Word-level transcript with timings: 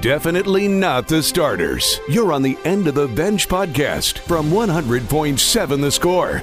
Definitely 0.00 0.66
not 0.66 1.08
the 1.08 1.22
starters. 1.22 2.00
You're 2.08 2.32
on 2.32 2.40
the 2.40 2.56
End 2.64 2.88
of 2.88 2.94
the 2.94 3.06
Bench 3.06 3.46
podcast 3.48 4.18
from 4.20 4.50
100.7 4.50 5.80
The 5.82 5.90
Score. 5.90 6.42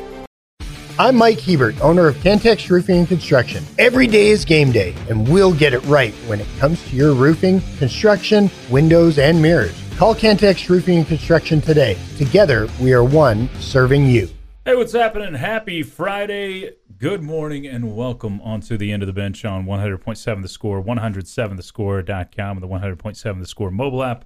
I'm 1.00 1.16
Mike 1.16 1.39
Hebert, 1.39 1.82
owner 1.82 2.07
of 2.07 2.18
Cantex 2.18 2.70
Roofing 2.70 3.00
and 3.00 3.07
Construction. 3.07 3.64
Every 3.80 4.05
day 4.05 4.28
is 4.28 4.46
game 4.46 4.71
day, 4.71 4.93
and 5.09 5.28
we'll 5.28 5.55
get 5.55 5.73
it 5.73 5.84
right 5.86 6.14
when 6.28 6.39
it 6.39 6.48
comes 6.59 6.88
to 6.89 6.96
your 6.96 7.16
roofing, 7.16 7.62
construction, 7.80 8.52
windows, 8.70 9.18
and 9.18 9.41
mirrors. 9.41 9.74
Call 9.98 10.14
Cantex 10.14 10.70
Roofing 10.70 11.00
and 11.00 11.08
Construction 11.08 11.60
today. 11.60 11.98
Together, 12.16 12.68
we 12.80 12.94
are 12.94 13.04
one 13.04 13.50
serving 13.60 14.05
you. 14.05 14.30
Hey, 14.68 14.75
what's 14.75 14.91
happening? 14.91 15.36
Happy 15.36 15.81
Friday. 15.81 16.73
Good 16.97 17.23
morning 17.23 17.66
and 17.66 17.95
welcome 17.95 18.41
onto 18.41 18.75
the 18.75 18.91
end 18.91 19.02
of 19.02 19.07
the 19.07 19.13
bench 19.13 19.45
on 19.45 19.66
100.7 19.66 20.41
The 20.41 20.49
Score, 20.49 20.84
107thescore.com, 20.84 22.57
and 22.57 22.61
the 22.61 22.67
100.7 22.67 23.39
The 23.39 23.48
Score 23.48 23.72
mobile 23.72 24.03
app. 24.03 24.25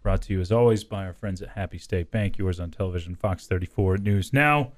Brought 0.00 0.22
to 0.22 0.32
you 0.32 0.40
as 0.40 0.52
always 0.52 0.84
by 0.84 1.04
our 1.04 1.12
friends 1.12 1.42
at 1.42 1.48
Happy 1.48 1.78
State 1.78 2.12
Bank, 2.12 2.38
yours 2.38 2.60
on 2.60 2.70
television, 2.70 3.16
Fox 3.16 3.48
34 3.48 3.96
News 3.96 4.32
Now. 4.32 4.74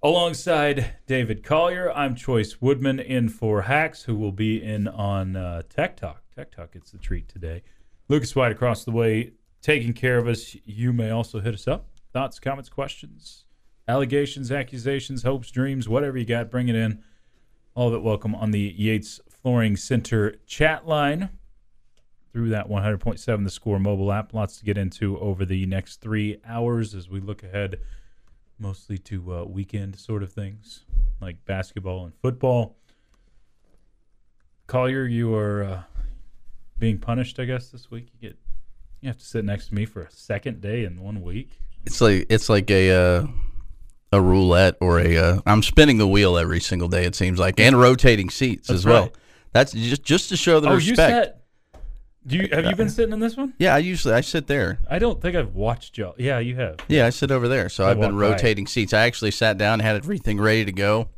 Alongside 0.00 0.98
David 1.08 1.42
Collier, 1.42 1.90
I'm 1.90 2.14
Chois 2.14 2.62
Woodman 2.62 3.00
in 3.00 3.28
for 3.28 3.62
Hacks, 3.62 4.04
who 4.04 4.14
will 4.14 4.30
be 4.30 4.62
in 4.62 4.86
on 4.86 5.34
uh, 5.34 5.62
Tech 5.68 5.96
Talk. 5.96 6.22
Tech 6.36 6.52
Talk 6.52 6.70
gets 6.70 6.92
the 6.92 6.98
treat 6.98 7.28
today. 7.28 7.64
Lucas 8.08 8.36
White 8.36 8.52
across 8.52 8.84
the 8.84 8.92
way 8.92 9.32
taking 9.60 9.92
care 9.92 10.18
of 10.18 10.28
us. 10.28 10.54
You 10.64 10.92
may 10.92 11.10
also 11.10 11.40
hit 11.40 11.52
us 11.52 11.66
up. 11.66 11.88
Thoughts, 12.12 12.38
comments, 12.38 12.68
questions, 12.68 13.45
allegations, 13.88 14.50
accusations, 14.50 15.22
hopes, 15.22 15.50
dreams, 15.50 15.88
whatever 15.88 16.18
you 16.18 16.24
got, 16.24 16.50
bring 16.50 16.68
it 16.68 16.74
in. 16.74 17.02
All 17.74 17.88
of 17.88 17.94
it 17.94 18.02
welcome 18.02 18.34
on 18.34 18.50
the 18.50 18.74
Yates 18.76 19.20
Flooring 19.28 19.76
Center 19.76 20.36
chat 20.46 20.86
line 20.86 21.30
through 22.32 22.48
that 22.50 22.68
100.7 22.68 23.44
The 23.44 23.50
Score 23.50 23.78
mobile 23.78 24.12
app. 24.12 24.34
Lots 24.34 24.58
to 24.58 24.64
get 24.64 24.78
into 24.78 25.18
over 25.18 25.44
the 25.44 25.66
next 25.66 26.00
three 26.00 26.38
hours 26.46 26.94
as 26.94 27.08
we 27.08 27.20
look 27.20 27.42
ahead 27.42 27.78
mostly 28.58 28.98
to 28.98 29.34
uh, 29.34 29.44
weekend 29.44 29.96
sort 29.98 30.22
of 30.22 30.32
things 30.32 30.84
like 31.20 31.44
basketball 31.44 32.04
and 32.04 32.14
football. 32.14 32.76
Collier, 34.66 35.04
you 35.04 35.34
are 35.34 35.62
uh, 35.62 35.82
being 36.78 36.98
punished, 36.98 37.38
I 37.38 37.44
guess, 37.44 37.68
this 37.68 37.90
week. 37.90 38.08
You 38.14 38.28
get 38.28 38.38
you 39.00 39.08
have 39.08 39.18
to 39.18 39.24
sit 39.24 39.44
next 39.44 39.68
to 39.68 39.74
me 39.74 39.84
for 39.84 40.02
a 40.02 40.10
second 40.10 40.60
day 40.60 40.84
in 40.84 41.00
one 41.00 41.22
week. 41.22 41.60
It's 41.84 42.00
like 42.00 42.26
it's 42.28 42.48
like 42.48 42.70
a 42.70 42.90
uh, 42.90 43.26
a 44.16 44.20
roulette 44.20 44.76
or 44.80 44.98
a. 45.00 45.16
Uh, 45.16 45.40
I'm 45.46 45.62
spinning 45.62 45.98
the 45.98 46.06
wheel 46.08 46.36
every 46.36 46.60
single 46.60 46.88
day. 46.88 47.04
It 47.04 47.14
seems 47.14 47.38
like, 47.38 47.60
and 47.60 47.78
rotating 47.78 48.30
seats 48.30 48.68
That's 48.68 48.80
as 48.80 48.84
well. 48.86 49.02
right. 49.02 49.14
That's 49.52 49.72
just 49.72 50.02
just 50.02 50.28
to 50.30 50.36
show 50.36 50.60
the 50.60 50.68
oh, 50.68 50.74
respect. 50.76 50.88
you 50.88 50.96
sat. 50.96 51.42
Do 52.26 52.36
you 52.38 52.48
have 52.50 52.66
you 52.66 52.74
been 52.74 52.90
sitting 52.90 53.12
in 53.12 53.20
this 53.20 53.36
one? 53.36 53.54
Yeah, 53.58 53.74
I 53.74 53.78
usually 53.78 54.12
I 54.14 54.20
sit 54.20 54.48
there. 54.48 54.80
I 54.90 54.98
don't 54.98 55.22
think 55.22 55.36
I've 55.36 55.54
watched 55.54 55.96
y'all. 55.96 56.14
Yeah, 56.18 56.40
you 56.40 56.56
have. 56.56 56.76
Yeah, 56.88 57.06
I 57.06 57.10
sit 57.10 57.30
over 57.30 57.46
there. 57.46 57.68
So 57.68 57.84
I 57.84 57.90
I've 57.92 58.00
been 58.00 58.16
walk 58.16 58.20
by. 58.30 58.30
rotating 58.32 58.66
seats. 58.66 58.92
I 58.92 59.06
actually 59.06 59.30
sat 59.30 59.56
down, 59.58 59.78
had 59.80 59.94
everything 59.96 60.40
ready 60.40 60.64
to 60.64 60.72
go, 60.72 61.08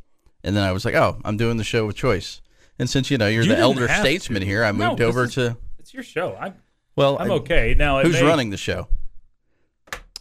and 0.43 0.55
then 0.55 0.63
I 0.63 0.71
was 0.71 0.85
like, 0.85 0.93
"Oh, 0.95 1.19
I'm 1.25 1.35
doing 1.35 1.57
the 1.57 1.63
show 1.63 1.87
with 1.87 1.95
Chois." 1.95 2.41
And 2.77 2.87
since 2.89 3.09
you 3.09 3.17
know 3.17 3.27
you're 3.27 3.43
You 3.43 3.49
the 3.55 3.57
elder 3.57 3.87
statesman 3.87 4.41
to. 4.41 4.45
here, 4.45 4.63
I 4.63 4.71
moved 4.71 4.99
this 4.99 5.07
over 5.07 5.23
is- 5.25 5.33
to. 5.33 5.57
It's 5.79 5.93
your 5.93 6.03
show. 6.03 6.37
I'm 6.39 6.53
Well, 6.95 7.17
I'm 7.19 7.31
I- 7.31 7.35
okay 7.35 7.75
now. 7.77 8.01
Who's 8.03 8.21
may- 8.21 8.27
running 8.27 8.51
the 8.51 8.57
show? 8.57 8.87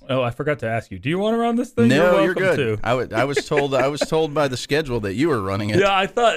Oh, 0.09 0.23
I 0.23 0.31
forgot 0.31 0.59
to 0.61 0.67
ask 0.67 0.91
you. 0.91 0.98
Do 0.98 1.09
you 1.09 1.19
want 1.19 1.34
to 1.34 1.39
run 1.39 1.56
this 1.56 1.70
thing? 1.70 1.89
no, 1.89 2.23
you're 2.23 2.34
welcome 2.34 2.42
good. 2.56 2.78
to. 2.83 2.87
I 2.87 3.25
was 3.25 3.47
told 3.47 3.75
I 3.75 3.89
was 3.89 4.01
told 4.01 4.33
by 4.34 4.48
the 4.48 4.56
schedule 4.56 5.00
that 5.00 5.15
you 5.15 5.28
were 5.28 5.41
running 5.42 5.70
it. 5.70 5.81
Yeah, 5.81 5.95
I 5.97 6.06
thought 6.06 6.34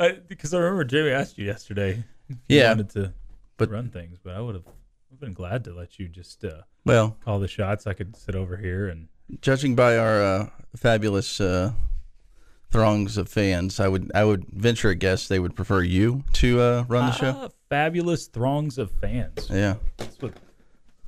I, 0.00 0.12
because 0.28 0.54
I 0.54 0.58
remember 0.58 0.84
Jamie 0.84 1.10
asked 1.10 1.36
you 1.38 1.44
yesterday. 1.46 2.04
If 2.28 2.36
you 2.48 2.58
Yeah, 2.58 2.68
wanted 2.68 2.90
to 2.90 3.12
but- 3.56 3.70
run 3.70 3.90
things, 3.90 4.18
but 4.22 4.34
I 4.34 4.40
would 4.40 4.54
have 4.54 4.64
been 5.18 5.32
glad 5.32 5.64
to 5.64 5.74
let 5.74 5.98
you 5.98 6.08
just 6.08 6.44
uh, 6.44 6.62
Well, 6.86 7.16
call 7.24 7.40
the 7.40 7.48
shots. 7.48 7.86
I 7.86 7.92
could 7.94 8.14
sit 8.16 8.34
over 8.36 8.56
here 8.56 8.88
and 8.88 9.08
judging 9.42 9.74
by 9.74 9.98
our 9.98 10.22
uh, 10.22 10.46
fabulous 10.76 11.40
uh, 11.40 11.72
throngs 12.70 13.16
of 13.16 13.28
fans, 13.28 13.80
I 13.80 13.88
would 13.88 14.10
I 14.14 14.24
would 14.24 14.46
venture 14.50 14.90
a 14.90 14.94
guess 14.94 15.26
they 15.28 15.40
would 15.40 15.56
prefer 15.56 15.82
you 15.82 16.22
to 16.34 16.60
uh, 16.60 16.84
run 16.88 17.06
the 17.06 17.12
show. 17.12 17.34
Ah, 17.36 17.48
fabulous 17.68 18.28
throngs 18.28 18.78
of 18.78 18.90
fans. 18.92 19.48
Yeah, 19.50 19.74
That's 19.96 20.20
what 20.22 20.34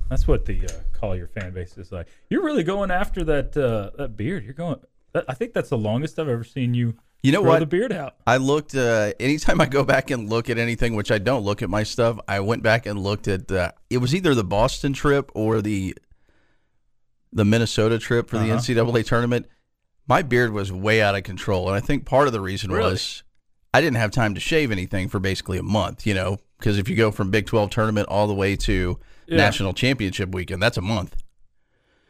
that's 0.09 0.27
what 0.27 0.45
the 0.45 0.65
uh, 0.65 0.69
Collier 0.93 1.27
fan 1.27 1.51
base 1.53 1.77
is 1.77 1.91
like. 1.91 2.07
You're 2.29 2.43
really 2.43 2.63
going 2.63 2.91
after 2.91 3.23
that 3.25 3.55
uh, 3.57 3.91
that 3.97 4.15
beard. 4.17 4.43
You're 4.43 4.53
going. 4.53 4.79
That, 5.13 5.25
I 5.27 5.33
think 5.33 5.53
that's 5.53 5.69
the 5.69 5.77
longest 5.77 6.17
I've 6.19 6.27
ever 6.29 6.43
seen 6.43 6.73
you. 6.73 6.95
you 7.21 7.31
know 7.31 7.41
what? 7.41 7.59
the 7.59 7.65
beard 7.65 7.91
out. 7.91 8.15
I 8.27 8.37
looked. 8.37 8.75
Uh, 8.75 9.13
anytime 9.19 9.61
I 9.61 9.65
go 9.65 9.83
back 9.83 10.11
and 10.11 10.29
look 10.29 10.49
at 10.49 10.57
anything, 10.57 10.95
which 10.95 11.11
I 11.11 11.17
don't 11.19 11.43
look 11.43 11.61
at 11.61 11.69
my 11.69 11.83
stuff, 11.83 12.19
I 12.27 12.39
went 12.39 12.63
back 12.63 12.85
and 12.85 12.99
looked 12.99 13.27
at. 13.27 13.51
Uh, 13.51 13.71
it 13.89 13.97
was 13.99 14.13
either 14.15 14.33
the 14.35 14.43
Boston 14.43 14.93
trip 14.93 15.31
or 15.35 15.61
the 15.61 15.95
the 17.31 17.45
Minnesota 17.45 17.97
trip 17.97 18.29
for 18.29 18.37
the 18.37 18.51
Uh-huh. 18.51 18.57
NCAA 18.59 19.05
tournament. 19.05 19.47
My 20.07 20.21
beard 20.21 20.51
was 20.51 20.71
way 20.71 21.01
out 21.01 21.15
of 21.15 21.23
control, 21.23 21.67
and 21.67 21.75
I 21.75 21.79
think 21.79 22.05
part 22.05 22.27
of 22.27 22.33
the 22.33 22.41
reason 22.41 22.71
Really? 22.71 22.91
was 22.91 23.23
I 23.73 23.81
didn't 23.81 23.97
have 23.97 24.11
time 24.11 24.35
to 24.35 24.39
shave 24.39 24.71
anything 24.71 25.07
for 25.09 25.19
basically 25.19 25.57
a 25.57 25.63
month. 25.63 26.05
You 26.05 26.13
know, 26.13 26.37
because 26.59 26.77
if 26.77 26.89
you 26.89 26.95
go 26.95 27.09
from 27.11 27.31
Big 27.31 27.45
Twelve 27.45 27.69
tournament 27.69 28.07
all 28.09 28.27
the 28.27 28.33
way 28.33 28.55
to 28.57 28.99
Yeah. 29.27 29.37
national 29.37 29.73
championship 29.73 30.29
weekend, 30.33 30.61
that's 30.61 30.77
a 30.77 30.81
month. 30.81 31.15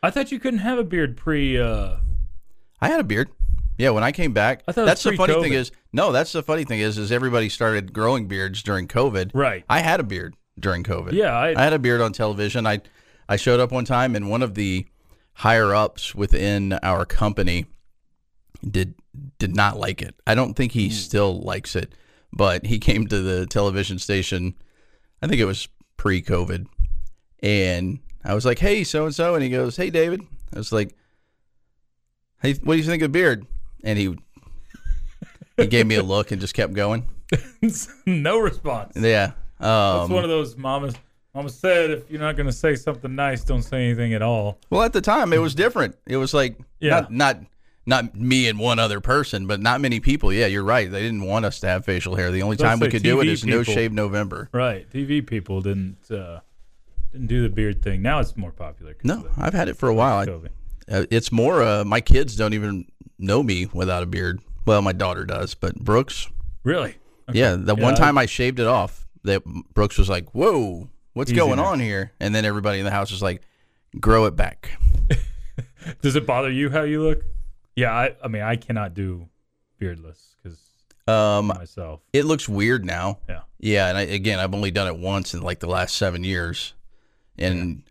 I 0.02 0.10
thought 0.10 0.32
you 0.32 0.40
couldn't 0.40 0.60
have 0.60 0.78
a 0.80 0.84
beard 0.84 1.16
pre. 1.16 1.58
Uh, 1.60 1.96
I 2.82 2.88
had 2.90 3.00
a 3.00 3.04
beard. 3.04 3.30
Yeah, 3.78 3.90
when 3.92 4.04
I 4.04 4.12
came 4.12 4.34
back, 4.34 4.64
I 4.68 4.72
thought 4.72 4.82
it 4.82 4.84
was 4.84 4.90
that's 4.92 5.04
the 5.04 5.16
funny 5.16 5.34
thing 5.42 5.54
is 5.54 5.72
no, 5.94 6.12
that's 6.12 6.32
the 6.32 6.44
funny 6.44 6.64
thing 6.64 6.80
is 6.80 6.98
is 6.98 7.12
everybody 7.12 7.50
started 7.50 7.94
growing 7.94 8.28
beards 8.28 8.62
during 8.62 8.88
COVID. 8.88 9.32
Right. 9.34 9.64
I 9.70 9.80
had 9.80 10.00
a 10.00 10.04
beard 10.04 10.36
during 10.60 10.84
COVID. 10.84 11.14
Yeah, 11.14 11.34
I- 11.36 11.60
I 11.60 11.64
had 11.64 11.74
a 11.74 11.80
beard 11.80 12.02
on 12.02 12.14
television. 12.14 12.68
I 12.68 12.82
I 13.28 13.36
showed 13.38 13.60
up 13.60 13.72
one 13.72 13.86
time 13.86 14.16
and 14.16 14.30
one 14.30 14.44
of 14.44 14.54
the 14.56 14.86
higher 15.36 15.74
ups 15.74 16.14
within 16.14 16.74
our 16.84 17.06
company 17.06 17.66
did 18.70 18.96
did 19.40 19.56
not 19.56 19.78
like 19.78 20.02
it. 20.02 20.16
I 20.28 20.36
don't 20.36 20.54
think 20.54 20.74
he 20.74 20.90
still 20.90 21.40
likes 21.42 21.76
it, 21.76 21.94
but 22.32 22.66
he 22.66 22.78
came 22.80 23.08
to 23.08 23.22
the 23.22 23.46
television 23.46 23.98
station. 24.00 24.56
I 25.22 25.28
think 25.28 25.40
it 25.40 25.46
was 25.46 25.68
pre-COVID, 25.98 26.68
and 27.44 28.00
I 28.24 28.34
was 28.34 28.46
like, 28.46 28.58
"Hey, 28.58 28.84
so 28.84 29.06
and 29.06 29.14
so," 29.14 29.36
and 29.36 29.44
he 29.44 29.50
goes, 29.50 29.78
"Hey, 29.78 29.90
David." 29.92 30.22
I 30.54 30.58
was 30.58 30.72
like, 30.72 30.96
"Hey, 32.42 32.54
what 32.64 32.74
do 32.74 32.80
you 32.80 32.86
think 32.86 33.04
of 33.04 33.12
beard?" 33.12 33.46
And 33.84 34.00
he 34.00 34.18
he 35.58 35.68
gave 35.68 35.86
me 35.86 35.96
a 35.96 36.04
look 36.04 36.32
and 36.32 36.42
just 36.42 36.54
kept 36.56 36.74
going. 36.74 37.08
no 38.06 38.40
response. 38.40 38.94
Yeah. 38.96 39.34
That's 39.60 40.06
Um, 40.10 40.12
one 40.12 40.24
of 40.24 40.30
those 40.30 40.58
mamas. 40.58 40.96
Mama 41.36 41.50
said, 41.50 41.90
if 41.90 42.12
you're 42.12 42.20
not 42.22 42.36
going 42.36 42.46
to 42.46 42.54
say 42.54 42.76
something 42.76 43.16
nice, 43.16 43.44
don't 43.44 43.64
say 43.64 43.84
anything 43.86 44.14
at 44.14 44.22
all. 44.22 44.60
Well, 44.70 44.84
at 44.84 44.94
the 44.94 45.02
time, 45.02 45.34
it 45.34 45.40
was 45.40 45.56
different. 45.56 45.96
It 46.06 46.18
was 46.18 46.32
like 46.32 46.58
Yeah. 46.80 46.92
not 47.10 47.12
not 47.12 47.38
not 47.86 48.16
me 48.16 48.48
and 48.48 48.60
one 48.60 48.78
other 48.80 49.02
person, 49.02 49.48
but 49.48 49.60
not 49.60 49.82
many 49.82 50.00
people. 50.00 50.32
Yeah, 50.32 50.46
you're 50.46 50.64
right. 50.64 50.90
They 50.92 51.02
didn't 51.02 51.24
want 51.24 51.46
us 51.46 51.60
to 51.62 51.68
have 51.68 51.86
facial 51.86 52.16
hair. 52.16 52.30
The 52.32 52.44
only 52.44 52.56
Let's 52.58 52.70
time 52.70 52.80
we 52.80 52.90
could 52.90 53.02
do 53.04 53.20
it 53.20 53.28
is 53.28 53.42
TV 53.44 53.48
is 53.48 53.56
no 53.56 53.64
shave 53.64 53.92
November. 53.92 54.48
Right. 54.54 54.88
TV 54.92 55.26
people 55.26 55.60
didn't 55.62 55.98
uh, 56.12 56.40
didn't 57.14 57.28
do 57.28 57.42
the 57.44 57.50
beard 57.50 57.82
thing. 57.82 58.02
Now 58.02 58.20
it's 58.20 58.36
more 58.36 58.52
popular. 58.52 58.96
No, 59.04 59.28
I've 59.38 59.54
had 59.54 59.70
it 59.70 59.78
for 59.78 59.88
a 59.90 59.94
while. 59.94 60.20
I, 60.20 60.26
COVID. 60.26 60.50
uh, 60.92 61.06
it's 61.10 61.32
more. 61.32 61.64
Uh, 61.64 61.84
my 61.86 62.02
kids 62.02 62.36
don't 62.36 62.54
even 62.54 62.86
know 63.18 63.42
me 63.42 63.68
without 63.74 64.04
a 64.04 64.06
beard. 64.06 64.42
Well, 64.66 64.82
my 64.82 64.92
daughter 64.94 65.24
does, 65.26 65.54
but 65.56 65.76
Brooks. 65.76 66.28
Really? 66.64 66.96
Okay. 67.30 67.40
Yeah, 67.40 67.56
the 67.56 67.76
Yeah, 67.76 67.84
one 67.84 67.96
time 67.96 68.18
I 68.18 68.26
shaved 68.26 68.60
it 68.60 68.68
off, 68.68 69.08
that 69.24 69.44
Brooks 69.74 69.98
was 69.98 70.10
like, 70.10 70.34
"Whoa, 70.34 70.90
what's 71.14 71.32
going 71.32 71.60
on 71.60 71.80
here?" 71.80 72.12
And 72.20 72.34
then 72.36 72.44
everybody 72.46 72.80
in 72.80 72.86
the 72.86 72.92
house 72.92 73.12
was 73.12 73.22
like, 73.22 73.42
"Grow 74.00 74.26
it 74.26 74.36
back." 74.36 74.72
Does 76.02 76.16
it 76.16 76.26
bother 76.26 76.50
you 76.52 76.70
how 76.70 76.84
you 76.84 77.02
look? 77.02 77.24
Yeah. 77.76 77.92
I, 77.94 78.16
I 78.24 78.28
mean, 78.28 78.42
I 78.42 78.56
cannot 78.56 78.94
do 78.94 79.28
beardless 79.80 80.36
because 80.42 80.60
Um, 81.08 81.48
myself. 81.48 82.02
it 82.14 82.26
looks 82.26 82.48
weird 82.48 82.86
now. 82.86 83.20
Yeah. 83.30 83.42
Yeah, 83.60 83.88
and 83.90 83.98
I, 83.98 84.02
again, 84.02 84.40
I've 84.40 84.54
only 84.54 84.72
done 84.72 84.88
it 84.88 84.98
once 84.98 85.34
in 85.34 85.42
like 85.42 85.60
the 85.60 85.68
last 85.68 85.96
seven 85.96 86.24
years, 86.24 86.74
and 87.38 87.84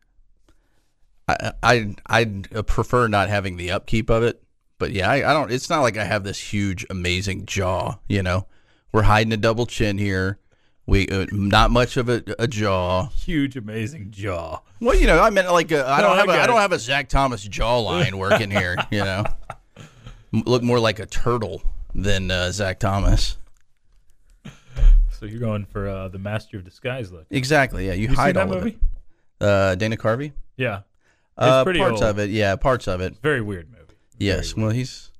I 1.29 1.53
I 1.63 1.95
I 2.07 2.25
prefer 2.63 3.09
not 3.09 3.29
having 3.29 3.57
the 3.57 3.71
upkeep 3.71 4.11
of 4.11 4.23
it. 4.23 4.43
But 4.79 4.91
yeah, 4.93 5.09
I, 5.09 5.31
I 5.31 5.33
don't. 5.33 5.53
It's 5.53 5.71
not 5.71 5.81
like 5.83 5.97
I 5.97 6.05
have 6.05 6.25
this 6.25 6.41
huge, 6.53 6.85
amazing 6.91 7.47
jaw. 7.47 7.99
You 8.09 8.23
know, 8.23 8.47
we're 8.93 9.03
hiding 9.03 9.33
a 9.33 9.37
double 9.37 9.67
chin 9.67 9.97
here. 9.99 10.39
We 10.87 11.07
uh, 11.09 11.27
not 11.31 11.71
much 11.71 11.97
of 11.97 12.09
a, 12.09 12.25
a 12.39 12.49
jaw. 12.49 13.07
Huge, 13.11 13.57
amazing 13.57 14.11
jaw. 14.11 14.61
Well, 14.81 14.97
you 14.97 15.07
know, 15.07 15.21
I 15.21 15.31
meant 15.31 15.53
like 15.53 15.71
a, 15.71 15.87
I 15.87 15.99
No, 15.99 16.09
don't 16.09 16.13
I 16.13 16.17
have 16.17 16.25
a, 16.25 16.33
got 16.33 16.41
I 16.41 16.47
don't 16.49 16.61
have 16.61 16.73
a 16.73 16.79
Zach 16.81 17.09
Thomas 17.09 17.47
jawline 17.47 18.15
working 18.15 18.51
here. 18.51 18.77
You 18.91 19.05
know, 19.05 19.25
look 20.33 20.65
more 20.65 20.81
like 20.81 20.99
a 20.99 21.07
turtle 21.07 21.63
than 21.95 22.33
uh, 22.33 22.51
Zach 22.51 22.81
Thomas. 22.81 23.37
So 25.13 25.27
you're 25.27 25.39
going 25.39 25.65
for 25.67 25.89
uh, 25.89 26.09
the 26.09 26.19
Master 26.19 26.57
of 26.57 26.65
Disguise 26.65 27.13
look. 27.13 27.27
Exactly. 27.31 27.87
Yeah, 27.87 27.93
you, 27.93 28.09
You 28.09 28.15
hide 28.17 28.37
all 28.37 28.53
of 28.53 28.67
it. 28.67 28.77
Uh, 29.43 29.75
Dana 29.75 29.97
Carvey. 29.97 30.33
Yeah. 30.57 30.81
Uh, 31.37 31.65
pretty 31.65 31.81
parts 31.81 32.03
old. 32.03 32.11
of 32.11 32.19
it, 32.19 32.31
yeah, 32.31 32.55
parts 32.57 32.87
of 32.87 33.01
it. 33.01 33.17
Very 33.23 33.41
weird 33.41 33.71
movie. 33.71 33.83
Yes. 34.19 34.53
Very 34.53 34.63
Well, 34.67 34.73
he's 34.75 35.11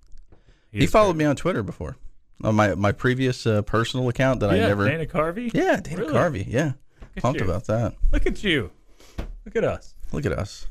He 0.71 0.81
he 0.81 0.87
followed 0.87 1.15
very- 1.15 1.25
me 1.25 1.31
on 1.31 1.37
Twitter 1.37 1.63
before, 1.63 1.97
on 2.45 2.55
my 2.55 2.75
my 2.75 2.93
previous 2.93 3.47
uh, 3.47 3.63
personal 3.63 4.09
account 4.09 4.41
that 4.41 4.55
Yeah, 4.57 4.65
I 4.65 4.69
never. 4.69 4.89
Dana 4.89 5.07
Carvey. 5.07 5.51
yeah, 5.55 5.81
Dana 5.81 6.03
Really? 6.03 6.13
Carvey. 6.15 6.45
Yeah, 6.47 6.73
pumped 7.17 7.41
you. 7.41 7.47
about 7.47 7.67
that. 7.67 7.95
Look 8.13 8.27
at 8.27 8.45
you. 8.45 8.71
Look 9.45 9.57
at 9.57 9.65
us. 9.65 9.95
Look 10.13 10.25
at 10.27 10.33
us. 10.33 10.67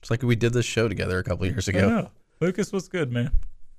It's 0.00 0.10
like 0.10 0.22
we 0.22 0.34
did 0.36 0.52
this 0.52 0.66
show 0.66 0.88
together 0.88 1.18
a 1.18 1.22
couple 1.22 1.46
years 1.46 1.68
I 1.68 1.72
ago. 1.72 1.88
know. 1.88 2.10
Lucas, 2.40 2.72
what's 2.72 2.88
good, 2.88 3.12
man? 3.12 3.30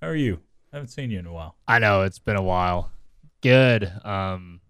How 0.01 0.07
are 0.09 0.15
you? 0.15 0.39
I 0.71 0.77
haven't 0.77 0.89
seen 0.89 1.09
you 1.11 1.19
in 1.19 1.25
a 1.25 1.33
while. 1.33 1.55
I 1.67 1.79
know 1.79 2.03
it's 2.03 2.19
been 2.19 2.35
a 2.35 2.41
while. 2.43 2.91
Good. 3.41 3.91
Um, 4.03 4.61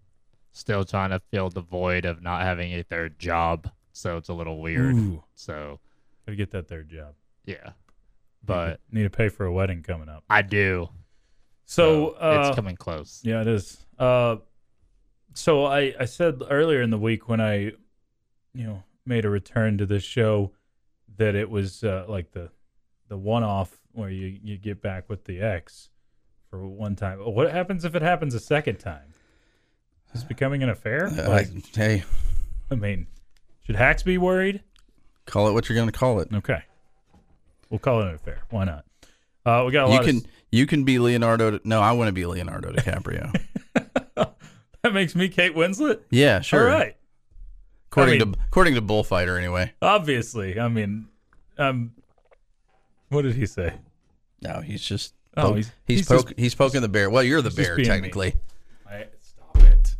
still 0.53 0.83
trying 0.85 1.09
to 1.11 1.19
fill 1.31 1.49
the 1.49 1.61
void 1.61 2.05
of 2.05 2.21
not 2.21 2.41
having 2.43 2.73
a 2.73 2.83
third 2.83 3.17
job, 3.19 3.69
so 3.97 4.17
it's 4.17 4.29
a 4.29 4.33
little 4.33 4.59
weird. 4.61 4.95
Ooh, 4.95 5.23
So 5.35 5.79
gotta 6.25 6.35
get 6.35 6.51
that 6.51 6.67
third 6.67 6.89
job. 6.89 7.13
yeah, 7.45 7.71
but 8.43 8.79
need 8.91 9.03
to 9.03 9.09
pay 9.09 9.29
for 9.29 9.45
a 9.45 9.51
wedding 9.53 9.83
coming 9.83 10.09
up. 10.09 10.23
I 10.29 10.41
do. 10.41 10.89
So 11.65 12.09
uh, 12.11 12.45
it's 12.47 12.55
coming 12.55 12.75
close. 12.77 13.19
Yeah, 13.23 13.41
it 13.41 13.47
is. 13.47 13.85
Uh, 13.99 14.37
so 15.33 15.65
I, 15.65 15.93
I 15.99 16.05
said 16.05 16.41
earlier 16.49 16.81
in 16.81 16.89
the 16.89 16.97
week 16.97 17.27
when 17.27 17.41
I, 17.41 17.57
you 18.53 18.65
know, 18.65 18.83
made 19.05 19.25
a 19.25 19.29
return 19.29 19.77
to 19.79 19.85
this 19.85 20.03
show 20.03 20.51
that 21.17 21.35
it 21.35 21.49
was 21.49 21.83
uh, 21.83 22.05
like 22.07 22.31
the 22.31 22.49
the 23.09 23.17
one 23.17 23.43
off 23.43 23.77
where 23.93 24.09
you, 24.09 24.37
you 24.43 24.57
get 24.57 24.81
back 24.81 25.09
with 25.09 25.23
the 25.25 25.41
ex 25.41 25.89
for 26.49 26.65
one 26.67 26.95
time. 26.95 27.19
What 27.19 27.51
happens 27.51 27.83
if 27.85 27.95
it 27.95 28.01
happens 28.01 28.33
a 28.33 28.39
second 28.39 28.79
time? 28.79 29.13
Is 30.13 30.23
becoming 30.23 30.63
an 30.63 30.69
affair? 30.69 31.07
Uh, 31.07 31.29
Like, 31.29 31.47
I- 31.47 31.77
hey, 31.77 32.03
I 32.71 32.75
mean, 32.75 33.07
should 33.67 33.75
Hacks 33.75 34.01
be 34.01 34.17
worried? 34.17 34.63
call 35.25 35.49
it 35.49 35.51
what 35.53 35.67
you're 35.67 35.75
going 35.75 35.89
to 35.91 35.97
call 35.97 36.21
it. 36.21 36.29
Okay, 36.33 36.63
we'll 37.69 37.79
call 37.79 38.01
it 38.01 38.07
an 38.07 38.15
affair. 38.15 38.39
Why 38.49 38.63
not? 38.63 38.85
Uh, 39.45 39.63
we 39.65 39.71
got 39.73 39.85
a 39.85 39.87
lot. 39.89 40.05
You 40.05 40.07
can 40.13 40.17
of 40.17 40.25
you 40.51 40.65
can 40.65 40.83
be 40.85 40.97
Leonardo. 40.99 41.59
No, 41.65 41.81
I 41.81 41.91
want 41.91 42.07
to 42.07 42.13
be 42.13 42.25
Leonardo 42.25 42.71
DiCaprio. 42.71 43.31
that 44.15 44.93
makes 44.93 45.15
me 45.15 45.27
Kate 45.29 45.53
Winslet. 45.55 45.99
yeah, 46.09 46.39
sure. 46.41 46.71
All 46.71 46.77
right. 46.79 46.95
According 47.91 48.21
I 48.21 48.25
mean- 48.25 48.33
to 48.33 48.39
according 48.47 48.75
to 48.75 48.81
Bullfighter, 48.81 49.37
anyway. 49.37 49.73
Obviously, 49.81 50.59
I 50.59 50.67
mean, 50.69 51.07
um, 51.57 51.91
what 53.09 53.23
did 53.23 53.35
he 53.35 53.45
say? 53.45 53.73
No, 54.41 54.61
he's 54.61 54.81
just 54.81 55.13
Oh, 55.35 55.53
he's- 55.53 55.71
he's 55.85 55.99
he's 55.99 56.07
poke, 56.07 56.27
just- 56.29 56.39
he's 56.39 56.55
poking 56.55 56.81
the 56.81 56.87
bear. 56.89 57.09
Well, 57.09 57.21
you're 57.23 57.41
the 57.41 57.51
bear 57.51 57.77
technically. 57.77 58.35
I, 58.89 59.05
stop 59.21 59.57
it! 59.57 59.95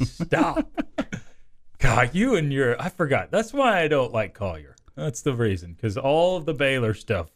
Stop! 0.06 0.66
God, 1.86 2.14
you 2.14 2.34
and 2.34 2.52
your 2.52 2.80
I 2.82 2.88
forgot. 2.88 3.30
That's 3.30 3.52
why 3.52 3.80
I 3.80 3.86
don't 3.86 4.12
like 4.12 4.34
Collier. 4.34 4.74
That's 4.96 5.22
the 5.22 5.34
reason 5.34 5.74
because 5.74 5.96
all 5.96 6.36
of 6.36 6.44
the 6.44 6.52
Baylor 6.52 6.94
stuff, 6.94 7.30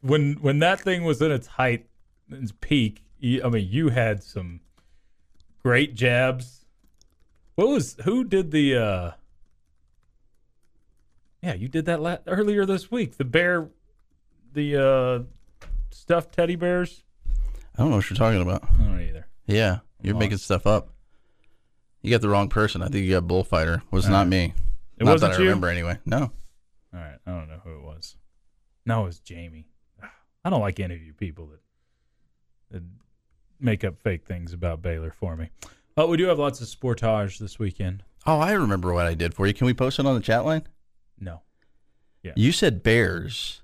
when 0.00 0.34
when 0.40 0.60
that 0.60 0.80
thing 0.80 1.04
was 1.04 1.20
in 1.20 1.30
its 1.30 1.46
height, 1.46 1.86
its 2.30 2.54
peak. 2.60 3.02
You, 3.18 3.44
I 3.44 3.50
mean, 3.50 3.68
you 3.68 3.90
had 3.90 4.22
some 4.22 4.60
great 5.62 5.94
jabs. 5.94 6.64
What 7.54 7.68
was 7.68 7.96
who 8.04 8.24
did 8.24 8.50
the? 8.50 8.76
uh 8.76 9.10
Yeah, 11.42 11.52
you 11.52 11.68
did 11.68 11.84
that 11.84 12.00
la- 12.00 12.18
earlier 12.26 12.64
this 12.64 12.90
week. 12.90 13.18
The 13.18 13.24
bear, 13.24 13.68
the 14.54 14.76
uh 14.76 15.22
stuffed 15.90 16.34
teddy 16.34 16.56
bears. 16.56 17.04
I 17.76 17.82
don't 17.82 17.90
know 17.90 17.96
what 17.96 18.08
you're 18.08 18.16
talking 18.16 18.40
about. 18.40 18.64
I 18.64 18.84
don't 18.84 19.00
either. 19.02 19.26
Yeah, 19.46 19.80
you're 20.00 20.16
making 20.16 20.38
stuff 20.38 20.66
up. 20.66 20.95
You 22.02 22.10
got 22.10 22.20
the 22.20 22.28
wrong 22.28 22.48
person. 22.48 22.82
I 22.82 22.86
think 22.88 23.04
you 23.04 23.12
got 23.12 23.26
Bullfighter. 23.26 23.82
Was 23.90 24.08
not 24.08 24.28
me. 24.28 24.54
It 24.98 25.04
not 25.04 25.12
wasn't 25.12 25.32
that 25.32 25.38
I 25.38 25.42
you? 25.42 25.48
remember 25.48 25.68
anyway. 25.68 25.98
No. 26.06 26.18
All 26.94 27.00
right, 27.00 27.18
I 27.26 27.30
don't 27.30 27.48
know 27.48 27.60
who 27.64 27.76
it 27.76 27.82
was. 27.82 28.16
No, 28.86 29.02
it 29.02 29.06
was 29.06 29.18
Jamie. 29.20 29.66
I 30.44 30.50
don't 30.50 30.60
like 30.60 30.78
any 30.80 30.94
of 30.94 31.02
you 31.02 31.12
people 31.12 31.46
that, 31.48 31.60
that 32.70 32.82
make 33.60 33.84
up 33.84 34.00
fake 34.02 34.24
things 34.26 34.52
about 34.52 34.82
Baylor 34.82 35.10
for 35.10 35.36
me. 35.36 35.50
But 35.94 36.08
we 36.08 36.16
do 36.16 36.26
have 36.26 36.38
lots 36.38 36.60
of 36.60 36.68
sportage 36.68 37.38
this 37.38 37.58
weekend. 37.58 38.04
Oh, 38.26 38.38
I 38.38 38.52
remember 38.52 38.92
what 38.92 39.06
I 39.06 39.14
did 39.14 39.34
for 39.34 39.46
you. 39.46 39.54
Can 39.54 39.66
we 39.66 39.74
post 39.74 39.98
it 39.98 40.06
on 40.06 40.14
the 40.14 40.20
chat 40.20 40.44
line? 40.44 40.62
No, 41.18 41.42
Yeah. 42.22 42.32
You 42.36 42.52
said 42.52 42.82
Bears. 42.82 43.62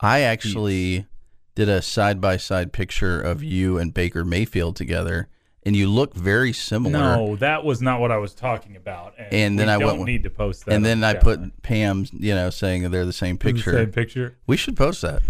I 0.00 0.20
actually 0.20 1.06
did 1.54 1.68
a 1.68 1.80
side 1.80 2.20
by 2.20 2.36
side 2.36 2.72
picture 2.72 3.20
of 3.20 3.42
you 3.42 3.78
and 3.78 3.94
Baker 3.94 4.24
Mayfield 4.24 4.76
together, 4.76 5.28
and 5.66 5.74
you 5.74 5.88
look 5.88 6.14
very 6.14 6.52
similar. 6.52 6.92
no, 7.16 7.36
that 7.36 7.64
was 7.64 7.80
not 7.82 8.00
what 8.00 8.10
I 8.10 8.18
was 8.18 8.34
talking 8.34 8.76
about. 8.76 9.14
And, 9.18 9.32
And 9.32 9.58
then 9.58 9.68
I 9.68 9.78
don't 9.78 9.98
went 9.98 10.04
need 10.04 10.22
to 10.24 10.30
post 10.30 10.66
that. 10.66 10.74
and 10.74 10.84
then 10.84 11.00
the 11.00 11.06
I 11.08 11.14
put 11.14 11.40
line. 11.40 11.52
Pam's, 11.62 12.12
you 12.12 12.34
know, 12.34 12.50
saying 12.50 12.82
that 12.82 12.90
they're 12.90 13.06
the 13.06 13.12
same 13.12 13.36
The 13.36 13.52
picture. 13.52 13.72
same 13.72 13.90
picture. 13.92 14.36
We 14.46 14.56
should 14.56 14.76
post 14.76 15.02
that. 15.02 15.22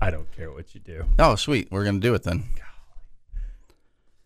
I 0.00 0.10
don't 0.10 0.30
care 0.32 0.50
what 0.50 0.74
you 0.74 0.80
do. 0.80 1.04
Oh, 1.18 1.36
sweet. 1.36 1.68
We're 1.70 1.84
gonna 1.84 2.00
do 2.00 2.14
it 2.14 2.22
then. 2.24 2.44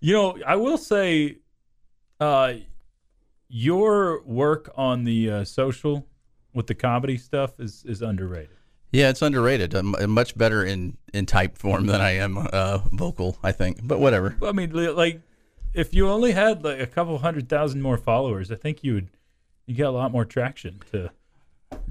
You 0.01 0.13
know, 0.15 0.39
I 0.47 0.57
will 0.57 0.79
say, 0.79 1.39
uh, 2.21 2.55
your 3.49 4.23
work 4.25 4.71
on 4.77 5.05
the 5.05 5.31
uh, 5.31 5.45
social 5.45 6.07
with 6.55 6.67
the 6.67 6.75
comedy 6.75 7.17
stuff 7.19 7.59
is 7.61 7.85
is 7.87 8.03
underrated. 8.03 8.51
Yeah, 8.93 9.11
it's 9.11 9.21
underrated. 9.21 9.75
I'm, 9.75 9.95
I'm 9.97 10.11
much 10.11 10.37
better 10.39 10.65
in 10.65 10.97
in 11.13 11.27
type 11.27 11.59
form 11.59 11.87
than 11.87 12.01
I 12.01 12.13
am 12.17 12.39
uh, 12.39 12.79
vocal. 12.93 13.37
I 13.43 13.53
think, 13.53 13.81
but 13.87 13.99
whatever. 14.01 14.37
I 14.43 14.53
mean, 14.53 14.71
like, 14.95 15.21
if 15.77 15.95
you 15.95 16.09
only 16.09 16.33
had 16.33 16.65
like 16.65 16.81
a 16.81 16.87
couple 16.87 17.17
hundred 17.19 17.49
thousand 17.49 17.83
more 17.83 17.97
followers, 17.97 18.51
I 18.51 18.57
think 18.57 18.83
you 18.83 18.95
would 18.95 19.09
you 19.67 19.75
get 19.75 19.87
a 19.87 19.91
lot 19.91 20.13
more 20.13 20.25
traction. 20.25 20.81
To 20.93 21.11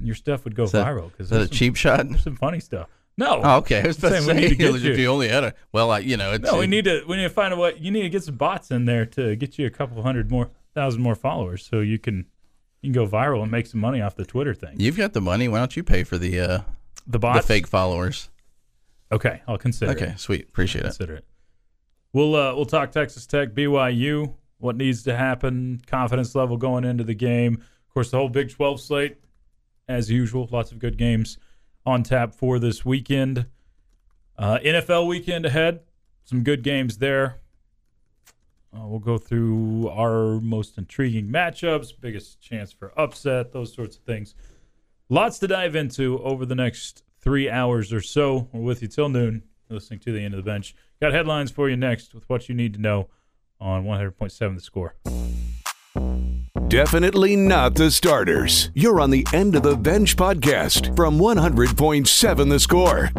your 0.02 0.14
stuff 0.14 0.44
would 0.44 0.54
go 0.54 0.64
Is 0.64 0.72
that- 0.72 0.86
viral 0.86 1.10
because 1.10 1.26
Is 1.26 1.30
that 1.30 1.42
a 1.42 1.48
cheap 1.48 1.76
shot? 1.76 2.08
There's 2.08 2.22
some 2.22 2.36
funny 2.36 2.60
stuff. 2.60 2.88
No, 3.18 3.40
Oh, 3.42 3.56
okay. 3.58 3.80
I 3.82 3.86
was 3.86 3.98
about 3.98 4.12
Saying 4.12 4.26
we 4.26 4.34
need 4.34 4.48
to 4.50 4.54
get 4.56 4.74
if 4.74 4.82
you- 4.82 4.92
you 4.94 5.06
only 5.08 5.28
had 5.28 5.44
a 5.44 5.54
well, 5.72 5.90
I, 5.90 6.00
you 6.00 6.16
know, 6.16 6.32
it's, 6.32 6.44
no, 6.50 6.58
we 6.58 6.66
need 6.66 6.84
to 6.84 7.02
we 7.08 7.16
need 7.16 7.22
to 7.24 7.30
find 7.30 7.52
a 7.54 7.56
way. 7.56 7.74
You 7.78 7.90
need 7.90 8.02
to 8.02 8.08
get 8.10 8.22
some 8.24 8.36
bots 8.36 8.70
in 8.70 8.84
there 8.84 9.06
to 9.06 9.36
get 9.36 9.58
you 9.58 9.66
a 9.66 9.70
couple 9.70 10.02
hundred 10.02 10.30
more 10.30 10.50
thousand 10.74 11.02
more 11.02 11.14
followers, 11.14 11.64
so 11.66 11.80
you 11.80 11.98
can 11.98 12.26
you 12.82 12.92
can 12.92 13.04
go 13.04 13.06
viral 13.10 13.42
and 13.42 13.50
make 13.50 13.66
some 13.66 13.80
money 13.80 14.00
off 14.02 14.16
the 14.16 14.24
Twitter 14.26 14.52
thing. 14.54 14.78
You've 14.78 14.96
got 14.98 15.12
the 15.14 15.20
money. 15.22 15.48
Why 15.48 15.58
don't 15.58 15.74
you 15.76 15.82
pay 15.82 16.04
for 16.04 16.18
the 16.18 16.38
uh, 16.40 16.60
The 17.06 17.18
bots? 17.18 17.40
the 17.40 17.46
fake 17.54 17.66
followers? 17.66 18.28
Okay, 19.10 19.40
I'll 19.48 19.56
consider. 19.58 19.92
Okay, 19.92 20.08
it. 20.10 20.20
sweet. 20.20 20.48
Appreciate 20.48 20.80
it. 20.82 20.88
consider 20.88 21.14
it. 21.16 21.24
We'll 22.12 22.34
uh, 22.34 22.54
we'll 22.54 22.66
talk 22.66 22.92
Texas 22.92 23.26
Tech, 23.26 23.50
BYU, 23.50 24.34
what 24.58 24.76
needs 24.76 25.02
to 25.04 25.16
happen, 25.16 25.80
confidence 25.86 26.34
level 26.34 26.56
going 26.56 26.84
into 26.84 27.04
the 27.04 27.14
game. 27.14 27.54
Of 27.54 27.94
course, 27.94 28.10
the 28.10 28.16
whole 28.16 28.28
Big 28.28 28.50
12 28.50 28.80
slate, 28.80 29.16
as 29.88 30.10
usual, 30.10 30.48
lots 30.50 30.72
of 30.72 30.78
good 30.78 30.96
games 30.96 31.38
on 31.84 32.02
tap 32.02 32.34
for 32.34 32.58
this 32.58 32.84
weekend. 32.84 33.46
Uh, 34.38 34.58
NFL 34.58 35.06
weekend 35.06 35.46
ahead, 35.46 35.80
some 36.24 36.42
good 36.42 36.62
games 36.62 36.98
there. 36.98 37.40
Uh, 38.76 38.86
we'll 38.86 38.98
go 38.98 39.16
through 39.16 39.88
our 39.88 40.40
most 40.40 40.76
intriguing 40.76 41.28
matchups, 41.28 41.92
biggest 41.98 42.40
chance 42.40 42.72
for 42.72 42.98
upset, 42.98 43.52
those 43.52 43.72
sorts 43.72 43.96
of 43.96 44.02
things. 44.02 44.34
Lots 45.08 45.38
to 45.38 45.46
dive 45.46 45.76
into 45.76 46.22
over 46.22 46.44
the 46.44 46.54
next 46.54 47.04
three 47.20 47.48
hours 47.48 47.92
or 47.92 48.00
so. 48.00 48.48
We're 48.52 48.60
with 48.60 48.82
you 48.82 48.88
till 48.88 49.08
noon, 49.08 49.44
listening 49.74 50.00
to 50.00 50.12
the 50.12 50.24
end 50.24 50.34
of 50.34 50.38
the 50.38 50.50
bench. 50.50 50.74
Got 51.00 51.12
headlines 51.12 51.50
for 51.50 51.68
you 51.68 51.76
next 51.76 52.14
with 52.14 52.28
what 52.28 52.48
you 52.48 52.54
need 52.54 52.74
to 52.74 52.80
know 52.80 53.08
on 53.60 53.84
100.7 53.84 54.54
The 54.54 54.60
Score. 54.60 54.94
Definitely 56.68 57.36
not 57.36 57.74
the 57.74 57.90
starters. 57.90 58.70
You're 58.74 59.00
on 59.00 59.10
the 59.10 59.26
End 59.32 59.54
of 59.54 59.62
the 59.62 59.76
Bench 59.76 60.16
podcast 60.16 60.94
from 60.96 61.18
100.7 61.18 62.50
The 62.50 62.60
Score. 62.60 63.10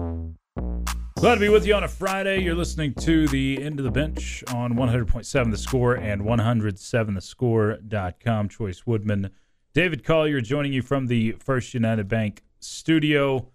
Glad 1.20 1.36
to 1.36 1.42
be 1.42 1.50
with 1.50 1.66
you 1.66 1.74
on 1.74 1.84
a 1.84 1.88
Friday. 1.88 2.44
You're 2.44 2.54
listening 2.56 2.94
to 2.96 3.28
the 3.30 3.64
End 3.64 3.80
of 3.80 3.86
the 3.86 3.92
Bench 3.92 4.44
on 4.54 4.74
100.7 4.74 5.52
The 5.52 5.58
Score 5.58 5.96
and 5.96 6.22
107thescore.com. 6.22 8.50
Chois 8.50 8.86
Woodman, 8.86 9.32
David 9.74 10.04
Collier 10.04 10.42
joining 10.42 10.74
you 10.74 10.84
from 10.84 11.08
the 11.08 11.32
First 11.34 11.74
United 11.74 12.08
Bank 12.08 12.44
studio. 12.60 13.48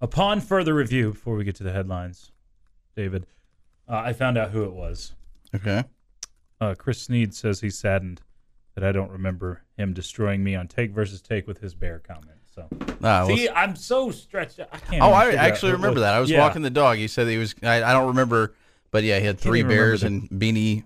Upon 0.00 0.40
further 0.40 0.74
review, 0.74 1.10
before 1.12 1.34
we 1.36 1.44
get 1.44 1.56
to 1.56 1.64
the 1.64 1.72
headlines, 1.72 2.30
David, 2.96 3.26
uh, 3.88 3.96
I 3.96 4.12
found 4.12 4.38
out 4.38 4.50
who 4.50 4.64
it 4.64 4.72
was. 4.72 5.12
Okay. 5.54 5.84
Uh, 6.60 6.74
Chris 6.76 7.02
Sneed 7.02 7.34
says 7.34 7.60
he's 7.60 7.78
saddened 7.78 8.20
that 8.74 8.84
I 8.84 8.92
don't 8.92 9.10
remember 9.10 9.62
him 9.76 9.92
destroying 9.92 10.44
me 10.44 10.54
on 10.54 10.68
take 10.68 10.92
versus 10.92 11.20
take 11.20 11.46
with 11.46 11.58
his 11.60 11.74
bear 11.74 11.98
comment. 11.98 12.36
So, 12.54 12.68
Ah, 13.02 13.24
well, 13.26 13.28
see, 13.36 13.48
I'm 13.48 13.74
so 13.76 14.10
stretched. 14.10 14.60
Out. 14.60 14.68
I 14.72 14.78
can't. 14.78 15.02
oh, 15.02 15.10
I 15.10 15.32
actually 15.32 15.72
remember 15.72 16.00
that. 16.00 16.14
I 16.14 16.20
was 16.20 16.30
Yeah. 16.30 16.40
walking 16.40 16.62
the 16.62 16.70
dog. 16.70 16.96
He 16.98 17.06
said 17.08 17.26
he 17.28 17.36
was. 17.38 17.54
I, 17.62 17.82
I 17.82 17.92
don't 17.92 18.08
remember, 18.08 18.54
but 18.90 19.04
yeah, 19.04 19.18
he 19.20 19.26
had 19.26 19.38
three 19.38 19.62
bears 19.62 20.02
and 20.02 20.28
beanie 20.30 20.84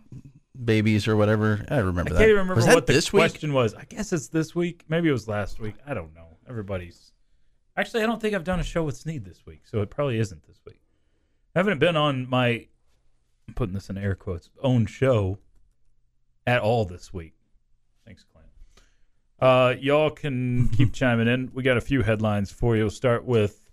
babies 0.65 1.09
or 1.09 1.17
whatever. 1.17 1.65
I 1.71 1.79
remember 1.79 2.11
I 2.11 2.13
that. 2.15 2.19
can't 2.19 2.23
even 2.31 2.37
remember 2.43 2.55
was 2.57 2.67
what 2.67 2.87
the 2.87 2.93
this 2.93 3.13
week? 3.13 3.21
question 3.21 3.53
was. 3.55 3.75
I 3.75 3.85
guess 3.85 4.13
it's 4.13 4.29
this 4.29 4.55
week. 4.55 4.85
Maybe 4.89 5.09
it 5.09 5.13
was 5.13 5.29
last 5.29 5.61
week. 5.61 5.75
I 5.87 5.95
don't 5.95 6.15
know. 6.15 6.37
Everybody's 6.49 7.12
actually. 7.77 8.03
I 8.03 8.07
don't 8.07 8.21
think 8.21 8.35
I've 8.35 8.45
done 8.45 8.61
a 8.61 8.65
show 8.65 8.83
with 8.85 8.97
Sneed 8.97 9.25
this 9.25 9.45
week, 9.47 9.63
so 9.65 9.81
it 9.81 9.91
probably 9.91 10.19
isn't 10.19 10.47
this 10.47 10.61
week. 10.67 10.81
I 11.55 11.59
haven't 11.59 11.79
been 11.79 11.97
on 11.97 12.29
my. 12.29 12.67
I'm 13.49 13.55
putting 13.55 13.75
this 13.75 13.91
in 13.91 13.99
air 13.99 14.15
quotes. 14.15 14.51
Own 14.63 14.87
show. 14.87 15.39
At 16.45 16.61
all 16.61 16.85
this 16.85 17.13
week. 17.13 17.35
Thanks, 18.05 18.25
Clint. 18.25 18.49
Uh, 19.39 19.75
y'all 19.81 20.11
can 20.11 20.69
keep 20.71 20.93
chiming 20.93 21.29
in. 21.29 21.51
We 21.55 21.63
got 21.63 21.77
a 21.77 21.81
few 21.81 22.03
headlines 22.03 22.51
for 22.51 22.75
you. 22.75 22.83
We'll 22.83 22.91
start 22.91 23.25
with 23.25 23.71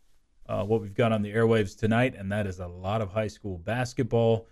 uh, 0.47 0.63
what 0.63 0.81
we've 0.81 0.93
got 0.93 1.11
on 1.11 1.23
the 1.23 1.33
airwaves 1.33 1.77
tonight, 1.77 2.15
and 2.15 2.31
that 2.31 2.45
is 2.45 2.59
a 2.59 2.67
lot 2.67 3.01
of 3.01 3.11
high 3.11 3.27
school 3.27 3.57
basketball. 3.57 4.47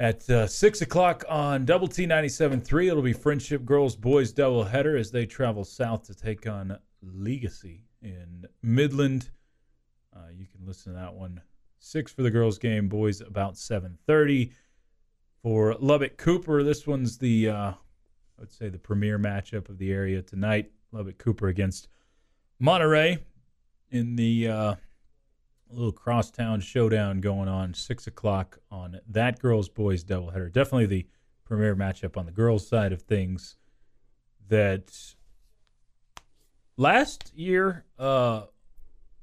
At 0.00 0.28
uh, 0.30 0.46
6 0.46 0.80
o'clock 0.80 1.24
on 1.28 1.66
Double 1.66 1.86
T 1.86 2.06
97.3, 2.06 2.88
it'll 2.88 3.02
be 3.02 3.12
Frenship 3.12 3.64
Girls 3.64 3.94
Boys 3.94 4.32
doubleheader 4.32 4.98
as 4.98 5.10
they 5.10 5.26
travel 5.26 5.62
south 5.62 6.04
to 6.04 6.14
take 6.14 6.46
on 6.46 6.78
Legacy 7.02 7.84
in 8.02 8.46
Midland. 8.62 9.30
Uh, 10.14 10.30
you 10.36 10.46
can 10.46 10.66
listen 10.66 10.92
to 10.92 10.98
that 10.98 11.14
one. 11.14 11.40
6 11.78 12.12
for 12.12 12.22
the 12.22 12.30
girls 12.30 12.58
game, 12.58 12.88
boys 12.88 13.20
about 13.20 13.54
7.30. 13.54 14.52
For 15.42 15.74
Lubbock 15.80 16.18
Cooper, 16.18 16.62
this 16.62 16.86
one's 16.86 17.16
the, 17.16 17.48
uh, 17.48 17.70
I 17.70 17.76
would 18.38 18.52
say, 18.52 18.68
the 18.68 18.78
premier 18.78 19.18
matchup 19.18 19.70
of 19.70 19.78
the 19.78 19.90
area 19.90 20.20
tonight. 20.20 20.70
Lubbock 20.92 21.16
Cooper 21.18 21.48
against 21.48 21.88
Monterey 22.58 23.18
in 23.90 24.16
the 24.16 24.48
uh, 24.48 24.74
little 25.70 25.92
crosstown 25.92 26.60
showdown 26.60 27.20
going 27.20 27.48
on 27.48 27.74
six 27.74 28.06
o'clock 28.06 28.58
on 28.70 29.00
that 29.08 29.38
girls 29.38 29.68
boys 29.68 30.04
doubleheader. 30.04 30.52
Definitely 30.52 30.86
the 30.86 31.06
premier 31.44 31.74
matchup 31.74 32.16
on 32.16 32.26
the 32.26 32.32
girls 32.32 32.68
side 32.68 32.92
of 32.92 33.02
things. 33.02 33.56
That 34.48 35.14
last 36.84 37.30
year, 37.34 37.84
uh, 37.98 38.44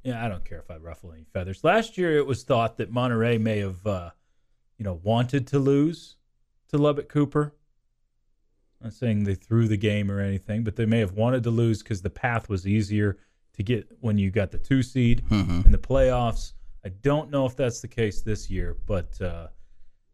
yeah, 0.04 0.24
I 0.24 0.30
don't 0.30 0.46
care 0.46 0.60
if 0.60 0.70
I 0.70 0.78
ruffle 0.78 1.12
any 1.12 1.24
feathers. 1.34 1.64
Last 1.64 1.98
year, 1.98 2.16
it 2.18 2.26
was 2.28 2.44
thought 2.44 2.78
that 2.78 2.92
Monterey 2.92 3.38
may 3.40 3.60
have, 3.60 3.86
uh, 3.86 4.12
you 4.78 4.84
know, 4.86 5.00
wanted 5.04 5.48
to 5.48 5.60
lose 5.60 6.18
to 6.70 6.78
Lubbock 6.78 7.10
Cooper. 7.10 7.56
I'm 8.80 8.86
not 8.88 8.94
saying 8.94 9.24
they 9.24 9.34
threw 9.36 9.68
the 9.68 9.76
game 9.78 10.12
or 10.12 10.20
anything, 10.20 10.64
but 10.64 10.76
they 10.76 10.86
may 10.86 11.00
have 11.00 11.14
wanted 11.14 11.42
to 11.44 11.50
lose 11.50 11.82
because 11.82 12.04
the 12.04 12.12
path 12.12 12.48
was 12.48 12.68
easier 12.68 13.18
to 13.54 13.64
get 13.64 13.88
when 14.02 14.20
you 14.20 14.30
got 14.30 14.52
the 14.52 14.60
two 14.60 14.84
seed 14.84 15.24
Mhm. 15.30 15.66
in 15.66 15.72
the 15.72 15.80
playoffs. 15.80 16.54
I 16.86 16.90
don't 16.90 17.32
know 17.32 17.48
if 17.48 17.56
that's 17.56 17.82
the 17.82 17.88
case 17.88 18.22
this 18.22 18.52
year, 18.52 18.78
but 18.86 19.20
uh, 19.20 19.48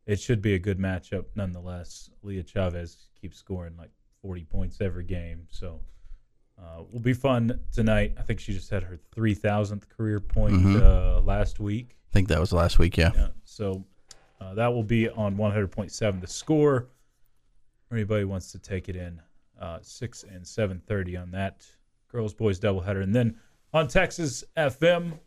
it 0.06 0.18
should 0.22 0.42
be 0.42 0.54
a 0.54 0.60
good 0.60 0.80
matchup 0.80 1.26
nonetheless. 1.36 2.10
Leah 2.22 2.44
Chavez 2.44 3.10
keeps 3.20 3.38
scoring 3.38 3.76
like 3.76 3.92
40 4.22 4.46
points 4.46 4.80
every 4.80 5.04
game, 5.04 5.46
so 5.52 5.82
uh, 6.62 6.84
will 6.92 7.00
be 7.00 7.14
fun 7.14 7.60
tonight. 7.72 8.14
I 8.18 8.22
think 8.22 8.40
she 8.40 8.54
just 8.54 8.70
had 8.70 8.84
her 8.84 8.98
3,000th 9.16 9.88
career 9.90 10.20
point 10.20 10.56
Mhm. 10.56 10.82
uh, 10.82 11.22
last 11.22 11.60
week. 11.60 11.98
I 12.10 12.14
think 12.14 12.28
that 12.30 12.40
was 12.40 12.54
last 12.54 12.80
week. 12.80 12.96
Yeah. 12.98 13.12
Yeah, 13.16 13.28
so 13.44 13.84
uh, 14.40 14.54
that 14.56 14.68
will 14.74 14.84
be 14.84 15.10
on 15.10 15.36
100.7 15.38 16.22
to 16.22 16.28
score. 16.28 16.88
Anybody 17.92 18.26
wants 18.26 18.52
to 18.52 18.60
take 18.60 18.90
it 18.90 18.96
in, 18.96 19.22
uh, 19.60 19.80
6 19.82 20.24
and 20.24 20.44
7.30 20.46 21.18
on 21.22 21.32
that 21.32 21.66
girls 22.10 22.34
boys 22.34 22.60
doubleheader. 22.60 23.02
And 23.02 23.14
then 23.16 23.36
on 23.74 23.88
Texas 23.88 24.44
FM, 24.58 25.20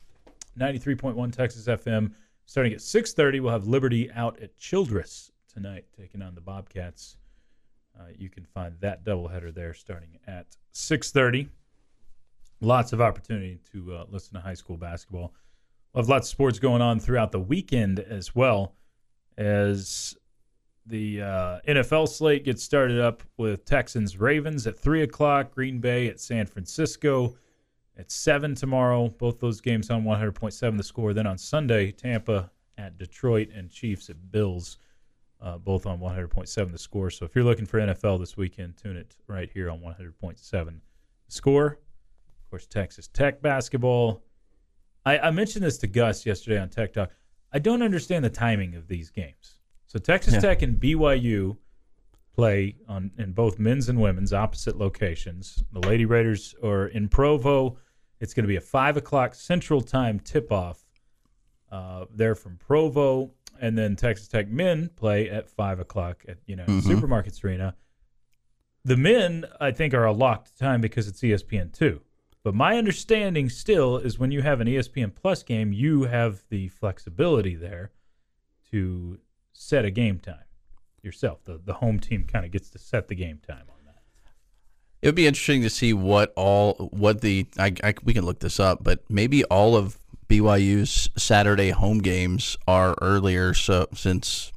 93.1 0.58 1.32
Texas 1.32 1.66
FM, 1.66 2.12
starting 2.44 2.72
at 2.72 2.78
6.30, 2.80 3.40
we'll 3.40 3.52
have 3.52 3.66
Liberty 3.66 4.10
out 4.12 4.40
at 4.40 4.56
Childress 4.56 5.32
tonight, 5.52 5.84
taking 5.96 6.22
on 6.22 6.34
the 6.34 6.40
Bobcats. 6.40 7.16
Uh, 7.98 8.04
you 8.16 8.28
can 8.28 8.44
find 8.44 8.74
that 8.80 9.04
doubleheader 9.04 9.54
there 9.54 9.74
starting 9.74 10.18
at 10.26 10.56
6.30. 10.74 11.48
Lots 12.60 12.92
of 12.92 13.00
opportunity 13.00 13.58
to 13.72 13.94
uh, 13.94 14.04
listen 14.10 14.34
to 14.34 14.40
high 14.40 14.54
school 14.54 14.76
basketball. 14.76 15.34
We'll 15.92 16.02
have 16.02 16.08
lots 16.08 16.28
of 16.28 16.30
sports 16.30 16.58
going 16.58 16.82
on 16.82 17.00
throughout 17.00 17.32
the 17.32 17.40
weekend 17.40 18.00
as 18.00 18.34
well 18.34 18.74
as 19.38 20.16
the 20.86 21.22
uh, 21.22 21.60
NFL 21.66 22.08
slate 22.08 22.44
gets 22.44 22.62
started 22.62 23.00
up 23.00 23.22
with 23.36 23.64
Texans 23.64 24.18
Ravens 24.18 24.66
at 24.66 24.78
3 24.78 25.02
o'clock, 25.02 25.54
Green 25.54 25.80
Bay 25.80 26.08
at 26.08 26.20
San 26.20 26.46
Francisco 26.46 27.36
at 27.98 28.10
7 28.10 28.54
tomorrow. 28.54 29.08
Both 29.08 29.40
those 29.40 29.60
games 29.60 29.90
on 29.90 30.04
100.7 30.04 30.76
the 30.76 30.82
score. 30.82 31.12
Then 31.12 31.26
on 31.26 31.38
Sunday, 31.38 31.90
Tampa 31.90 32.50
at 32.78 32.98
Detroit 32.98 33.48
and 33.54 33.70
Chiefs 33.70 34.10
at 34.10 34.30
Bills, 34.30 34.78
uh, 35.40 35.58
both 35.58 35.86
on 35.86 35.98
100.7 35.98 36.72
the 36.72 36.78
score. 36.78 37.10
So 37.10 37.24
if 37.24 37.34
you're 37.34 37.44
looking 37.44 37.66
for 37.66 37.78
NFL 37.78 38.20
this 38.20 38.36
weekend, 38.36 38.76
tune 38.76 38.96
it 38.96 39.16
right 39.26 39.50
here 39.52 39.70
on 39.70 39.80
100.7 39.80 40.40
the 40.50 40.80
score. 41.28 41.66
Of 41.66 42.50
course, 42.50 42.66
Texas 42.66 43.08
Tech 43.08 43.42
basketball. 43.42 44.22
I, 45.04 45.18
I 45.18 45.30
mentioned 45.30 45.64
this 45.64 45.78
to 45.78 45.86
Gus 45.86 46.26
yesterday 46.26 46.58
on 46.58 46.68
Tech 46.68 46.92
Talk. 46.92 47.10
I 47.52 47.58
don't 47.58 47.82
understand 47.82 48.24
the 48.24 48.30
timing 48.30 48.74
of 48.74 48.88
these 48.88 49.10
games. 49.10 49.58
So 49.86 49.98
Texas 49.98 50.34
Yeah. 50.34 50.40
Tech 50.40 50.62
and 50.62 50.80
BYU 50.80 51.56
play 52.34 52.76
on 52.88 53.10
in 53.18 53.32
both 53.32 53.58
men's 53.58 53.88
and 53.88 54.00
women's 54.00 54.32
opposite 54.32 54.76
locations. 54.76 55.64
The 55.72 55.80
Lady 55.80 56.04
Raiders 56.04 56.54
are 56.62 56.88
in 56.88 57.08
Provo. 57.08 57.78
It's 58.20 58.34
going 58.34 58.44
to 58.44 58.48
be 58.48 58.56
a 58.56 58.60
five 58.60 58.96
o'clock 58.96 59.34
Central 59.34 59.80
Time 59.80 60.20
tip 60.20 60.52
off. 60.52 60.84
Uh, 61.70 62.04
they're 62.14 62.34
from 62.34 62.56
Provo, 62.58 63.32
and 63.60 63.76
then 63.76 63.96
Texas 63.96 64.28
Tech 64.28 64.48
men 64.48 64.88
play 64.96 65.28
at 65.30 65.48
five 65.48 65.78
o'clock 65.80 66.24
at 66.28 66.38
United 66.46 66.70
Mhm. 66.70 66.82
Supermarkets 66.82 67.42
Arena. 67.44 67.76
The 68.84 68.96
men, 68.96 69.44
I 69.60 69.72
think, 69.72 69.94
are 69.94 70.04
a 70.04 70.12
locked 70.12 70.56
time 70.58 70.80
because 70.80 71.08
it's 71.08 71.22
ESPN 71.22 71.70
two. 71.72 72.02
But 72.44 72.54
my 72.54 72.76
understanding 72.78 73.48
still 73.48 73.96
is 73.96 74.18
when 74.20 74.30
you 74.30 74.42
have 74.42 74.60
an 74.60 74.68
ESPN 74.68 75.10
Plus 75.10 75.42
game, 75.42 75.72
you 75.72 76.04
have 76.04 76.44
the 76.48 76.68
flexibility 76.68 77.56
there 77.56 77.90
to 78.70 79.18
set 79.52 79.84
a 79.84 79.90
game 79.90 80.18
time 80.20 80.44
yourself. 81.02 81.44
The 81.44 81.58
the 81.58 81.74
home 81.74 81.98
team 81.98 82.24
kind 82.24 82.44
of 82.44 82.52
gets 82.52 82.70
to 82.70 82.78
set 82.78 83.08
the 83.08 83.14
game 83.16 83.40
time 83.46 83.64
on 83.68 83.84
that. 83.86 84.02
It 85.02 85.08
would 85.08 85.14
be 85.16 85.26
interesting 85.26 85.62
to 85.62 85.70
see 85.70 85.92
what 85.92 86.32
all 86.36 86.74
what 86.92 87.20
the 87.20 87.46
I, 87.58 87.72
I 87.82 87.94
we 88.04 88.14
can 88.14 88.24
look 88.24 88.38
this 88.38 88.60
up, 88.60 88.84
but 88.84 89.02
maybe 89.10 89.42
all 89.44 89.74
of 89.74 89.98
BYU's 90.28 91.10
Saturday 91.16 91.70
home 91.70 91.98
games 91.98 92.56
are 92.66 92.96
earlier, 93.00 93.54
so 93.54 93.86
since 93.94 94.52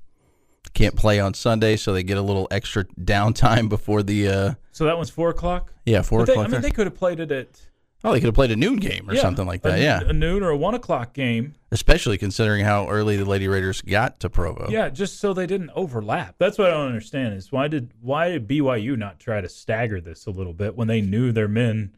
can't 0.74 0.96
play 0.96 1.20
on 1.20 1.34
Sunday, 1.34 1.76
so 1.76 1.94
they 1.94 2.04
get 2.04 2.18
a 2.18 2.22
little 2.22 2.48
extra 2.52 2.86
downtime 2.86 3.70
before 3.70 4.04
the 4.04 4.28
uh 4.28 4.54
So 4.72 4.86
that 4.86 4.98
one's 4.98 5.10
four 5.10 5.30
o'clock. 5.30 5.74
yeah 5.86 6.02
four 6.02 6.26
they, 6.26 6.34
o'clock. 6.34 6.48
I 6.48 6.52
mean, 6.52 6.62
they 6.62 6.72
could 6.72 6.88
have 6.88 6.96
played 6.96 7.20
it 7.20 7.32
at 7.32 7.68
oh, 8.04 8.14
they 8.14 8.20
could 8.20 8.28
have 8.28 8.36
played 8.36 8.52
a 8.52 8.56
noon 8.56 8.78
game 8.78 9.10
or 9.10 9.14
yeah, 9.14 9.22
something 9.22 9.46
like 9.46 9.60
a- 9.66 9.70
that. 9.70 9.80
Yeah, 9.80 10.02
a 10.02 10.14
noon 10.14 10.44
or 10.44 10.50
a 10.50 10.58
one 10.58 10.76
o'clock 10.76 11.14
game. 11.14 11.56
especially 11.72 12.18
considering 12.18 12.64
how 12.66 12.88
early 12.88 13.18
the 13.18 13.26
Lady 13.26 13.48
Raiders 13.48 13.82
got 13.82 14.20
to 14.22 14.30
Provo. 14.30 14.70
Yeah, 14.70 14.90
just 14.90 15.20
so 15.20 15.34
they 15.34 15.48
didn't 15.48 15.72
overlap. 15.76 16.36
That's 16.38 16.58
what 16.58 16.68
I 16.68 16.72
don't 16.72 16.88
understand 16.88 17.34
is 17.34 17.52
why 17.52 17.68
did 17.68 17.92
why 18.02 18.30
did 18.30 18.48
BYU 18.48 18.98
not 18.98 19.20
try 19.20 19.42
to 19.42 19.50
stagger 19.50 20.00
this 20.02 20.26
a 20.26 20.32
little 20.32 20.54
bit 20.54 20.76
when 20.76 20.88
they 20.88 21.02
knew 21.02 21.32
their 21.32 21.48
men 21.48 21.96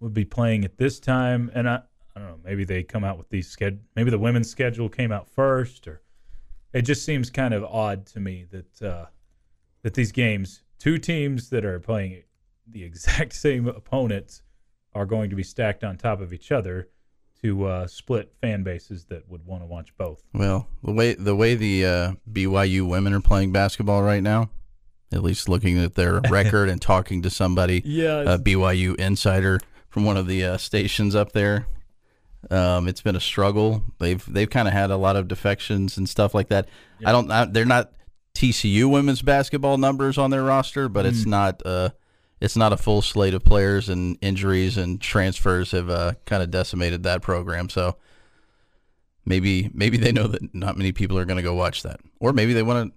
would 0.00 0.14
be 0.14 0.24
playing 0.24 0.64
at 0.64 0.78
this 0.78 0.98
time? 0.98 1.50
And 1.54 1.68
I 1.68 1.82
I 2.16 2.18
don't 2.18 2.28
know, 2.28 2.40
maybe 2.42 2.64
they 2.64 2.82
come 2.82 3.04
out 3.04 3.18
with 3.18 3.28
these 3.28 3.54
sched 3.54 3.78
maybe 3.94 4.10
the 4.10 4.18
women's 4.18 4.50
schedule 4.50 4.88
came 4.88 5.12
out 5.12 5.28
first 5.28 5.86
or 5.86 6.00
it 6.72 6.82
just 6.82 7.04
seems 7.04 7.30
kind 7.30 7.54
of 7.54 7.64
odd 7.64 8.06
to 8.06 8.20
me 8.20 8.46
that 8.50 8.82
uh, 8.82 9.06
that 9.82 9.94
these 9.94 10.12
games, 10.12 10.62
two 10.78 10.98
teams 10.98 11.48
that 11.50 11.64
are 11.64 11.80
playing 11.80 12.22
the 12.66 12.84
exact 12.90 13.32
same 13.34 13.66
opponents, 13.66 14.42
are 14.94 15.06
going 15.06 15.30
to 15.30 15.36
be 15.36 15.42
stacked 15.42 15.84
on 15.84 15.96
top 15.96 16.20
of 16.20 16.32
each 16.32 16.50
other 16.50 16.88
to 17.42 17.66
uh, 17.66 17.86
split 17.86 18.32
fan 18.40 18.62
bases 18.62 19.04
that 19.04 19.28
would 19.28 19.44
want 19.44 19.62
to 19.62 19.66
watch 19.66 19.96
both. 19.96 20.22
Well, 20.32 20.68
the 20.82 20.92
way 20.92 21.14
the 21.14 21.36
way 21.36 21.54
the 21.54 21.86
uh, 21.86 22.12
BYU 22.30 22.88
women 22.88 23.12
are 23.14 23.20
playing 23.20 23.52
basketball 23.52 24.02
right 24.02 24.22
now, 24.22 24.50
at 25.12 25.22
least 25.22 25.48
looking 25.48 25.78
at 25.78 25.94
their 25.94 26.20
record 26.30 26.68
and 26.68 26.80
talking 26.80 27.22
to 27.22 27.30
somebody, 27.30 27.82
Yeah, 27.84 28.34
a 28.34 28.38
BYU 28.38 28.96
insider 28.96 29.60
from 29.88 30.04
one 30.04 30.16
of 30.16 30.26
the 30.26 30.44
uh, 30.44 30.56
stations 30.58 31.14
up 31.14 31.32
there, 31.32 31.66
um, 32.50 32.88
it's 32.88 33.02
been 33.02 33.16
a 33.16 33.20
struggle. 33.20 33.82
They've 33.98 34.24
they've 34.32 34.50
kind 34.50 34.68
of 34.68 34.74
had 34.74 34.90
a 34.90 34.96
lot 34.96 35.16
of 35.16 35.28
defections 35.28 35.96
and 35.96 36.08
stuff 36.08 36.34
like 36.34 36.48
that. 36.48 36.68
I 37.04 37.12
don't. 37.12 37.30
I, 37.30 37.44
they're 37.44 37.64
not 37.64 37.92
TCU 38.34 38.90
women's 38.90 39.22
basketball 39.22 39.78
numbers 39.78 40.18
on 40.18 40.30
their 40.30 40.42
roster, 40.42 40.88
but 40.88 41.06
it's 41.06 41.26
not. 41.26 41.62
Uh, 41.64 41.90
it's 42.40 42.56
not 42.56 42.72
a 42.72 42.76
full 42.76 43.00
slate 43.02 43.34
of 43.34 43.44
players, 43.44 43.88
and 43.88 44.18
injuries 44.20 44.76
and 44.76 45.00
transfers 45.00 45.70
have 45.70 45.88
uh, 45.88 46.12
kind 46.26 46.42
of 46.42 46.50
decimated 46.50 47.02
that 47.04 47.22
program. 47.22 47.68
So 47.68 47.96
maybe 49.24 49.70
maybe 49.72 49.96
they 49.96 50.12
know 50.12 50.26
that 50.26 50.54
not 50.54 50.76
many 50.76 50.92
people 50.92 51.18
are 51.18 51.24
going 51.24 51.38
to 51.38 51.42
go 51.42 51.54
watch 51.54 51.82
that, 51.82 52.00
or 52.20 52.32
maybe 52.32 52.52
they 52.52 52.62
want 52.62 52.90
to 52.92 52.96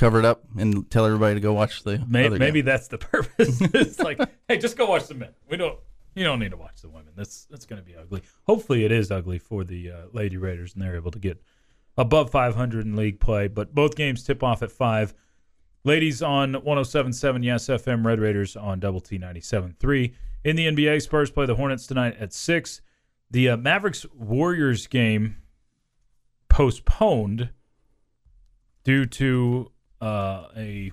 cover 0.00 0.18
it 0.18 0.24
up 0.24 0.44
and 0.56 0.90
tell 0.90 1.04
everybody 1.04 1.34
to 1.34 1.40
go 1.40 1.52
watch 1.52 1.82
the 1.82 2.02
Maybe, 2.08 2.38
maybe 2.38 2.60
that's 2.62 2.88
the 2.88 2.98
purpose. 2.98 3.60
it's 3.60 3.98
like, 3.98 4.18
hey, 4.48 4.58
just 4.58 4.76
go 4.76 4.86
watch 4.86 5.06
the 5.08 5.14
men. 5.14 5.30
We 5.48 5.56
don't. 5.56 5.78
You 6.14 6.24
don't 6.24 6.40
need 6.40 6.50
to 6.50 6.56
watch 6.56 6.82
the 6.82 6.88
women. 6.88 7.12
That's 7.16 7.46
that's 7.46 7.64
going 7.64 7.80
to 7.80 7.86
be 7.86 7.96
ugly. 7.96 8.22
Hopefully, 8.44 8.84
it 8.84 8.92
is 8.92 9.10
ugly 9.10 9.38
for 9.38 9.64
the 9.64 9.90
uh, 9.90 9.96
Lady 10.12 10.36
Raiders, 10.36 10.74
and 10.74 10.82
they're 10.82 10.96
able 10.96 11.10
to 11.10 11.18
get 11.18 11.42
above 11.96 12.30
500 12.30 12.84
in 12.84 12.96
league 12.96 13.20
play. 13.20 13.48
But 13.48 13.74
both 13.74 13.96
games 13.96 14.22
tip 14.22 14.42
off 14.42 14.62
at 14.62 14.70
five. 14.70 15.14
Ladies 15.84 16.22
on 16.22 16.52
107.7 16.52 17.44
Yes 17.44 17.66
FM. 17.66 18.04
Red 18.04 18.20
Raiders 18.20 18.56
on 18.56 18.78
Double 18.78 19.00
T 19.00 19.18
97.3. 19.18 20.14
In 20.44 20.56
the 20.56 20.66
NBA, 20.66 21.02
Spurs 21.02 21.30
play 21.30 21.46
the 21.46 21.54
Hornets 21.54 21.86
tonight 21.86 22.16
at 22.18 22.32
six. 22.32 22.82
The 23.30 23.50
uh, 23.50 23.56
Mavericks 23.56 24.04
Warriors 24.14 24.86
game 24.86 25.36
postponed 26.48 27.50
due 28.84 29.06
to 29.06 29.70
uh, 30.00 30.48
a 30.56 30.92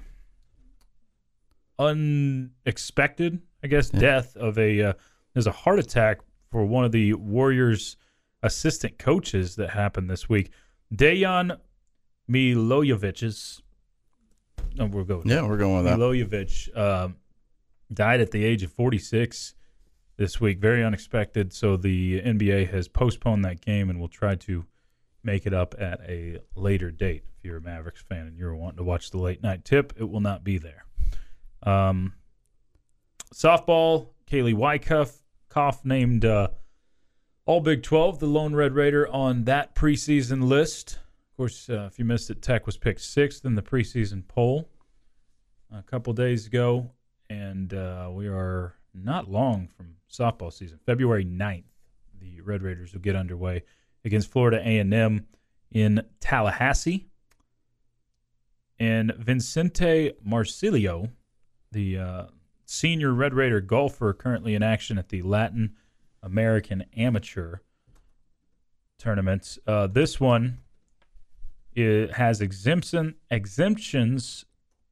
unexpected, 1.78 3.42
I 3.64 3.68
guess, 3.68 3.90
death 3.90 4.36
of 4.38 4.58
a 4.58 4.82
uh, 4.82 4.94
there's 5.34 5.48
a 5.48 5.52
heart 5.52 5.80
attack 5.80 6.20
for 6.52 6.66
one 6.66 6.86
of 6.86 6.92
the 6.92 7.14
Warriors 7.14 7.98
assistant 8.42 8.98
coaches 8.98 9.56
that 9.58 9.72
happened 9.72 10.10
this 10.10 10.30
week. 10.30 10.52
Dejan 10.94 11.58
Milojevic's. 12.30 13.62
No, 14.76 14.86
we're 14.86 15.04
going. 15.04 15.28
Yeah, 15.28 15.46
we're 15.48 15.58
going 15.58 15.78
with 15.78 15.86
that. 15.86 15.98
Milojevic 15.98 16.78
um, 16.78 17.16
died 17.94 18.22
at 18.22 18.32
the 18.32 18.44
age 18.44 18.64
of 18.64 18.72
46 18.72 19.56
this 20.18 20.40
week. 20.40 20.60
Very 20.60 20.84
unexpected. 20.84 21.54
So 21.54 21.78
the 21.78 22.22
NBA 22.22 22.72
has 22.72 22.88
postponed 22.88 23.46
that 23.46 23.62
game 23.62 23.90
and 23.90 24.00
will 24.00 24.08
try 24.08 24.36
to 24.36 24.66
make 25.24 25.46
it 25.46 25.54
up 25.54 25.76
at 25.80 26.02
a 26.02 26.40
later 26.56 26.92
date. 26.92 27.24
If 27.38 27.46
you're 27.46 27.58
a 27.58 27.62
Mavericks 27.62 28.02
fan 28.02 28.28
and 28.28 28.38
you're 28.38 28.56
wanting 28.56 28.78
to 28.78 28.84
watch 28.84 29.12
the 29.12 29.18
late 29.18 29.42
night 29.42 29.66
tip, 29.66 29.94
it 29.98 30.10
will 30.10 30.22
not 30.22 30.44
be 30.44 30.58
there. 30.58 30.86
Um, 31.64 32.14
softball, 33.34 34.10
Kaylee 34.30 34.56
Wycuff, 34.56 35.16
Koff 35.50 35.84
named 35.86 36.26
uh, 36.26 36.50
All 37.46 37.62
Big 37.62 37.84
12, 37.84 38.20
the 38.20 38.28
lone 38.28 38.56
Red 38.56 38.74
Raider 38.74 39.08
on 39.08 39.46
that 39.46 39.76
preseason 39.76 40.44
list. 40.44 41.00
Of 41.32 41.38
course, 41.38 41.70
uh, 41.70 41.88
if 41.92 41.98
you 41.98 42.06
missed 42.06 42.30
it, 42.30 42.42
Tech 42.42 42.66
was 42.66 42.78
picked 42.78 43.02
sixth 43.02 43.46
in 43.46 43.56
the 43.56 43.62
preseason 43.62 44.28
poll 44.28 44.70
a 45.74 45.84
couple 45.84 46.14
days 46.14 46.48
ago, 46.48 46.92
and 47.30 47.74
uh, 47.74 48.10
we 48.12 48.28
are 48.28 48.76
not 48.94 49.30
long 49.30 49.68
from 49.68 49.96
softball 50.12 50.52
season. 50.52 50.80
February 50.86 51.26
9th, 51.26 51.64
the 52.20 52.42
Red 52.42 52.62
Raiders 52.62 52.94
will 52.94 53.02
get 53.02 53.16
underway 53.16 53.64
against 54.04 54.32
Florida 54.32 54.58
A&M 54.58 55.28
in 55.72 56.04
Tallahassee. 56.20 57.08
And 58.80 59.14
Vincente 59.18 60.14
Marsilio, 60.24 61.10
the 61.72 61.98
uh, 61.98 62.26
senior 62.70 63.12
Red 63.12 63.34
Raider 63.34 63.62
golfer 63.62 64.14
currently 64.14 64.54
in 64.54 64.62
action 64.62 65.00
at 65.00 65.10
the 65.10 65.24
Latin 65.24 65.74
American 66.22 66.86
Amateur 66.96 67.58
Tournament. 69.00 69.58
Uh, 69.66 69.88
this 69.88 70.20
one 70.20 70.60
it 71.74 72.12
has 72.12 72.42
exemption 72.42 73.16
exemptions 73.32 74.46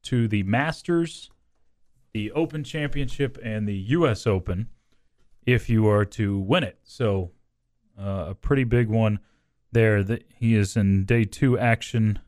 to 0.04 0.28
the 0.28 0.42
Masters, 0.44 1.30
the 2.14 2.32
Open 2.32 2.64
Championship, 2.64 3.38
and 3.44 3.68
the 3.68 3.76
U.S. 3.76 4.26
Open 4.26 4.70
if 5.46 5.70
you 5.70 5.88
are 5.88 6.06
to 6.06 6.40
win 6.40 6.64
it. 6.64 6.80
So 6.84 7.32
uh, 8.00 8.28
a 8.30 8.36
pretty 8.36 8.64
big 8.64 8.90
one 8.90 9.20
there. 9.72 10.02
That 10.02 10.24
he 10.34 10.56
is 10.56 10.76
in 10.76 11.06
day 11.06 11.26
two 11.26 11.60
action. 11.60 12.20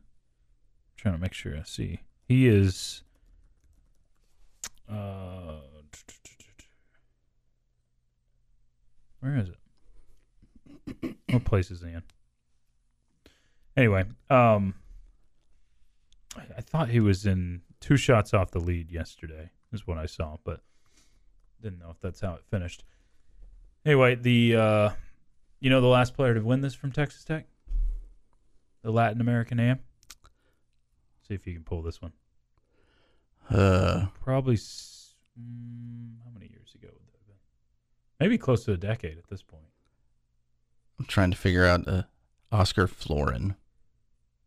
trying 0.96 1.14
to 1.14 1.20
make 1.20 1.34
sure 1.34 1.56
I 1.56 1.64
see. 1.64 2.02
He 2.22 2.46
is. 2.46 3.02
Uh, 4.90 5.60
where 9.20 9.36
is 9.36 9.48
it? 9.48 11.16
What 11.30 11.44
place 11.44 11.70
is 11.70 11.80
he 11.80 11.88
in? 11.88 12.02
Anyway, 13.76 14.04
um, 14.28 14.74
I, 16.36 16.42
I 16.58 16.60
thought 16.60 16.88
he 16.88 17.00
was 17.00 17.24
in 17.24 17.62
two 17.80 17.96
shots 17.96 18.34
off 18.34 18.50
the 18.50 18.58
lead 18.58 18.90
yesterday, 18.90 19.50
is 19.72 19.86
what 19.86 19.96
I 19.98 20.06
saw, 20.06 20.38
but 20.44 20.60
didn't 21.62 21.78
know 21.78 21.90
if 21.90 22.00
that's 22.00 22.20
how 22.20 22.34
it 22.34 22.44
finished. 22.50 22.84
Anyway, 23.84 24.16
the 24.16 24.56
uh, 24.56 24.90
you 25.60 25.70
know 25.70 25.80
the 25.80 25.86
last 25.86 26.14
player 26.14 26.34
to 26.34 26.40
win 26.40 26.60
this 26.60 26.74
from 26.74 26.90
Texas 26.90 27.24
Tech, 27.24 27.46
the 28.82 28.90
Latin 28.90 29.20
American 29.20 29.60
Am. 29.60 29.78
See 31.28 31.34
if 31.34 31.46
you 31.46 31.54
can 31.54 31.62
pull 31.62 31.82
this 31.82 32.02
one. 32.02 32.12
Uh, 33.50 34.06
Probably 34.24 34.54
s- 34.54 35.14
mm, 35.38 36.14
how 36.24 36.30
many 36.32 36.46
years 36.52 36.74
ago 36.74 36.88
would 36.92 37.06
that 37.06 37.18
have 37.18 37.26
been? 37.26 37.36
Maybe 38.20 38.38
close 38.38 38.64
to 38.64 38.72
a 38.72 38.76
decade 38.76 39.18
at 39.18 39.28
this 39.28 39.42
point. 39.42 39.64
I'm 40.98 41.06
trying 41.06 41.30
to 41.30 41.36
figure 41.36 41.64
out 41.66 41.88
uh, 41.88 42.02
Oscar 42.52 42.86
Florin. 42.86 43.56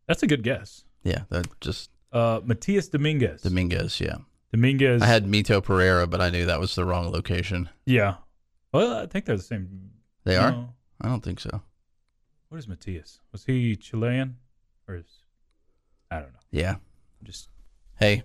That's 0.07 0.23
a 0.23 0.27
good 0.27 0.43
guess. 0.43 0.85
Yeah, 1.03 1.23
that 1.29 1.47
just 1.61 1.89
Uh, 2.11 2.39
Matias 2.45 2.87
Dominguez. 2.89 3.41
Dominguez. 3.41 3.99
Yeah, 3.99 4.17
Dominguez. 4.51 5.01
I 5.01 5.07
had 5.07 5.25
Mito 5.25 5.63
Pereira, 5.63 6.05
but 6.07 6.21
I 6.21 6.29
knew 6.29 6.45
that 6.45 6.59
was 6.59 6.75
the 6.75 6.85
wrong 6.85 7.11
location. 7.11 7.69
yeah. 7.85 8.15
Well, 8.71 8.97
I 9.03 9.05
think 9.05 9.25
they're 9.25 9.37
the 9.37 9.43
same. 9.43 9.91
They 10.23 10.35
are. 10.35 10.51
No. 10.51 10.69
I 11.01 11.07
don't 11.07 11.23
think 11.23 11.39
so. 11.39 11.61
What 12.49 12.57
is 12.57 12.67
Matias? 12.67 13.19
Was 13.31 13.45
he 13.45 13.75
Chilean 13.75 14.37
or 14.87 14.95
is 14.95 15.21
I 16.09 16.15
don't 16.19 16.33
know. 16.33 16.39
Yeah. 16.51 16.75
Just 17.23 17.49
Hey, 17.99 18.23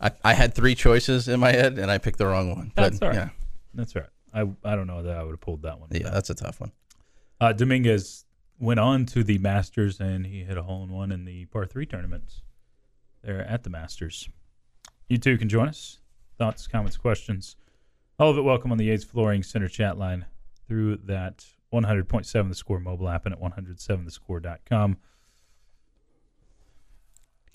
I, 0.00 0.10
I 0.24 0.32
had 0.34 0.54
three 0.54 0.74
choices 0.74 1.28
in 1.28 1.40
my 1.40 1.52
head 1.52 1.78
and 1.78 1.90
I 1.90 1.98
picked 1.98 2.18
the 2.18 2.26
wrong 2.26 2.54
one. 2.54 2.72
But 2.74 2.90
That's 2.90 3.02
all 3.02 3.08
right. 3.08 3.14
yeah, 3.16 3.28
that's 3.74 3.94
all 3.96 4.02
right. 4.02 4.10
I 4.64 4.72
I 4.72 4.76
don't 4.76 4.86
know 4.86 5.02
that 5.02 5.16
I 5.16 5.22
would 5.22 5.32
have 5.32 5.40
pulled 5.40 5.62
that 5.62 5.78
one. 5.80 5.88
yeah, 5.92 6.10
that's 6.10 6.30
a 6.30 6.34
tough 6.34 6.60
one. 6.60 6.72
Uh, 7.40 7.52
Dominguez 7.52 8.24
went 8.58 8.78
on 8.80 9.06
to 9.06 9.24
the 9.24 9.38
Masters 9.38 10.00
and 10.00 10.26
he 10.26 10.44
hit 10.44 10.56
a 10.56 10.62
hole 10.62 10.82
in 10.84 10.90
one 10.90 11.10
in 11.12 11.24
the 11.24 11.46
par 11.46 11.66
three 11.66 11.86
tournaments 11.86 12.42
there 13.22 13.40
at 13.42 13.62
the 13.62 13.70
Masters. 13.70 14.28
You 15.08 15.18
too 15.18 15.36
can 15.38 15.48
join 15.48 15.68
us. 15.68 15.98
Thoughts, 16.38 16.66
comments, 16.66 16.96
questions. 16.96 17.56
All 18.18 18.30
of 18.30 18.38
it 18.38 18.42
welcome 18.42 18.70
on 18.72 18.78
the 18.78 18.84
Yates 18.84 19.04
Flooring 19.04 19.42
Center 19.42 19.68
chat 19.68 19.98
line 19.98 20.26
through 20.68 20.96
that 21.04 21.44
100.7 21.72 22.48
The 22.48 22.54
Score 22.54 22.78
mobile 22.78 23.08
app 23.08 23.26
and 23.26 23.34
at 23.34 23.40
107thescore.com. 23.40 24.96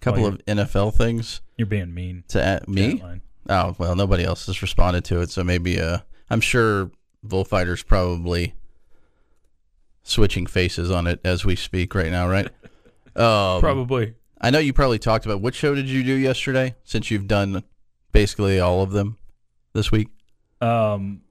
couple 0.06 0.26
of 0.28 0.38
NFL 0.46 0.94
things 0.96 1.42
You're 1.58 1.66
being 1.66 1.94
mean. 1.94 2.24
to 2.30 2.42
add. 2.44 2.68
Me? 2.68 3.04
Oh 3.50 3.76
well, 3.78 3.96
nobody 3.96 4.24
else 4.24 4.46
has 4.48 4.62
responded 4.62 5.04
to 5.06 5.22
it, 5.22 5.30
so 5.30 5.44
maybe 5.44 5.80
uh, 5.80 6.00
I'm 6.30 6.42
sure 6.42 6.90
Bullfighter's 7.24 7.84
probably 7.84 8.56
switching 10.04 10.46
faces 10.46 10.92
on 10.92 11.08
it 11.08 11.20
as 11.24 11.44
we 11.46 11.56
speak 11.56 11.94
right 11.96 12.12
now, 12.12 12.28
right? 12.30 12.50
Um, 13.18 13.62
Probably. 13.62 14.14
I 14.42 14.50
know 14.50 14.60
you 14.60 14.74
probably 14.74 15.00
talked 15.00 15.26
about 15.26 15.40
what 15.40 15.56
show 15.56 15.74
did 15.74 15.88
you 15.88 16.04
do 16.04 16.12
yesterday? 16.14 16.76
Since 16.84 17.10
you've 17.10 17.30
done 17.30 17.64
basically 18.12 18.60
all 18.60 18.82
of 18.82 18.92
them 18.92 19.18
this 19.72 19.90
week, 19.90 20.10
Um, 20.60 21.22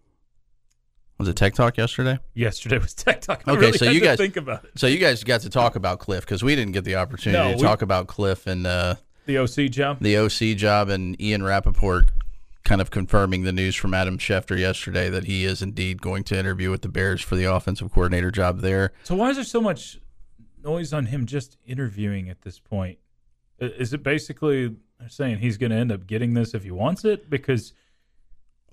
was 1.18 1.28
it 1.28 1.36
Tech 1.36 1.54
Talk 1.54 1.76
yesterday? 1.76 2.18
yesterday 2.34 2.78
was 2.78 2.94
Tech 2.94 3.20
Talk. 3.20 3.42
I 3.46 3.52
Okay, 3.52 3.60
really 3.60 3.78
so 3.78 3.90
you 3.90 4.00
guys- 4.00 4.18
think 4.18 4.36
about 4.36 4.64
it. 4.64 4.72
So 4.78 4.86
you 4.86 4.98
guys 4.98 5.22
got 5.24 5.42
to 5.42 5.50
talk 5.50 5.76
about 5.76 6.00
Kliff 6.00 6.20
because 6.20 6.42
we 6.42 6.54
didn't 6.56 6.72
get 6.72 6.84
the 6.84 6.96
opportunity 6.96 7.42
No, 7.42 7.50
to 7.52 7.56
we- 7.56 7.62
talk 7.62 7.82
about 7.82 8.06
Kliff 8.08 8.46
and 8.46 8.66
uh, 8.66 8.96
The 9.26 9.38
OC 9.38 9.68
job. 9.70 9.98
the 10.00 10.16
OC 10.18 10.56
job 10.56 10.88
and 10.88 11.20
Ian 11.20 11.42
Rapoport 11.42 12.10
kind 12.64 12.80
of 12.80 12.90
confirming 12.90 13.42
the 13.44 13.52
news 13.52 13.74
from 13.76 13.92
Adam 13.92 14.16
Schefter 14.18 14.58
yesterday 14.58 15.10
that 15.10 15.24
he 15.24 15.44
is 15.44 15.60
indeed 15.60 16.00
going 16.00 16.24
to 16.24 16.38
interview 16.38 16.70
with 16.70 16.80
the 16.82 16.88
Bears 16.88 17.20
for 17.20 17.36
the 17.36 17.44
offensive 17.44 17.92
coordinator 17.92 18.30
job 18.30 18.60
there. 18.60 18.92
So 19.02 19.14
why 19.14 19.28
is 19.30 19.36
there 19.36 19.44
so 19.44 19.60
much 19.60 19.98
noise 20.62 20.92
on 20.94 21.06
him 21.06 21.26
just 21.26 21.58
interviewing 21.66 22.30
at 22.30 22.40
this 22.40 22.58
point? 22.58 22.98
Is 23.60 23.92
it 23.92 24.02
basically 24.02 24.76
saying 25.08 25.38
he's 25.38 25.58
going 25.58 25.70
to 25.70 25.76
end 25.76 25.92
up 25.92 26.06
getting 26.06 26.32
this 26.32 26.54
if 26.54 26.64
he 26.64 26.70
wants 26.70 27.04
it? 27.04 27.28
Because 27.28 27.74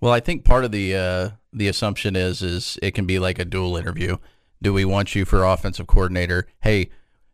Well, 0.02 0.12
I 0.12 0.20
think 0.20 0.44
part 0.44 0.66
of 0.66 0.72
the 0.72 0.96
uh, 0.96 1.30
the 1.54 1.68
assumption 1.68 2.16
is 2.16 2.42
is 2.42 2.78
it 2.82 2.92
can 2.92 3.06
be 3.06 3.20
like 3.20 3.40
a 3.40 3.46
dual 3.46 3.78
interview. 3.78 4.18
Do 4.62 4.74
we 4.74 4.84
want 4.86 5.16
you 5.16 5.26
for 5.26 5.44
offensive 5.44 5.88
coordinator? 5.88 6.48
Hey, 6.62 6.90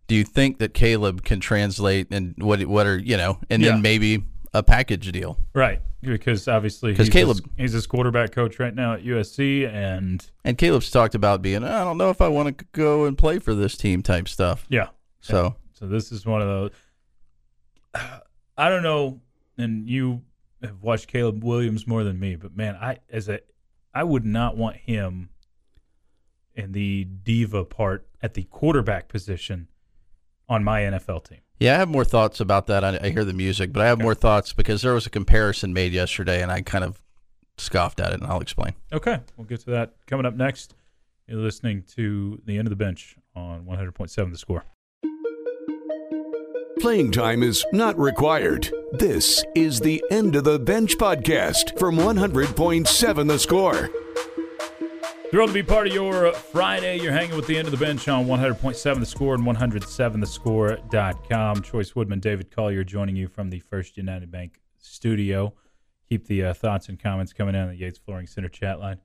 do 0.08 0.15
you 0.15 0.23
think 0.23 0.60
that 0.60 0.73
Caleb 0.73 1.23
can 1.23 1.39
translate 1.39 2.08
and 2.12 2.36
what 2.38 2.63
what 2.65 2.86
are 2.86 2.97
you 2.97 3.17
know, 3.17 3.39
and 3.49 3.62
Yeah. 3.62 3.71
then 3.71 3.82
maybe 3.82 4.23
a 4.53 4.63
package 4.63 5.12
deal? 5.12 5.38
right, 5.53 5.82
because 6.01 6.47
obviously 6.47 6.93
'Cause 6.95 7.08
he's 7.08 7.13
Caleb- 7.13 7.38
his, 7.38 7.45
he's 7.58 7.71
his 7.73 7.88
quarterback 7.88 8.32
coach 8.32 8.60
right 8.60 8.73
now 8.75 8.93
at 8.93 9.03
USC, 9.03 9.65
and 9.65 10.25
And 10.43 10.58
Caleb's 10.58 10.89
talked 10.91 11.15
about 11.15 11.41
being 11.41 11.63
I 11.63 11.84
don't 11.86 11.97
know 11.97 12.10
if 12.10 12.19
I 12.21 12.27
want 12.27 12.58
to 12.58 12.65
go 12.73 13.06
and 13.06 13.17
play 13.17 13.39
for 13.39 13.53
this 13.56 13.77
team 13.77 14.01
type 14.01 14.27
stuff. 14.27 14.65
yeah. 14.69 14.88
So 15.21 15.56
So 15.73 15.88
this 15.88 16.12
is 16.12 16.25
one 16.25 16.41
of 16.41 16.47
those. 16.47 16.71
I 18.58 18.69
don't 18.69 18.84
know, 18.84 19.21
and 19.58 19.88
you 19.89 20.21
have 20.62 20.82
watched 20.82 21.08
Caleb 21.08 21.43
Williams 21.43 21.88
more 21.88 22.04
than 22.04 22.20
me, 22.20 22.36
but 22.36 22.56
man, 22.56 22.76
I 22.76 22.98
as 23.10 23.30
a 23.30 23.39
I 23.93 24.04
would 24.04 24.26
not 24.26 24.58
want 24.58 24.78
him 24.78 25.30
in 26.54 26.72
the 26.72 27.06
diva 27.06 27.63
part 27.63 28.08
at 28.22 28.34
the 28.34 28.43
quarterback 28.43 29.08
position 29.08 29.67
on 30.50 30.63
my 30.63 30.82
NFL 30.82 31.28
team. 31.30 31.39
Yeah, 31.60 31.76
I 31.76 31.80
have 31.80 31.89
more 31.89 32.06
thoughts 32.06 32.39
about 32.39 32.67
that. 32.67 32.84
I, 32.84 33.00
I 33.02 33.10
hear 33.10 33.26
the 33.26 33.34
music, 33.34 33.74
but 33.74 33.82
I 33.82 33.88
have 33.88 34.00
more 34.00 34.15
thoughts 34.15 34.54
because 34.54 34.82
there 34.82 34.93
was 34.93 35.06
a 35.06 35.10
comparison 35.10 35.74
made 35.74 35.93
yesterday, 35.93 36.41
and 36.41 36.52
I 36.52 36.62
kind 36.62 36.84
of 36.84 37.02
scoffed 37.58 38.00
at 38.00 38.13
it, 38.13 38.22
and 38.22 38.30
I'll 38.30 38.41
explain. 38.41 38.74
Okay, 38.93 39.20
we'll 39.36 39.48
get 39.48 39.62
to 39.62 39.72
that 39.72 39.96
coming 40.06 40.26
up 40.26 40.36
next. 40.36 40.76
You're 41.28 41.39
listening 41.39 41.84
to 41.96 42.41
the 42.46 42.58
end 42.58 42.67
of 42.67 42.70
the 42.70 42.76
bench 42.76 43.17
on 43.36 43.65
100.7 43.65 44.32
The 44.32 44.38
Score. 44.38 44.63
Playing 46.80 47.12
time 47.12 47.42
is 47.42 47.66
not 47.74 47.98
required. 47.98 48.72
This 48.92 49.44
is 49.56 49.80
the 49.80 50.04
End 50.12 50.36
of 50.36 50.44
the 50.44 50.60
Bench 50.60 50.96
podcast 50.98 51.80
from 51.80 51.98
100.7 51.98 53.28
The 53.28 53.40
Score. 53.40 53.90
Thrilled 55.32 55.50
to 55.50 55.54
be 55.56 55.63
part 55.63 55.88
of 55.88 55.94
your 55.94 56.32
Friday. 56.34 57.00
You're 57.00 57.13
hanging 57.13 57.36
with 57.36 57.48
the 57.48 57.58
end 57.58 57.68
of 57.68 57.72
the 57.72 57.84
bench 57.84 58.08
on 58.08 58.28
100.7 58.28 59.00
The 59.00 59.08
Score 59.08 59.34
and 59.34 59.44
107thescore.com. 59.44 61.56
Chois 61.63 61.96
Woodman, 61.96 62.20
David 62.20 62.52
Collier 62.52 62.84
joining 62.84 63.16
you 63.16 63.28
from 63.28 63.50
the 63.50 63.60
First 63.60 63.98
United 63.98 64.30
Bank 64.30 64.62
studio. 64.78 65.56
Keep 66.08 66.28
the 66.28 66.44
uh, 66.46 66.54
thoughts 66.54 66.90
and 66.90 67.00
comments 67.00 67.34
coming 67.34 67.56
in 67.56 67.62
on 67.62 67.70
the 67.70 67.76
Yates 67.76 67.98
Flooring 67.98 68.28
Center 68.28 68.50
chat 68.50 68.80
line. 68.80 69.00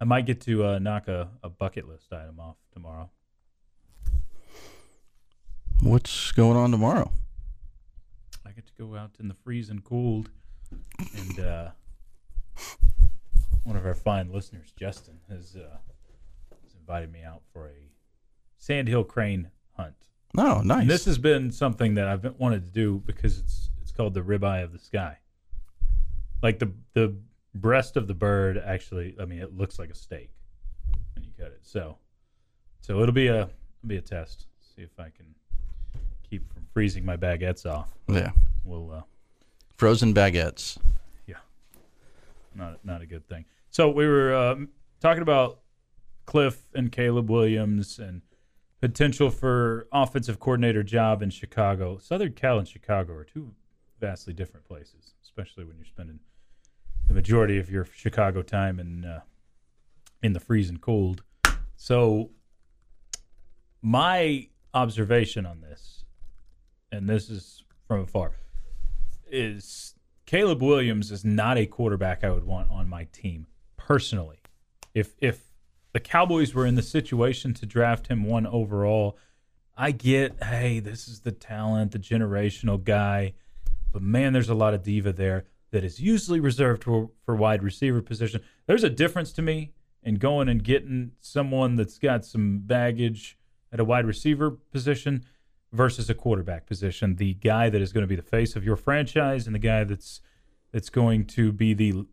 I 0.00 0.04
might 0.04 0.24
get 0.24 0.40
to 0.42 0.64
uh, 0.64 0.78
knock 0.78 1.08
a, 1.08 1.30
a 1.42 1.48
bucket 1.48 1.88
list 1.88 2.12
item 2.12 2.38
off 2.38 2.58
tomorrow. 2.72 3.10
What's 5.82 6.32
going 6.32 6.56
on 6.56 6.72
tomorrow? 6.72 7.12
I 8.44 8.50
get 8.50 8.66
to 8.66 8.72
go 8.76 8.96
out 8.96 9.12
in 9.20 9.28
the 9.28 9.34
freezing 9.34 9.78
cold, 9.78 10.28
and 11.16 11.38
uh, 11.38 11.68
one 13.62 13.76
of 13.76 13.86
our 13.86 13.94
fine 13.94 14.32
listeners, 14.32 14.72
Justin, 14.76 15.20
has, 15.30 15.54
uh, 15.54 15.78
has 16.64 16.74
invited 16.74 17.12
me 17.12 17.22
out 17.22 17.42
for 17.52 17.68
a 17.68 17.90
sandhill 18.58 19.04
crane 19.04 19.50
hunt. 19.76 19.94
Oh, 20.36 20.62
nice. 20.62 20.82
And 20.82 20.90
this 20.90 21.04
has 21.04 21.16
been 21.16 21.52
something 21.52 21.94
that 21.94 22.08
I've 22.08 22.22
been, 22.22 22.34
wanted 22.38 22.64
to 22.64 22.70
do 22.70 23.00
because 23.06 23.38
it's 23.38 23.70
it's 23.80 23.92
called 23.92 24.14
the 24.14 24.20
ribeye 24.20 24.64
of 24.64 24.72
the 24.72 24.80
sky. 24.80 25.18
Like 26.42 26.58
the 26.58 26.72
the 26.94 27.16
breast 27.54 27.96
of 27.96 28.08
the 28.08 28.14
bird 28.14 28.58
actually, 28.58 29.14
I 29.20 29.26
mean, 29.26 29.38
it 29.38 29.56
looks 29.56 29.78
like 29.78 29.90
a 29.90 29.94
steak 29.94 30.30
when 31.14 31.24
you 31.24 31.30
cut 31.38 31.52
it. 31.52 31.60
So, 31.62 31.98
so 32.80 33.00
it'll 33.00 33.14
be 33.14 33.28
a 33.28 33.42
it'll 33.42 33.86
be 33.86 33.96
a 33.96 34.02
test. 34.02 34.46
See 34.74 34.82
if 34.82 34.98
I 34.98 35.10
can 35.10 35.34
keep 36.28 36.52
from 36.52 36.66
freezing 36.72 37.04
my 37.04 37.16
baguettes 37.16 37.66
off. 37.66 37.90
yeah. 38.08 38.30
We'll 38.64 38.90
uh, 38.92 39.02
Frozen 39.76 40.14
baguettes. 40.14 40.78
Yeah. 41.26 41.36
Not 42.54 42.84
not 42.84 43.02
a 43.02 43.06
good 43.06 43.26
thing. 43.28 43.44
So 43.70 43.90
we 43.90 44.06
were 44.06 44.34
um, 44.34 44.68
talking 45.00 45.22
about 45.22 45.60
Kliff 46.26 46.56
and 46.74 46.90
Caleb 46.90 47.30
Williams 47.30 47.98
and 47.98 48.22
potential 48.80 49.30
for 49.30 49.86
offensive 49.92 50.38
coordinator 50.38 50.82
job 50.82 51.22
in 51.22 51.30
Chicago. 51.30 51.98
Southern 51.98 52.32
Cal 52.32 52.58
and 52.58 52.68
Chicago 52.68 53.14
are 53.14 53.24
two 53.24 53.52
vastly 54.00 54.32
different 54.32 54.66
places, 54.66 55.14
especially 55.22 55.64
when 55.64 55.76
you're 55.76 55.86
spending 55.86 56.20
the 57.06 57.14
majority 57.14 57.58
of 57.58 57.70
your 57.70 57.86
Chicago 57.94 58.42
time 58.42 58.78
in 58.78 59.04
uh, 59.04 59.20
in 60.22 60.32
the 60.32 60.40
freezing 60.40 60.78
cold. 60.78 61.22
So 61.76 62.30
my 63.80 64.48
observation 64.74 65.46
on 65.46 65.60
this, 65.60 65.97
and 66.90 67.08
this 67.08 67.30
is 67.30 67.64
from 67.86 68.00
afar, 68.00 68.32
is 69.30 69.94
Caleb 70.26 70.62
Williams 70.62 71.10
is 71.10 71.24
not 71.24 71.58
a 71.58 71.66
quarterback 71.66 72.24
I 72.24 72.30
would 72.30 72.44
want 72.44 72.70
on 72.70 72.88
my 72.88 73.04
team 73.12 73.46
personally. 73.76 74.38
If 74.94 75.14
if 75.18 75.48
the 75.92 76.00
Cowboys 76.00 76.54
were 76.54 76.66
in 76.66 76.74
the 76.74 76.82
situation 76.82 77.54
to 77.54 77.66
draft 77.66 78.08
him 78.08 78.24
one 78.24 78.46
overall, 78.46 79.16
I 79.76 79.92
get, 79.92 80.42
hey, 80.42 80.80
this 80.80 81.08
is 81.08 81.20
the 81.20 81.32
talent, 81.32 81.92
the 81.92 81.98
generational 81.98 82.82
guy, 82.82 83.34
but 83.92 84.02
man, 84.02 84.32
there's 84.32 84.48
a 84.48 84.54
lot 84.54 84.74
of 84.74 84.82
diva 84.82 85.12
there 85.12 85.46
that 85.70 85.84
is 85.84 86.00
usually 86.00 86.40
reserved 86.40 86.84
for, 86.84 87.10
for 87.24 87.36
wide 87.36 87.62
receiver 87.62 88.02
position. 88.02 88.40
There's 88.66 88.84
a 88.84 88.90
difference 88.90 89.32
to 89.32 89.42
me 89.42 89.72
in 90.02 90.16
going 90.16 90.48
and 90.48 90.62
getting 90.62 91.12
someone 91.20 91.76
that's 91.76 91.98
got 91.98 92.24
some 92.24 92.60
baggage 92.60 93.38
at 93.72 93.80
a 93.80 93.84
wide 93.84 94.06
receiver 94.06 94.50
position 94.50 95.24
versus 95.72 96.08
a 96.08 96.14
quarterback 96.14 96.66
position. 96.66 97.16
The 97.16 97.34
guy 97.34 97.68
that 97.70 97.80
is 97.80 97.92
going 97.92 98.02
to 98.02 98.08
be 98.08 98.16
the 98.16 98.22
face 98.22 98.56
of 98.56 98.64
your 98.64 98.76
franchise 98.76 99.46
and 99.46 99.54
the 99.54 99.60
guy 99.60 99.84
that's 99.84 100.20
that's 100.72 100.90
going 100.90 101.24
to 101.24 101.52
be 101.52 101.72
the 101.74 102.06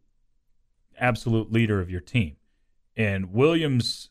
absolute 0.97 1.51
leader 1.51 1.81
of 1.81 1.89
your 1.89 1.99
team. 1.99 2.37
And 2.95 3.33
Williams, 3.33 4.09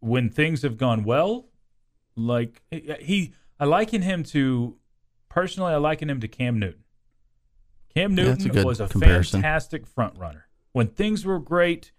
when 0.00 0.30
things 0.30 0.62
have 0.62 0.76
gone 0.76 1.02
well, 1.02 1.48
like 2.14 2.62
he, 2.70 3.32
I 3.58 3.64
liken 3.64 4.02
him 4.02 4.22
to 4.24 4.76
personally, 5.28 5.72
I 5.72 5.76
liken 5.76 6.08
him 6.08 6.20
to 6.20 6.28
Cam 6.28 6.58
Newton. 6.58 6.84
Cam 7.94 8.16
Yeah, 8.16 8.24
a 8.24 8.36
Newton 8.36 8.64
was 8.64 8.80
a 8.80 8.88
comparison. 8.88 9.42
fantastic 9.42 9.86
front 9.86 10.16
runner. 10.18 10.46
When 10.72 10.88
things 10.88 11.24
were 11.24 11.40
great, 11.40 11.92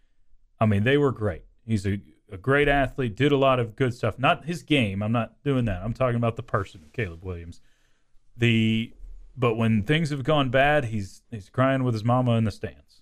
I 0.60 0.66
mean, 0.66 0.84
they 0.84 0.98
were 0.98 1.12
great. 1.12 1.44
He's 1.66 1.86
a, 1.86 2.00
a 2.32 2.38
great 2.38 2.68
athlete, 2.68 3.16
did 3.16 3.32
a 3.32 3.38
lot 3.38 3.60
of 3.60 3.76
good 3.76 3.94
stuff. 3.94 4.20
Not 4.20 4.46
his 4.46 4.64
game. 4.64 5.02
I'm 5.02 5.12
not 5.12 5.42
doing 5.44 5.66
that. 5.66 5.82
I'm 5.84 5.94
talking 5.94 6.18
about 6.18 6.36
the 6.36 6.44
person, 6.44 6.82
Caleb 6.94 7.24
Williams. 7.24 7.62
The 8.36 8.94
but 9.36 9.56
when 9.56 9.84
things 9.84 10.10
have 10.10 10.24
gone 10.24 10.50
bad, 10.50 10.86
he's 10.86 11.22
he's 11.32 11.50
crying 11.50 11.84
with 11.84 11.94
his 11.94 12.04
mama 12.04 12.32
in 12.38 12.44
the 12.44 12.52
stands. 12.52 13.02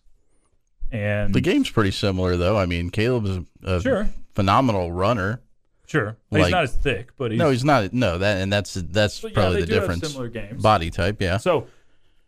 And 0.92 1.34
The 1.34 1.42
game's 1.42 1.70
pretty 1.70 1.92
similar, 1.92 2.38
though. 2.38 2.58
I 2.58 2.66
mean, 2.66 2.90
Caleb's 2.90 3.40
a 3.64 3.82
Sure. 3.82 4.10
phenomenal 4.36 4.92
runner. 4.92 5.42
sure, 5.88 6.18
he's 6.30 6.50
not 6.50 6.64
as 6.64 6.76
thick, 6.76 7.12
but 7.18 7.32
he's 7.32 7.40
no, 7.40 7.50
he's 7.50 7.64
not. 7.66 7.92
No, 7.94 8.18
that 8.20 8.42
and 8.42 8.52
that's 8.54 8.76
that's 8.76 9.24
yeah, 9.24 9.30
probably 9.34 9.62
the 9.62 9.66
difference. 9.68 10.08
similar 10.08 10.30
games. 10.30 10.62
Body 10.62 10.90
type, 10.92 11.22
yeah. 11.22 11.38
So, 11.38 11.68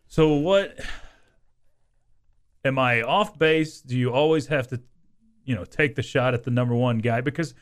so 0.07 0.33
what? 0.35 0.77
Am 2.65 2.77
I 2.79 3.01
off 3.03 3.37
base? 3.37 3.79
Do 3.81 3.97
you 3.97 4.11
always 4.11 4.47
have 4.47 4.67
to, 4.69 4.81
you 5.47 5.55
know, 5.55 5.65
take 5.65 5.95
the 5.95 6.03
shot 6.03 6.35
at 6.35 6.43
the 6.43 6.51
number 6.51 6.75
one 6.75 6.99
guy? 6.99 7.21
Because 7.21 7.55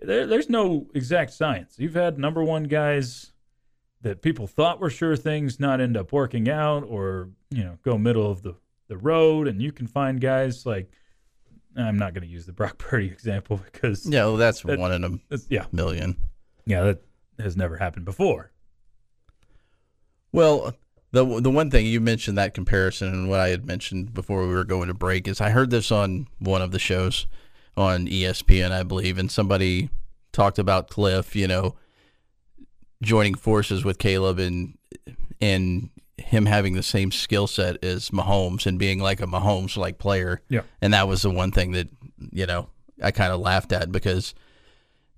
there, 0.00 0.26
there's 0.26 0.48
no 0.48 0.86
exact 0.94 1.34
science. 1.34 1.74
You've 1.78 1.92
had 1.94 2.18
number 2.18 2.42
one 2.42 2.64
guys 2.64 3.32
that 4.00 4.22
people 4.22 4.46
thought 4.46 4.80
were 4.80 4.88
sure 4.90 5.16
things 5.16 5.60
not 5.60 5.80
end 5.80 5.96
up 5.96 6.12
working 6.12 6.48
out, 6.48 6.84
or 6.84 7.28
you 7.50 7.62
know, 7.64 7.76
go 7.84 7.98
middle 7.98 8.30
of 8.30 8.42
the 8.42 8.54
the 8.86 8.96
road, 8.96 9.46
and 9.48 9.60
you 9.60 9.72
can 9.72 9.86
find 9.86 10.20
guys 10.20 10.64
like. 10.64 10.90
I'm 11.76 11.96
not 11.98 12.12
going 12.12 12.22
to 12.22 12.28
use 12.28 12.44
the 12.44 12.52
Brock 12.52 12.76
Purdy 12.78 13.06
example 13.06 13.58
because 13.58 14.04
Yeah, 14.04 14.24
well, 14.24 14.36
that's 14.36 14.62
That- 14.62 14.80
one 14.80 14.90
in 14.90 15.04
a 15.04 15.38
yeah, 15.48 15.66
million. 15.70 16.16
yeah, 16.64 16.82
that 16.82 17.02
has 17.38 17.56
never 17.56 17.76
happened 17.76 18.04
before. 18.04 18.50
Well, 20.32 20.74
the 21.12 21.40
the 21.40 21.50
one 21.50 21.70
thing 21.70 21.86
you 21.86 22.00
mentioned 22.00 22.36
that 22.38 22.54
comparison 22.54 23.08
and 23.08 23.28
what 23.28 23.40
I 23.40 23.48
had 23.48 23.66
mentioned 23.66 24.14
before 24.14 24.46
we 24.46 24.52
were 24.52 24.64
going 24.64 24.88
to 24.88 24.94
break 24.94 25.26
is 25.26 25.40
I 25.40 25.50
heard 25.50 25.70
this 25.70 25.90
on 25.90 26.28
one 26.38 26.62
of 26.62 26.70
the 26.70 26.78
shows 26.78 27.26
on 27.76 28.06
ESPN, 28.06 28.72
I 28.72 28.82
believe, 28.82 29.18
and 29.18 29.30
somebody 29.30 29.88
talked 30.32 30.58
about 30.58 30.90
Kliff, 30.90 31.34
you 31.34 31.48
know, 31.48 31.76
joining 33.02 33.34
forces 33.34 33.84
with 33.84 33.98
Caleb 33.98 34.38
and 34.38 34.76
and 35.40 35.90
him 36.18 36.46
having 36.46 36.74
the 36.74 36.82
same 36.82 37.12
skill 37.12 37.46
set 37.46 37.82
as 37.84 38.10
Mahomes 38.10 38.66
and 38.66 38.78
being 38.78 38.98
like 38.98 39.20
a 39.20 39.26
Mahomes 39.26 39.76
like 39.76 39.98
player. 39.98 40.42
Yeah. 40.48 40.62
And 40.82 40.92
that 40.92 41.08
was 41.08 41.22
the 41.22 41.30
one 41.30 41.52
thing 41.52 41.72
that, 41.72 41.88
you 42.32 42.44
know, 42.44 42.68
I 43.02 43.12
kind 43.12 43.32
of 43.32 43.40
laughed 43.40 43.72
at 43.72 43.92
because 43.92 44.34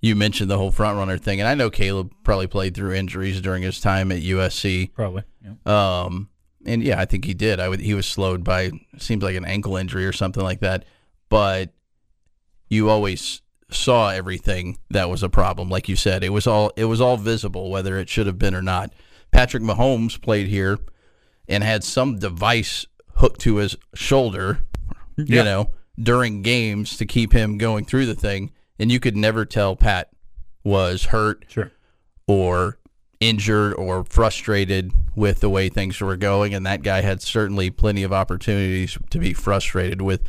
you 0.00 0.16
mentioned 0.16 0.50
the 0.50 0.56
whole 0.56 0.70
front 0.70 0.96
runner 0.96 1.18
thing 1.18 1.40
and 1.40 1.48
I 1.48 1.54
know 1.54 1.70
Caleb 1.70 2.12
probably 2.24 2.46
played 2.46 2.74
through 2.74 2.94
injuries 2.94 3.40
during 3.40 3.62
his 3.62 3.80
time 3.80 4.10
at 4.12 4.22
USC. 4.22 4.94
Probably. 4.94 5.24
Yeah. 5.44 6.02
Um, 6.04 6.28
and 6.64 6.82
yeah, 6.82 7.00
I 7.00 7.04
think 7.04 7.24
he 7.24 7.34
did. 7.34 7.60
I 7.60 7.68
would, 7.68 7.80
he 7.80 7.94
was 7.94 8.06
slowed 8.06 8.44
by 8.44 8.70
seems 8.98 9.22
like 9.22 9.36
an 9.36 9.44
ankle 9.44 9.76
injury 9.76 10.06
or 10.06 10.12
something 10.12 10.42
like 10.42 10.60
that. 10.60 10.84
But 11.28 11.72
you 12.68 12.88
always 12.88 13.42
saw 13.70 14.10
everything 14.10 14.78
that 14.90 15.08
was 15.08 15.22
a 15.22 15.28
problem. 15.28 15.68
Like 15.68 15.88
you 15.88 15.96
said, 15.96 16.24
it 16.24 16.30
was 16.30 16.46
all 16.46 16.72
it 16.76 16.84
was 16.86 17.00
all 17.00 17.16
visible, 17.16 17.70
whether 17.70 17.98
it 17.98 18.08
should 18.08 18.26
have 18.26 18.38
been 18.38 18.54
or 18.54 18.62
not. 18.62 18.92
Patrick 19.30 19.62
Mahomes 19.62 20.20
played 20.20 20.48
here 20.48 20.78
and 21.48 21.62
had 21.62 21.84
some 21.84 22.18
device 22.18 22.86
hooked 23.16 23.40
to 23.42 23.56
his 23.56 23.76
shoulder, 23.94 24.60
you 25.16 25.42
know, 25.44 25.70
during 25.98 26.42
games 26.42 26.96
to 26.96 27.06
keep 27.06 27.32
him 27.32 27.58
going 27.58 27.84
through 27.84 28.06
the 28.06 28.14
thing, 28.14 28.50
and 28.80 28.90
you 28.90 28.98
could 28.98 29.16
never 29.16 29.44
tell 29.44 29.76
Pat 29.76 30.08
was 30.64 31.04
hurt 31.06 31.44
Sure. 31.48 31.70
or 32.26 32.78
injured 33.20 33.74
or 33.74 34.02
frustrated 34.04 34.90
with 35.14 35.40
the 35.40 35.50
way 35.50 35.68
things 35.68 36.00
were 36.00 36.16
going. 36.16 36.54
And 36.54 36.64
that 36.66 36.82
guy 36.82 37.02
had 37.02 37.20
certainly 37.22 37.70
plenty 37.70 38.02
of 38.02 38.12
opportunities 38.12 38.96
to 39.10 39.18
be 39.18 39.34
frustrated 39.34 40.00
with 40.00 40.22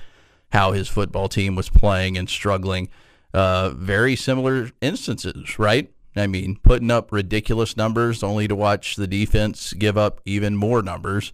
how 0.51 0.73
his 0.73 0.89
football 0.89 1.29
team 1.29 1.55
was 1.55 1.69
playing 1.69 2.17
and 2.17 2.29
struggling. 2.29 2.89
Uh, 3.33 3.69
very 3.69 4.17
similar 4.17 4.71
instances, 4.81 5.57
right? 5.57 5.89
I 6.17 6.27
mean, 6.27 6.57
putting 6.61 6.91
up 6.91 7.13
ridiculous 7.13 7.77
numbers 7.77 8.21
only 8.21 8.45
to 8.49 8.55
watch 8.55 8.97
the 8.97 9.07
defense 9.07 9.71
give 9.71 9.97
up 9.97 10.19
even 10.25 10.57
more 10.57 10.81
numbers 10.81 11.31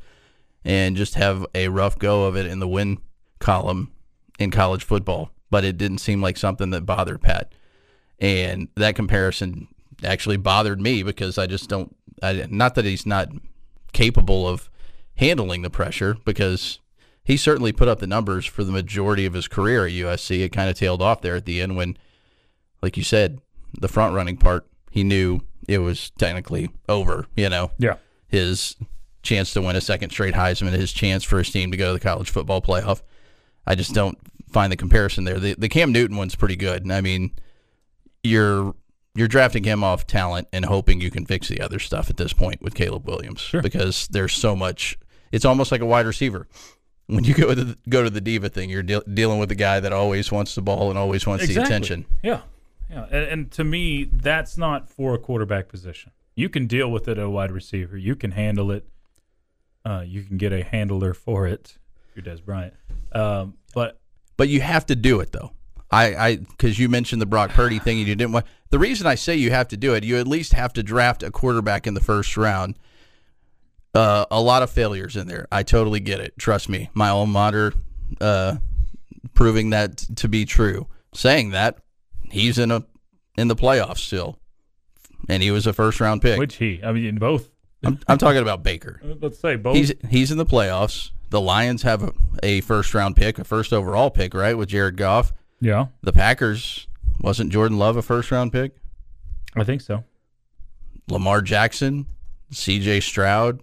and 0.63 0.95
just 0.95 1.15
have 1.15 1.43
a 1.55 1.69
rough 1.69 1.97
go 1.97 2.25
of 2.25 2.35
it 2.35 2.45
in 2.45 2.59
the 2.59 2.67
win 2.67 2.99
column 3.39 3.91
in 4.37 4.51
college 4.51 4.83
football. 4.83 5.31
But 5.49 5.63
it 5.63 5.77
didn't 5.77 5.99
seem 5.99 6.21
like 6.21 6.37
something 6.37 6.71
that 6.71 6.85
bothered 6.85 7.21
Pat. 7.21 7.53
And 8.19 8.67
that 8.75 8.95
comparison 8.95 9.67
actually 10.03 10.37
bothered 10.37 10.81
me 10.81 11.03
because 11.03 11.37
I 11.37 11.47
just 11.47 11.69
don't, 11.69 11.95
I, 12.21 12.45
not 12.49 12.75
that 12.75 12.85
he's 12.85 13.05
not 13.05 13.29
capable 13.93 14.47
of 14.47 14.69
handling 15.15 15.61
the 15.61 15.69
pressure 15.69 16.17
because 16.25 16.79
he 17.23 17.37
certainly 17.37 17.71
put 17.71 17.87
up 17.87 17.99
the 17.99 18.07
numbers 18.07 18.45
for 18.45 18.63
the 18.63 18.71
majority 18.71 19.25
of 19.25 19.33
his 19.33 19.47
career 19.47 19.85
at 19.85 19.91
USC. 19.93 20.41
It 20.43 20.51
kind 20.51 20.69
of 20.69 20.77
tailed 20.77 21.01
off 21.01 21.21
there 21.21 21.35
at 21.35 21.45
the 21.45 21.61
end 21.61 21.75
when, 21.75 21.97
like 22.81 22.97
you 22.97 23.03
said, 23.03 23.39
the 23.79 23.87
front 23.87 24.15
running 24.15 24.37
part, 24.37 24.65
he 24.91 25.03
knew 25.03 25.41
it 25.67 25.79
was 25.79 26.09
technically 26.11 26.69
over, 26.89 27.27
you 27.35 27.49
know, 27.49 27.71
Yeah. 27.77 27.95
his 28.27 28.75
chance 29.23 29.51
to 29.53 29.61
win 29.61 29.75
a 29.75 29.81
second 29.81 30.09
straight 30.11 30.35
Heisman, 30.35 30.71
his 30.71 30.91
chance 30.93 31.23
for 31.23 31.37
his 31.37 31.49
team 31.51 31.71
to 31.71 31.77
go 31.77 31.87
to 31.87 31.93
the 31.93 31.99
college 31.99 32.29
football 32.29 32.61
playoff. 32.61 33.01
I 33.65 33.75
just 33.75 33.93
don't 33.93 34.17
find 34.49 34.71
the 34.71 34.77
comparison 34.77 35.23
there. 35.23 35.39
The 35.39 35.55
the 35.57 35.69
Cam 35.69 35.91
Newton 35.91 36.17
one's 36.17 36.35
pretty 36.35 36.55
good. 36.55 36.89
I 36.91 37.01
mean, 37.01 37.31
you're 38.23 38.73
you're 39.15 39.27
drafting 39.27 39.63
him 39.63 39.83
off 39.83 40.05
talent 40.05 40.47
and 40.53 40.65
hoping 40.65 41.01
you 41.01 41.09
can 41.09 41.25
fix 41.25 41.47
the 41.47 41.59
other 41.59 41.79
stuff 41.79 42.09
at 42.09 42.17
this 42.17 42.33
point 42.33 42.61
with 42.61 42.75
Caleb 42.75 43.07
Williams 43.07 43.49
because 43.63 44.07
there's 44.09 44.33
so 44.33 44.55
much. 44.55 44.97
It's 45.31 45.43
almost 45.43 45.71
like 45.71 45.81
a 45.81 45.85
wide 45.85 46.05
receiver. 46.05 46.47
When 47.07 47.23
you 47.23 47.33
go 47.33 47.55
to 47.55 47.63
the, 47.63 47.77
go 47.89 48.03
to 48.03 48.09
the 48.09 48.21
diva 48.21 48.49
thing, 48.49 48.69
you're 48.69 48.83
deal 48.83 49.01
dealing 49.11 49.39
with 49.39 49.49
a 49.51 49.55
guy 49.55 49.79
that 49.79 49.93
always 49.93 50.31
wants 50.31 50.55
the 50.55 50.61
ball 50.61 50.89
and 50.89 50.99
always 50.99 51.25
wants 51.25 51.47
the 51.47 51.61
attention. 51.61 52.05
Yeah, 52.21 52.41
Yeah, 52.89 53.05
and, 53.05 53.23
and 53.23 53.51
to 53.53 53.63
me, 53.63 54.03
that's 54.03 54.57
not 54.57 54.89
for 54.89 55.15
a 55.15 55.17
quarterback 55.17 55.69
position. 55.69 56.11
You 56.35 56.49
can 56.49 56.67
deal 56.67 56.91
with 56.91 57.07
it 57.07 57.17
at 57.17 57.23
a 57.23 57.29
wide 57.29 57.51
receiver. 57.51 57.97
You 57.97 58.15
can 58.15 58.31
handle 58.31 58.71
it. 58.71 58.85
Uh, 59.85 60.03
you 60.05 60.21
can 60.21 60.37
get 60.37 60.51
a 60.51 60.63
handler 60.63 61.13
for 61.13 61.47
it. 61.47 61.77
You're 62.13 62.23
Dez 62.25 62.43
Bryant. 62.43 62.73
Um, 63.13 63.53
but 63.73 63.99
But 64.37 64.49
you 64.49 64.61
have 64.61 64.85
to 64.85 64.95
do 64.95 65.19
it 65.19 65.31
though. 65.31 65.51
I, 65.89 66.15
I, 66.15 66.35
because 66.37 66.77
you 66.77 66.89
mentioned 66.89 67.21
the 67.21 67.25
Brock 67.25 67.51
Purdy 67.51 67.79
thing, 67.79 67.99
and 67.99 68.07
you 68.07 68.15
didn't 68.15 68.33
want. 68.33 68.45
The 68.69 68.79
reason 68.79 69.07
I 69.07 69.15
say 69.15 69.35
you 69.35 69.51
have 69.51 69.69
to 69.69 69.77
do 69.77 69.93
it, 69.93 70.03
you 70.03 70.17
at 70.17 70.27
least 70.27 70.53
have 70.53 70.73
to 70.73 70.83
draft 70.83 71.23
a 71.23 71.31
quarterback 71.31 71.87
in 71.87 71.93
the 71.93 72.01
first 72.01 72.35
round. 72.35 72.75
Uh, 73.93 74.25
a 74.29 74.41
lot 74.41 74.61
of 74.63 74.69
failures 74.69 75.15
in 75.15 75.27
there. 75.27 75.47
I 75.51 75.63
totally 75.63 76.01
get 76.01 76.19
it. 76.19 76.37
Trust 76.37 76.67
me, 76.67 76.89
my 76.93 77.07
alma 77.09 77.31
mater, 77.31 77.73
uh, 78.19 78.57
proving 79.33 79.69
that 79.69 79.97
to 80.17 80.27
be 80.27 80.45
true. 80.45 80.87
Saying 81.13 81.51
that, 81.51 81.77
he's 82.29 82.57
in 82.59 82.69
a 82.69 82.83
in 83.37 83.47
the 83.47 83.55
playoffs 83.55 83.99
still, 83.99 84.37
and 85.29 85.41
he 85.41 85.51
was 85.51 85.65
a 85.65 85.73
first 85.73 86.01
round 86.01 86.21
pick. 86.21 86.37
which 86.37 86.57
he? 86.57 86.81
I 86.83 86.91
mean, 86.91 87.15
both. 87.15 87.49
I'm, 87.83 87.99
I'm 88.07 88.17
talking 88.17 88.41
about 88.41 88.61
Baker. 88.61 88.99
Let's 89.21 89.39
say 89.39 89.55
both. 89.55 89.75
He's 89.75 89.93
he's 90.09 90.31
in 90.31 90.37
the 90.37 90.45
playoffs. 90.45 91.11
The 91.29 91.41
Lions 91.41 91.83
have 91.83 92.03
a, 92.03 92.13
a 92.43 92.61
first 92.61 92.93
round 92.93 93.15
pick, 93.15 93.37
a 93.39 93.43
first 93.43 93.73
overall 93.73 94.09
pick, 94.09 94.33
right, 94.33 94.57
with 94.57 94.69
Jared 94.69 94.95
Goff. 94.97 95.33
yeah, 95.59 95.87
The 96.01 96.13
Packers 96.13 96.87
wasn't 97.19 97.51
Jordan 97.51 97.77
Love 97.77 97.97
a 97.97 98.01
first 98.01 98.31
round 98.31 98.51
pick? 98.51 98.75
I 99.55 99.63
think 99.63 99.81
so. 99.81 100.03
Lamar 101.09 101.41
Jackson, 101.41 102.05
C.J. 102.51 102.99
Stroud, 103.01 103.61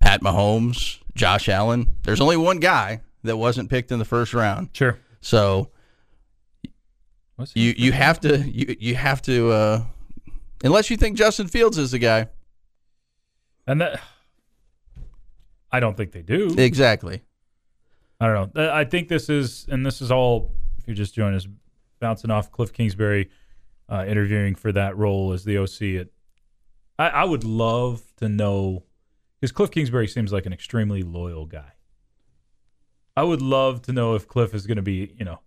Pat 0.00 0.20
Mahomes, 0.22 0.98
Josh 1.14 1.48
Allen. 1.48 1.96
There's 2.04 2.20
only 2.20 2.36
one 2.36 2.60
guy 2.60 3.00
that 3.24 3.36
wasn't 3.36 3.70
picked 3.70 3.90
in 3.92 3.98
the 3.98 4.04
first 4.04 4.34
round. 4.34 4.70
Sure. 4.72 4.98
So 5.20 5.70
What's 7.36 7.56
you 7.56 7.74
you 7.76 7.92
have 7.92 8.20
to 8.20 8.38
you 8.38 8.76
you 8.78 8.94
have 8.94 9.20
to 9.22 9.50
uh, 9.50 9.84
unless 10.62 10.90
you 10.90 10.96
think 10.96 11.16
Justin 11.16 11.48
Fields 11.48 11.78
is 11.78 11.90
the 11.90 11.98
guy. 11.98 12.28
And 13.66 13.80
that. 13.80 14.00
I 15.74 15.80
don't 15.80 15.96
think 15.96 16.12
they 16.12 16.22
do. 16.22 16.54
Exactly. 16.56 17.24
I 18.20 18.28
don't 18.28 18.54
know. 18.54 18.72
I 18.72 18.84
think 18.84 19.08
this 19.08 19.28
is, 19.28 19.66
and 19.68 19.84
this 19.84 20.00
is 20.00 20.12
all. 20.12 20.52
If 20.78 20.86
you're 20.86 20.94
just 20.94 21.16
joining 21.16 21.34
us, 21.34 21.48
bouncing 21.98 22.30
off 22.30 22.52
Kliff 22.52 22.72
Kingsbury, 22.72 23.28
uh, 23.88 24.04
interviewing 24.06 24.54
for 24.54 24.70
that 24.70 24.96
role 24.96 25.32
as 25.32 25.42
the 25.42 25.58
OC. 25.58 26.00
At, 26.00 26.08
I, 26.96 27.22
I 27.22 27.24
would 27.24 27.42
love 27.42 28.04
to 28.18 28.28
know 28.28 28.84
because 29.40 29.50
Kliff 29.50 29.72
Kingsbury 29.72 30.06
seems 30.06 30.32
like 30.32 30.46
an 30.46 30.52
extremely 30.52 31.02
loyal 31.02 31.44
guy. 31.44 31.72
I 33.16 33.24
would 33.24 33.42
love 33.42 33.82
to 33.82 33.92
know 33.92 34.14
if 34.14 34.28
Kliff 34.28 34.54
is 34.54 34.68
going 34.68 34.76
to 34.76 34.82
be, 34.82 35.12
you 35.18 35.24
know, 35.24 35.40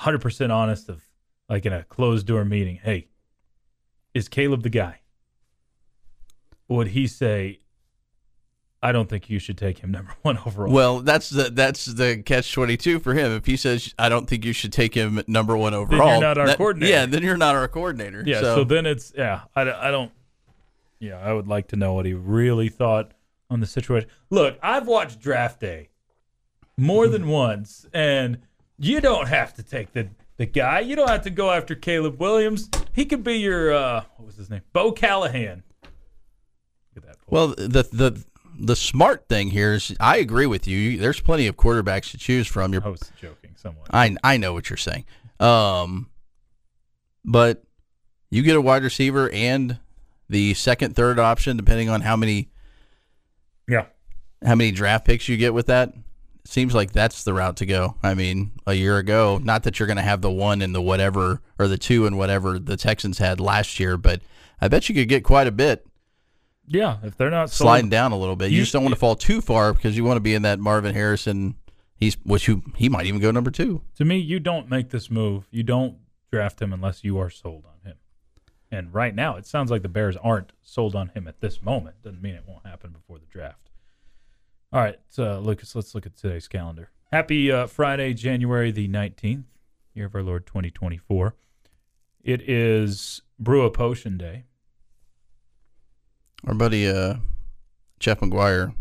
hundred 0.00 0.20
percent 0.20 0.50
honest 0.50 0.88
of 0.88 1.04
like 1.48 1.64
in 1.64 1.72
a 1.72 1.84
closed 1.84 2.26
door 2.26 2.44
meeting. 2.44 2.80
Hey, 2.82 3.06
is 4.14 4.28
Caleb 4.28 4.64
the 4.64 4.68
guy? 4.68 5.02
Would 6.66 6.88
he 6.88 7.06
say? 7.06 7.59
I 8.82 8.92
don't 8.92 9.08
think 9.10 9.28
you 9.28 9.38
should 9.38 9.58
take 9.58 9.78
him 9.78 9.90
number 9.90 10.12
one 10.22 10.38
overall. 10.38 10.72
Well, 10.72 11.00
that's 11.00 11.28
the 11.30 11.50
that's 11.50 11.84
the 11.84 12.22
catch 12.24 12.52
twenty 12.52 12.76
two 12.76 12.98
for 12.98 13.12
him. 13.14 13.32
If 13.32 13.46
he 13.46 13.56
says 13.56 13.94
I 13.98 14.08
don't 14.08 14.26
think 14.28 14.44
you 14.44 14.52
should 14.52 14.72
take 14.72 14.94
him 14.94 15.22
number 15.26 15.56
one 15.56 15.74
overall, 15.74 15.98
then 16.08 16.12
you're 16.12 16.20
not 16.28 16.38
our 16.38 16.46
that- 16.46 16.56
coordinator. 16.56 16.92
Yeah, 16.92 17.06
then 17.06 17.22
you're 17.22 17.36
not 17.36 17.54
our 17.56 17.68
coordinator. 17.68 18.22
Yeah, 18.26 18.40
so, 18.40 18.64
then 18.64 18.86
it's 18.86 19.12
yeah. 19.16 19.42
I, 19.54 19.64
don't- 19.64 19.76
I 19.76 19.90
don't. 19.90 20.12
Yeah, 20.98 21.18
I 21.18 21.32
would 21.32 21.48
like 21.48 21.68
to 21.68 21.76
know 21.76 21.94
what 21.94 22.04
he 22.06 22.12
really 22.14 22.68
thought 22.68 23.12
on 23.48 23.60
the 23.60 23.66
situation. 23.66 24.08
Look, 24.30 24.58
I've 24.62 24.86
watched 24.86 25.20
Draft 25.20 25.60
Day 25.60 25.88
more 26.76 27.08
than 27.08 27.26
once, 27.26 27.86
and 27.92 28.38
you 28.78 29.00
don't 29.00 29.28
have 29.28 29.52
to 29.54 29.62
take 29.62 29.92
the 29.92 30.08
the 30.38 30.46
guy. 30.46 30.80
You 30.80 30.96
don't 30.96 31.08
have 31.08 31.22
to 31.24 31.30
go 31.30 31.50
after 31.50 31.74
Caleb 31.74 32.18
Williams. 32.18 32.70
He 32.94 33.04
could 33.04 33.22
be 33.24 33.34
your 33.38 33.72
uh, 33.74 34.04
what 34.16 34.26
was 34.26 34.36
his 34.36 34.48
name? 34.48 34.62
Bo 34.72 34.92
Callahan. 34.92 35.62
Look 36.94 37.04
at 37.04 37.10
that. 37.10 37.16
Well, 37.28 37.48
the 37.48 37.86
the 37.92 38.24
the 38.60 38.76
smart 38.76 39.26
thing 39.28 39.48
here 39.50 39.72
is 39.74 39.94
I 39.98 40.18
agree 40.18 40.46
with 40.46 40.66
you. 40.66 40.98
There's 40.98 41.20
plenty 41.20 41.46
of 41.46 41.56
quarterbacks 41.56 42.10
to 42.12 42.18
choose 42.18 42.46
from. 42.46 42.72
You're 42.72 42.84
I 42.84 42.90
was 42.90 43.10
joking 43.20 43.52
somewhat. 43.56 43.86
I 43.92 44.16
I 44.22 44.36
know 44.36 44.52
what 44.52 44.68
you're 44.70 44.76
saying. 44.76 45.04
Um, 45.40 46.10
but 47.24 47.64
you 48.30 48.42
get 48.42 48.56
a 48.56 48.60
wide 48.60 48.82
receiver 48.82 49.30
and 49.30 49.78
the 50.28 50.54
second, 50.54 50.94
third 50.94 51.18
option, 51.18 51.56
depending 51.56 51.88
on 51.88 52.02
how 52.02 52.16
many 52.16 52.50
Yeah. 53.68 53.86
how 54.44 54.54
many 54.54 54.70
draft 54.72 55.04
picks 55.06 55.28
you 55.28 55.36
get 55.36 55.54
with 55.54 55.66
that. 55.66 55.92
Seems 56.44 56.74
like 56.74 56.92
that's 56.92 57.24
the 57.24 57.34
route 57.34 57.56
to 57.58 57.66
go. 57.66 57.96
I 58.02 58.14
mean, 58.14 58.52
a 58.66 58.74
year 58.74 58.96
ago, 58.98 59.38
not 59.42 59.62
that 59.64 59.78
you're 59.78 59.86
going 59.86 59.96
to 59.98 60.02
have 60.02 60.20
the 60.22 60.30
one 60.30 60.62
and 60.62 60.74
the 60.74 60.80
whatever 60.82 61.40
or 61.58 61.68
the 61.68 61.76
two 61.78 62.06
and 62.06 62.16
whatever 62.16 62.58
the 62.58 62.76
Texans 62.76 63.18
had 63.18 63.40
last 63.40 63.78
year, 63.78 63.96
but 63.96 64.22
I 64.60 64.68
bet 64.68 64.88
you 64.88 64.94
could 64.94 65.08
get 65.08 65.22
quite 65.24 65.46
a 65.46 65.52
bit 65.52 65.86
Yeah, 66.72 66.98
if 67.02 67.16
they're 67.16 67.30
not 67.30 67.50
sold- 67.50 67.66
sliding 67.66 67.90
down 67.90 68.12
a 68.12 68.16
little 68.18 68.36
bit. 68.36 68.50
You, 68.52 68.58
You- 68.58 68.62
just 68.62 68.72
don't 68.72 68.84
want 68.84 68.94
to 68.94 68.98
fall 69.00 69.16
too 69.16 69.40
far 69.40 69.72
because 69.74 69.96
you 69.96 70.04
want 70.04 70.16
to 70.16 70.20
be 70.20 70.34
in 70.34 70.42
that 70.42 70.58
Marvin 70.60 70.94
Harrison. 70.94 71.56
He's 71.96 72.14
which 72.24 72.46
who 72.46 72.62
he 72.76 72.88
might 72.88 73.06
even 73.06 73.20
go 73.20 73.30
number 73.30 73.50
two. 73.50 73.82
To 73.96 74.04
me, 74.04 74.16
you 74.18 74.38
don't 74.40 74.70
make 74.70 74.90
this 74.90 75.10
move. 75.10 75.46
You 75.50 75.62
don't 75.64 75.96
draft 76.32 76.62
him 76.62 76.72
unless 76.72 77.02
you 77.04 77.18
are 77.18 77.28
sold 77.28 77.64
on 77.66 77.90
him. 77.90 77.96
And 78.70 78.94
right 78.94 79.14
now, 79.14 79.34
it 79.36 79.46
sounds 79.46 79.70
like 79.70 79.82
the 79.82 79.88
Bears 79.88 80.16
aren't 80.16 80.52
sold 80.62 80.94
on 80.94 81.08
him 81.08 81.26
at 81.26 81.40
this 81.40 81.60
moment. 81.60 81.96
Doesn't 82.02 82.22
mean 82.22 82.34
it 82.36 82.44
won't 82.46 82.64
happen 82.64 82.92
before 82.92 83.18
the 83.18 83.26
draft. 83.26 83.68
All 84.72 84.80
right, 84.80 84.98
so 85.08 85.40
Lucas, 85.40 85.74
let's 85.74 85.92
look 85.94 86.06
at 86.06 86.16
today's 86.16 86.46
calendar. 86.46 86.90
Happy 87.10 87.50
uh, 87.50 87.66
Friday, 87.66 88.14
January 88.14 88.70
the 88.70 88.86
19th, 88.88 89.42
year 89.92 90.06
of 90.06 90.14
our 90.14 90.22
Lord 90.22 90.46
2024. 90.46 91.34
It 92.22 92.48
is 92.48 93.22
Brew 93.40 93.64
a 93.64 93.70
Potion 93.70 94.16
Day. 94.16 94.44
Our 96.46 96.54
buddy 96.54 96.88
uh, 96.88 97.16
Jeff 97.98 98.20
McGuire 98.20 98.74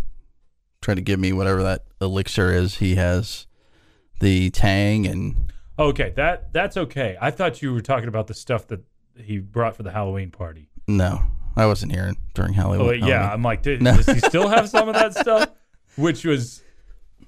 tried 0.82 0.96
to 0.96 1.02
give 1.02 1.20
me 1.20 1.34
whatever 1.34 1.62
that 1.64 1.86
elixir 2.02 2.52
is. 2.54 2.78
He 2.78 2.96
has 2.96 3.48
the 4.20 4.50
Tang 4.52 5.06
and 5.06 5.52
Okay, 5.78 6.12
that 6.16 6.52
that's 6.54 6.76
okay. 6.78 7.18
I 7.22 7.32
thought 7.32 7.62
you 7.62 7.74
were 7.74 7.82
talking 7.82 8.08
about 8.10 8.28
the 8.28 8.34
stuff 8.34 8.68
that 8.68 8.82
he 9.18 9.40
brought 9.40 9.76
for 9.76 9.84
the 9.84 9.92
Halloween 9.92 10.32
party. 10.32 10.70
no, 10.88 11.22
I 11.56 11.66
wasn't 11.66 11.92
here 11.94 12.14
during 12.34 12.54
Halloween. 12.54 12.82
Oh, 12.88 12.92
yeah. 12.92 13.18
Halloween. 13.20 13.34
I'm 13.34 13.44
like, 13.44 13.62
did, 13.64 13.82
No. 13.82 13.96
does 13.96 14.06
he 14.08 14.20
still 14.20 14.48
have 14.48 14.70
some 14.70 14.88
of 14.88 14.96
that 14.96 15.14
stuff? 15.14 15.50
Which 15.98 16.24
was, 16.24 16.64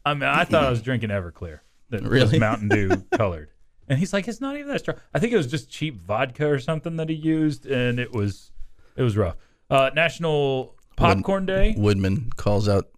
I 0.06 0.14
mean, 0.14 0.24
I 0.24 0.46
thought 0.46 0.64
I 0.64 0.70
was 0.70 0.82
drinking 0.82 1.10
Everclear 1.10 1.60
that 1.90 2.04
was 2.04 2.38
Mountain 2.40 2.70
Dew 2.70 2.90
colored. 3.12 3.50
And 3.90 4.00
he's 4.00 4.14
like, 4.14 4.28
it's 4.30 4.40
not 4.40 4.56
even 4.56 4.70
that 4.70 4.80
strong. 4.80 4.98
I 5.14 5.20
think 5.20 5.34
it 5.34 5.38
was 5.38 5.48
just 5.48 5.70
cheap 5.70 6.00
vodka 6.00 6.48
or 6.50 6.60
something 6.60 6.96
that 6.96 7.10
he 7.10 7.16
used, 7.16 7.66
and 7.66 8.00
it 8.00 8.14
was, 8.14 8.52
it 8.96 9.04
was 9.04 9.18
rough. 9.18 9.36
Uh, 9.72 9.90
National 9.96 10.76
Popcorn 10.98 11.46
Day, 11.46 11.74
Woodman 11.78 12.30
calls 12.36 12.68
out 12.68 12.90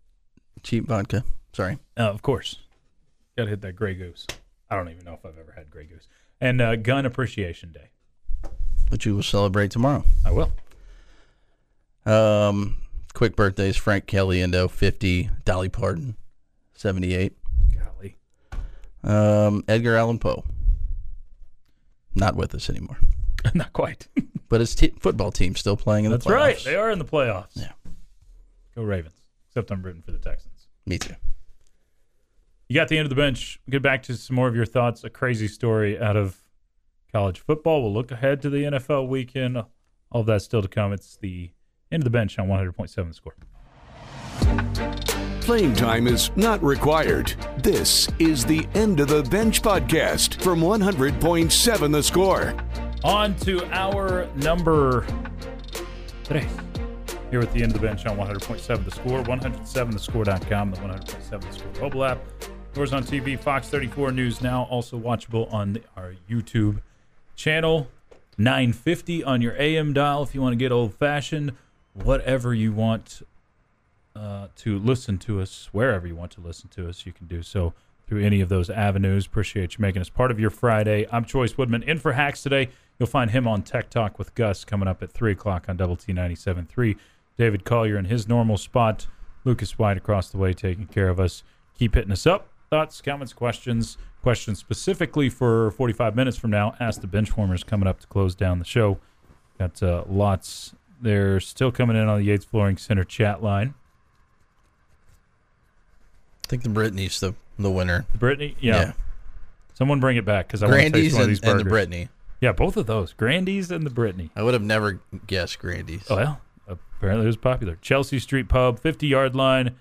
cheap 0.63 0.87
vodka. 0.87 1.23
Sorry. 1.53 1.77
uh, 1.97 2.09
of 2.09 2.23
course. 2.23 2.57
Got 3.37 3.43
to 3.43 3.49
hit 3.51 3.61
that 3.61 3.73
Grey 3.75 3.93
Goose. 3.93 4.25
I 4.71 4.75
don't 4.75 4.89
even 4.89 5.05
know 5.05 5.13
if 5.13 5.23
I've 5.23 5.37
ever 5.37 5.53
had 5.55 5.69
Grey 5.69 5.85
Goose. 5.85 6.07
And 6.41 6.59
uh, 6.61 6.75
Gun 6.75 7.05
Appreciation 7.05 7.71
Day. 7.71 7.91
Which 8.89 9.05
you 9.05 9.15
will 9.15 9.23
celebrate 9.23 9.69
tomorrow. 9.69 10.03
I 10.25 10.31
will. 10.31 10.51
Um, 12.05 12.77
quick 13.13 13.35
birthdays: 13.35 13.77
Frank 13.77 14.07
Kelly 14.07 14.41
Endo, 14.41 14.67
fifty. 14.67 15.29
Dolly 15.45 15.69
Parton, 15.69 16.15
seventy-eight. 16.73 17.37
Golly. 17.77 18.17
Um, 19.03 19.63
Edgar 19.67 19.95
Allan 19.95 20.19
Poe, 20.19 20.43
not 22.15 22.35
with 22.35 22.53
us 22.55 22.69
anymore, 22.69 22.97
not 23.53 23.73
quite. 23.73 24.07
but 24.53 24.59
his 24.59 24.75
t- 24.75 24.93
football 24.99 25.31
team's 25.31 25.59
still 25.59 25.75
playing 25.75 26.05
in 26.05 26.11
That's 26.11 26.25
the 26.25 26.29
playoffs. 26.29 26.37
right. 26.37 26.63
They 26.63 26.75
are 26.75 26.91
in 26.91 26.99
the 26.99 27.05
playoffs. 27.05 27.55
Yeah. 27.55 27.71
Go 28.75 28.83
Ravens. 28.83 29.15
Except 29.47 29.71
I'm 29.71 29.81
rooting 29.81 30.03
for 30.03 30.11
the 30.11 30.19
Texans. 30.19 30.67
Me 30.85 30.99
too. 30.99 31.15
You 32.69 32.75
got 32.75 32.87
the 32.87 32.99
end 32.99 33.07
of 33.07 33.09
the 33.09 33.15
bench. 33.15 33.59
Get 33.67 33.81
back 33.81 34.03
to 34.03 34.15
some 34.15 34.35
more 34.35 34.47
of 34.47 34.55
your 34.55 34.67
thoughts. 34.67 35.03
A 35.03 35.09
crazy 35.09 35.47
story 35.47 35.99
out 35.99 36.15
of 36.15 36.37
college 37.11 37.39
football. 37.39 37.81
We'll 37.81 37.95
look 37.95 38.11
ahead 38.11 38.43
to 38.43 38.51
the 38.51 38.57
NFL 38.65 39.07
weekend. 39.07 39.57
All 39.57 40.21
of 40.21 40.27
that 40.27 40.43
still 40.43 40.61
to 40.61 40.67
come. 40.67 40.93
It's 40.93 41.17
the 41.17 41.49
end 41.91 42.01
of 42.01 42.05
the 42.05 42.11
bench 42.11 42.37
on 42.37 42.47
100.7 42.47 43.07
The 43.07 43.13
score. 43.15 43.35
Playing 45.41 45.73
time 45.73 46.05
is 46.07 46.29
not 46.35 46.63
required. 46.63 47.33
This 47.57 48.07
is 48.19 48.45
the 48.45 48.67
End 48.75 48.99
of 48.99 49.07
the 49.07 49.23
Bench 49.23 49.63
podcast 49.63 50.39
from 50.43 50.61
100.7 50.61 51.91
The 51.91 52.03
Score. 52.03 52.53
On 53.03 53.35
to 53.39 53.65
our 53.73 54.29
number 54.35 55.05
today. 56.23 56.47
Here 57.31 57.41
at 57.41 57.51
the 57.51 57.61
end 57.61 57.75
of 57.75 57.81
the 57.81 57.85
bench 57.85 58.05
on 58.05 58.15
100.7 58.15 58.85
The 58.85 58.91
Score, 58.91 59.21
107thescore.com, 59.23 60.71
the 60.71 60.77
100.7 60.77 61.41
The 61.41 61.51
Score 61.51 61.81
mobile 61.81 62.05
app. 62.05 62.19
Doors 62.73 62.93
on 62.93 63.03
TV, 63.03 63.37
Fox 63.37 63.67
34 63.67 64.13
News 64.13 64.41
Now, 64.41 64.63
also 64.69 64.97
watchable 64.97 65.53
on 65.53 65.73
the, 65.73 65.81
our 65.97 66.15
YouTube 66.29 66.81
channel. 67.35 67.89
950 68.37 69.21
on 69.25 69.41
your 69.41 69.59
AM 69.61 69.91
dial 69.91 70.23
if 70.23 70.33
you 70.33 70.41
want 70.41 70.53
to 70.53 70.57
get 70.57 70.71
old 70.71 70.93
fashioned. 70.93 71.51
Whatever 71.93 72.53
you 72.53 72.71
want 72.71 73.21
uh, 74.15 74.47
to 74.55 74.79
listen 74.79 75.17
to 75.19 75.41
us, 75.41 75.67
wherever 75.73 76.07
you 76.07 76.15
want 76.15 76.31
to 76.31 76.41
listen 76.41 76.69
to 76.69 76.87
us, 76.87 77.05
you 77.05 77.11
can 77.11 77.27
do 77.27 77.43
so 77.43 77.73
through 78.07 78.23
any 78.23 78.39
of 78.39 78.47
those 78.47 78.69
avenues. 78.69 79.25
Appreciate 79.25 79.73
you 79.73 79.81
making 79.81 80.01
us 80.01 80.09
part 80.09 80.31
of 80.31 80.39
your 80.39 80.49
Friday. 80.49 81.05
I'm 81.11 81.25
Chois 81.25 81.57
Woodman 81.57 81.83
in 81.83 81.99
for 81.99 82.13
Hacks 82.13 82.41
today. 82.41 82.69
You'll 82.99 83.07
find 83.07 83.31
him 83.31 83.47
on 83.47 83.63
Tech 83.63 83.89
Talk 83.89 84.19
with 84.19 84.35
Gus 84.35 84.63
coming 84.63 84.87
up 84.87 85.01
at 85.01 85.11
3 85.11 85.31
o'clock 85.31 85.65
on 85.67 85.77
Double 85.77 85.95
T 85.95 86.13
97.3. 86.13 86.95
David 87.37 87.65
Collier 87.65 87.97
in 87.97 88.05
his 88.05 88.27
normal 88.27 88.57
spot. 88.57 89.07
Lucas 89.43 89.77
White 89.77 89.97
across 89.97 90.29
the 90.29 90.37
way 90.37 90.53
taking 90.53 90.87
care 90.87 91.09
of 91.09 91.19
us. 91.19 91.43
Keep 91.77 91.95
hitting 91.95 92.11
us 92.11 92.25
up. 92.25 92.49
Thoughts, 92.69 93.01
comments, 93.01 93.33
questions, 93.33 93.97
questions 94.21 94.59
specifically 94.59 95.29
for 95.29 95.71
45 95.71 96.15
minutes 96.15 96.37
from 96.37 96.51
now. 96.51 96.75
Ask 96.79 97.01
the 97.01 97.07
Benchwarmers 97.07 97.65
coming 97.65 97.87
up 97.87 97.99
to 97.99 98.07
close 98.07 98.35
down 98.35 98.59
the 98.59 98.65
show. 98.65 98.99
Got 99.59 99.81
uh, 99.83 100.03
lots. 100.07 100.73
They're 101.01 101.39
still 101.39 101.71
coming 101.71 101.97
in 101.97 102.07
on 102.07 102.19
the 102.19 102.25
Yates 102.25 102.45
Flooring 102.45 102.77
Center 102.77 103.03
chat 103.03 103.43
line. 103.43 103.73
I 106.45 106.47
think 106.47 106.63
the 106.63 106.69
Brittany's 106.69 107.19
the 107.19 107.35
the 107.59 107.71
winner. 107.71 108.05
Brittany, 108.15 108.55
yeah. 108.59 108.93
Someone 109.73 109.99
bring 109.99 110.17
it 110.17 110.25
back 110.25 110.47
because 110.47 110.63
I 110.63 110.67
want 110.67 110.81
to 110.81 110.91
taste 110.91 111.13
one 111.13 111.23
of 111.23 111.27
and, 111.27 111.31
these 111.31 111.41
and 111.41 111.59
the 111.59 111.63
burgers. 111.63 111.71
Brittany. 111.71 112.09
Yeah, 112.43 112.51
both 112.51 112.75
of 112.75 112.87
those, 112.87 113.13
Grandy's 113.13 113.71
and 113.71 113.85
the 113.85 113.89
Brittany. 113.89 114.29
I 114.35 114.43
would 114.43 114.53
have 114.53 114.61
never 114.63 114.99
guessed 115.27 115.59
Grandy's. 115.59 116.05
Oh, 116.09 116.17
well, 116.17 116.41
apparently 116.67 117.23
it 117.23 117.27
was 117.27 117.37
popular. 117.37 117.77
Chelsea 117.81 118.19
Street 118.19 118.49
Pub, 118.49 118.79
50 118.79 119.07
yard 119.07 119.33
line 119.33 119.75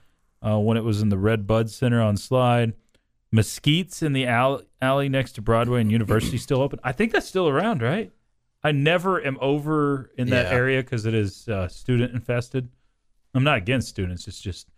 uh, 0.47 0.59
when 0.61 0.77
it 0.77 0.85
was 0.85 1.03
in 1.03 1.09
the 1.09 1.19
Red 1.19 1.45
Bud 1.45 1.71
Center 1.71 2.01
on 2.01 2.17
Slide. 2.17 2.75
Mesquite's 3.33 4.01
in 4.01 4.13
the 4.13 4.29
all- 4.29 4.63
alley 4.81 5.09
next 5.09 5.33
to 5.33 5.43
Broadway 5.43 5.81
and 5.81 5.91
University 5.91 6.39
still 6.39 6.61
open. 6.61 6.79
I 6.85 6.93
think 6.93 7.11
that's 7.13 7.27
still 7.27 7.49
around, 7.49 7.83
right? 7.83 8.13
I 8.63 8.71
never 8.71 9.21
am 9.27 9.39
over 9.41 10.13
in 10.17 10.29
that 10.31 10.47
Yeah. 10.47 10.53
area 10.57 10.83
because 10.85 11.05
it 11.05 11.15
is 11.15 11.49
uh, 11.49 11.67
student 11.67 12.15
infested. 12.15 12.69
I'm 13.35 13.43
not 13.43 13.59
against 13.59 13.89
students. 13.89 14.29
It's 14.29 14.41
just 14.41 14.69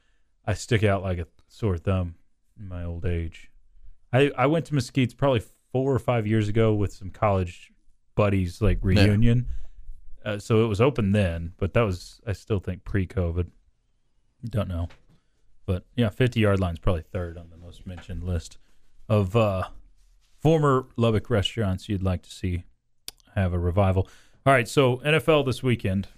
I 0.47 0.55
stick 0.55 0.85
out 0.85 1.03
like 1.03 1.18
a 1.18 1.27
sore 1.49 1.77
thumb 1.77 2.14
in 2.59 2.66
my 2.66 2.83
old 2.83 3.05
age. 3.05 3.51
I, 4.11 4.31
I 4.38 4.47
went 4.47 4.64
to 4.66 4.75
Mesquite's 4.75 5.12
probably 5.12 5.42
four 5.70 5.92
or 5.94 5.99
five 5.99 6.27
years 6.27 6.49
ago 6.49 6.73
with 6.73 6.94
some 6.94 7.11
college 7.11 7.73
buddies, 8.14 8.61
like 8.62 8.79
reunion. 8.83 9.46
Uh, 10.24 10.38
so 10.38 10.64
it 10.64 10.68
was 10.68 10.81
open 10.81 11.12
then, 11.12 11.53
but 11.59 11.74
that 11.74 11.83
was 11.83 12.20
I 12.27 12.33
still 12.33 12.59
think 12.59 12.85
pre-COVID. 12.85 13.48
Don't 14.44 14.68
know, 14.68 14.88
but 15.66 15.85
yeah, 15.96 16.09
50 16.09 16.40
yard 16.40 16.61
line's 16.61 16.79
probably 16.79 17.03
third 17.03 17.38
on 17.38 17.50
the 17.50 17.57
most 17.57 17.87
mentioned 17.87 18.24
list 18.24 18.59
of 19.09 19.37
uh, 19.37 19.64
former 20.40 20.87
Lubbock 20.96 21.31
restaurants 21.31 21.88
you'd 21.88 22.03
like 22.03 22.22
to 22.22 22.31
see 22.31 22.64
have 23.35 23.53
a 23.53 23.59
revival. 23.59 24.09
All 24.46 24.53
right, 24.53 24.68
so 24.68 24.98
NFL 24.98 25.46
this 25.46 25.62
weekend, 25.62 26.09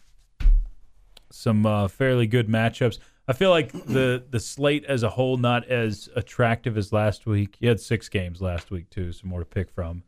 some 1.31 1.65
uh, 1.65 1.89
fairly 1.89 2.27
good 2.27 2.49
matchups. 2.49 2.99
I 3.29 3.33
feel 3.33 3.51
like 3.51 3.73
the 3.73 4.25
the 4.31 4.41
slate 4.41 4.85
as 4.85 5.03
a 5.03 5.11
whole 5.11 5.37
not 5.37 5.67
as 5.69 6.09
attractive 6.15 6.77
as 6.77 6.93
last 6.93 7.27
week. 7.27 7.57
You 7.59 7.69
had 7.69 7.81
six 7.81 8.09
games 8.09 8.41
last 8.41 8.71
week 8.71 8.91
too, 8.91 9.13
some 9.13 9.31
more 9.31 9.41
to 9.41 9.45
pick 9.45 9.71
from. 9.71 10.03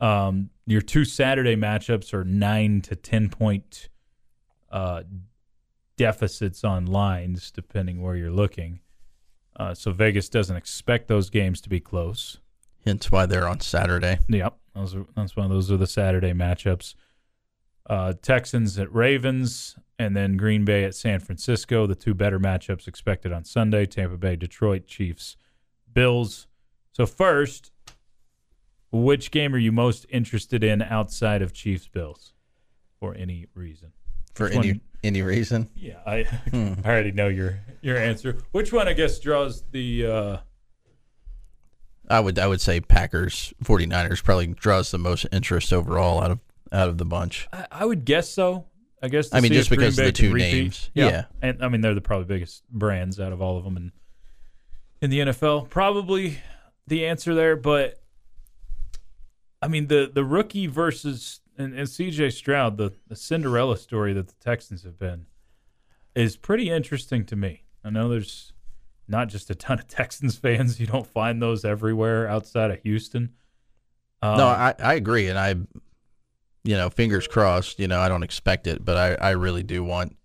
Um, 0.00 0.50
your 0.66 0.80
two 0.80 1.04
Saturday 1.04 1.56
matchups 1.56 2.12
are 2.12 2.24
nine 2.24 2.80
to 2.82 2.96
ten 2.96 3.28
point 3.28 3.88
uh, 4.70 5.04
deficits 5.96 6.64
on 6.64 6.86
lines, 6.86 7.50
depending 7.50 8.02
where 8.02 8.16
you're 8.16 8.30
looking. 8.30 8.80
Uh, 9.58 9.74
so 9.74 9.90
Vegas 9.90 10.28
doesn't 10.28 10.56
expect 10.56 11.08
those 11.08 11.30
games 11.30 11.60
to 11.62 11.68
be 11.68 11.80
close. 11.80 12.38
Hence 12.84 13.10
why 13.10 13.26
they're 13.26 13.48
on 13.48 13.60
Saturday. 13.60 14.18
Yep, 14.28 14.56
those 14.74 14.94
are 14.94 15.06
that's 15.16 15.34
one 15.36 15.46
of 15.46 15.52
those 15.52 15.70
are 15.70 15.76
the 15.76 15.86
Saturday 15.86 16.32
matchups. 16.32 16.94
Uh, 17.88 18.12
Texans 18.20 18.78
at 18.78 18.92
Ravens, 18.92 19.76
and 19.98 20.16
then 20.16 20.36
Green 20.36 20.64
Bay 20.64 20.84
at 20.84 20.94
San 20.94 21.20
Francisco. 21.20 21.86
The 21.86 21.94
two 21.94 22.14
better 22.14 22.38
matchups 22.38 22.86
expected 22.86 23.32
on 23.32 23.44
Sunday: 23.44 23.86
Tampa 23.86 24.16
Bay, 24.16 24.36
Detroit, 24.36 24.86
Chiefs, 24.86 25.36
Bills. 25.92 26.48
So 26.92 27.06
first, 27.06 27.72
which 28.92 29.30
game 29.30 29.54
are 29.54 29.58
you 29.58 29.72
most 29.72 30.06
interested 30.08 30.62
in 30.64 30.82
outside 30.82 31.42
of 31.42 31.52
Chiefs 31.52 31.88
Bills, 31.88 32.32
for 32.98 33.14
any 33.14 33.46
reason? 33.54 33.92
For 34.34 34.44
Which 34.44 34.54
any 34.56 34.72
one? 34.72 34.80
any 35.02 35.22
reason. 35.22 35.68
Yeah, 35.74 35.98
I 36.06 36.26
I 36.52 36.76
already 36.84 37.12
know 37.12 37.28
your 37.28 37.60
your 37.80 37.96
answer. 37.96 38.38
Which 38.52 38.72
one 38.72 38.86
I 38.88 38.92
guess 38.92 39.18
draws 39.18 39.62
the 39.70 40.06
uh, 40.06 40.36
I 42.08 42.20
would 42.20 42.38
I 42.38 42.46
would 42.46 42.60
say 42.60 42.80
Packers 42.80 43.52
49ers 43.64 44.22
probably 44.22 44.48
draws 44.48 44.90
the 44.90 44.98
most 44.98 45.26
interest 45.32 45.72
overall 45.72 46.22
out 46.22 46.30
of 46.30 46.38
out 46.72 46.88
of 46.88 46.98
the 46.98 47.04
bunch. 47.04 47.48
I, 47.52 47.66
I 47.70 47.84
would 47.84 48.04
guess 48.04 48.28
so. 48.28 48.66
I 49.02 49.08
guess. 49.08 49.32
I 49.32 49.40
mean, 49.40 49.52
just 49.52 49.70
because 49.70 49.98
of 49.98 50.04
the 50.06 50.12
two 50.12 50.32
repeat. 50.32 50.52
names. 50.52 50.90
Yeah. 50.94 51.08
Yeah. 51.08 51.24
and 51.42 51.62
I 51.64 51.68
mean 51.68 51.80
they're 51.80 51.94
the 51.94 52.00
probably 52.00 52.26
biggest 52.26 52.62
brands 52.70 53.18
out 53.20 53.32
of 53.32 53.40
all 53.42 53.56
of 53.58 53.64
them 53.64 53.76
in 53.76 53.92
in 55.00 55.10
the 55.10 55.18
NFL. 55.20 55.68
Probably 55.70 56.38
the 56.86 57.06
answer 57.06 57.34
there, 57.34 57.56
but 57.56 58.00
I 59.66 59.68
mean 59.68 59.88
the 59.88 60.08
the 60.14 60.24
rookie 60.24 60.68
versus 60.68 61.40
and, 61.58 61.74
and 61.74 61.88
CJ 61.88 62.32
Stroud, 62.32 62.76
the, 62.76 62.92
the 63.08 63.16
Cinderella 63.16 63.76
story 63.76 64.12
that 64.12 64.28
the 64.28 64.34
Texans 64.34 64.84
have 64.84 64.96
been, 64.96 65.26
is 66.14 66.36
pretty 66.36 66.70
interesting 66.70 67.24
to 67.26 67.34
me. 67.34 67.64
I 67.84 67.90
know 67.90 68.08
there's 68.08 68.52
not 69.08 69.26
just 69.26 69.50
a 69.50 69.56
ton 69.56 69.80
of 69.80 69.88
Texans 69.88 70.36
fans. 70.36 70.78
You 70.78 70.86
don't 70.86 71.06
find 71.06 71.42
those 71.42 71.64
everywhere 71.64 72.28
outside 72.28 72.70
of 72.70 72.80
Houston. 72.84 73.32
Um, 74.22 74.38
no, 74.38 74.46
I, 74.46 74.72
I 74.78 74.94
agree, 74.94 75.26
and 75.26 75.36
I, 75.36 75.56
you 76.62 76.76
know, 76.76 76.88
fingers 76.88 77.26
crossed. 77.26 77.80
You 77.80 77.88
know, 77.88 77.98
I 77.98 78.08
don't 78.08 78.22
expect 78.22 78.68
it, 78.68 78.84
but 78.84 78.96
I, 78.96 79.14
I 79.14 79.30
really 79.30 79.64
do 79.64 79.82
want 79.82 80.16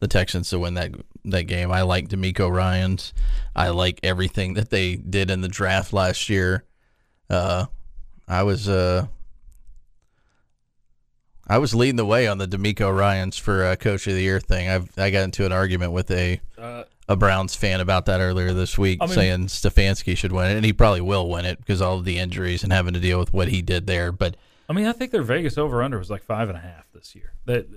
the 0.00 0.08
Texans 0.08 0.48
to 0.50 0.58
win 0.58 0.72
that 0.72 0.92
that 1.26 1.42
game. 1.42 1.70
I 1.70 1.82
like 1.82 2.08
DeMeco 2.08 2.50
Ryans. 2.50 3.12
I 3.54 3.68
like 3.68 4.00
everything 4.02 4.54
that 4.54 4.70
they 4.70 4.96
did 4.96 5.30
in 5.30 5.42
the 5.42 5.48
draft 5.48 5.92
last 5.92 6.30
year. 6.30 6.64
Uh, 7.28 7.66
I 8.28 8.42
was 8.42 8.68
uh, 8.68 9.06
I 11.48 11.58
was 11.58 11.74
leading 11.74 11.96
the 11.96 12.06
way 12.06 12.26
on 12.26 12.38
the 12.38 12.48
DeMeco 12.48 12.94
Ryans 12.96 13.36
for 13.38 13.64
uh, 13.64 13.76
Coach 13.76 14.06
of 14.06 14.14
the 14.14 14.22
Year 14.22 14.40
thing. 14.40 14.68
I've 14.68 14.90
I 14.98 15.10
got 15.10 15.22
into 15.24 15.46
an 15.46 15.52
argument 15.52 15.92
with 15.92 16.10
a 16.10 16.40
uh, 16.58 16.84
a 17.08 17.16
Browns 17.16 17.54
fan 17.54 17.80
about 17.80 18.06
that 18.06 18.20
earlier 18.20 18.52
this 18.52 18.76
week, 18.76 18.98
I 19.00 19.06
mean- 19.06 19.14
saying 19.14 19.46
Stefanski 19.46 20.16
should 20.16 20.32
win 20.32 20.50
it, 20.50 20.56
and 20.56 20.64
he 20.64 20.72
probably 20.72 21.00
will 21.02 21.28
win 21.30 21.44
it 21.44 21.58
because 21.58 21.80
all 21.80 21.98
of 21.98 22.04
the 22.04 22.18
injuries 22.18 22.64
and 22.64 22.72
having 22.72 22.94
to 22.94 23.00
deal 23.00 23.18
with 23.20 23.32
what 23.32 23.48
he 23.48 23.62
did 23.62 23.86
there. 23.86 24.10
But 24.10 24.36
I 24.68 24.72
mean, 24.72 24.86
I 24.86 24.92
think 24.92 25.12
their 25.12 25.22
Vegas 25.22 25.56
over 25.56 25.82
under 25.82 25.98
was 25.98 26.10
like 26.10 26.24
five 26.24 26.48
and 26.48 26.58
a 26.58 26.60
half 26.60 26.90
this 26.92 27.14
year. 27.14 27.32
That 27.44 27.68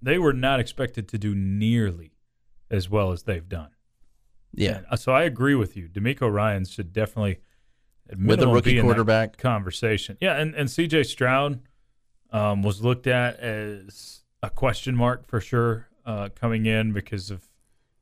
they 0.00 0.18
were 0.18 0.32
not 0.32 0.60
expected 0.60 1.08
to 1.08 1.18
do 1.18 1.34
nearly 1.34 2.12
as 2.70 2.88
well 2.88 3.10
as 3.10 3.24
they've 3.24 3.48
done. 3.48 3.70
yeah, 4.52 4.78
And, 4.78 4.86
uh, 4.90 4.96
so 4.96 5.12
I 5.12 5.22
agree 5.22 5.54
with 5.56 5.76
you. 5.76 5.88
D'Amico 5.88 6.28
Ryan 6.28 6.64
should 6.64 6.92
definitely 6.92 7.38
with 8.18 8.40
the 8.40 8.48
rookie 8.48 8.72
be 8.72 8.78
in 8.78 8.86
that 8.86 8.92
quarterback, 8.92 9.36
conversation. 9.38 10.16
Yeah, 10.20 10.36
and 10.36 10.54
and 10.54 10.70
C.J. 10.70 11.04
Stroud 11.04 11.60
um, 12.30 12.62
was 12.62 12.82
looked 12.82 13.06
at 13.06 13.38
as 13.40 14.20
a 14.42 14.50
question 14.50 14.94
mark 14.94 15.26
for 15.26 15.40
sure 15.40 15.88
uh, 16.04 16.28
coming 16.34 16.66
in 16.66 16.92
because 16.92 17.30
of 17.30 17.48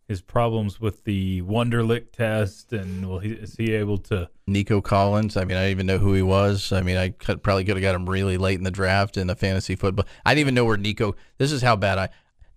his 0.06 0.20
problems 0.20 0.80
with 0.80 1.04
the 1.04 1.40
Wonderlic 1.42 2.12
test, 2.12 2.72
and 2.72 3.08
will 3.08 3.20
he 3.20 3.30
is 3.30 3.56
he 3.56 3.72
able 3.72 3.98
to? 3.98 4.28
Nico 4.46 4.80
Collins. 4.80 5.36
I 5.36 5.44
mean, 5.44 5.56
I 5.56 5.62
didn't 5.62 5.70
even 5.70 5.86
know 5.86 5.98
who 5.98 6.12
he 6.12 6.22
was. 6.22 6.72
I 6.72 6.82
mean, 6.82 6.96
I 6.96 7.10
could, 7.10 7.42
probably 7.42 7.64
could 7.64 7.76
have 7.76 7.82
got 7.82 7.94
him 7.94 8.08
really 8.08 8.36
late 8.36 8.58
in 8.58 8.64
the 8.64 8.70
draft 8.70 9.16
in 9.16 9.26
the 9.26 9.34
fantasy 9.34 9.76
football. 9.76 10.04
I 10.24 10.34
didn't 10.34 10.40
even 10.40 10.54
know 10.54 10.66
where 10.66 10.76
Nico. 10.76 11.16
This 11.38 11.52
is 11.52 11.62
how 11.62 11.76
bad 11.76 11.98
I. 11.98 12.08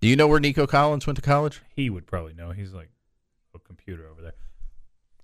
Do 0.01 0.07
you 0.07 0.15
know 0.15 0.27
where 0.27 0.39
Nico 0.39 0.67
Collins 0.67 1.07
went 1.07 1.15
to 1.15 1.21
college? 1.21 1.61
He 1.75 1.89
would 1.89 2.05
probably 2.05 2.33
know. 2.33 2.51
He's 2.51 2.73
like 2.73 2.89
a 3.55 3.59
computer 3.59 4.07
over 4.07 4.21
there. 4.21 4.33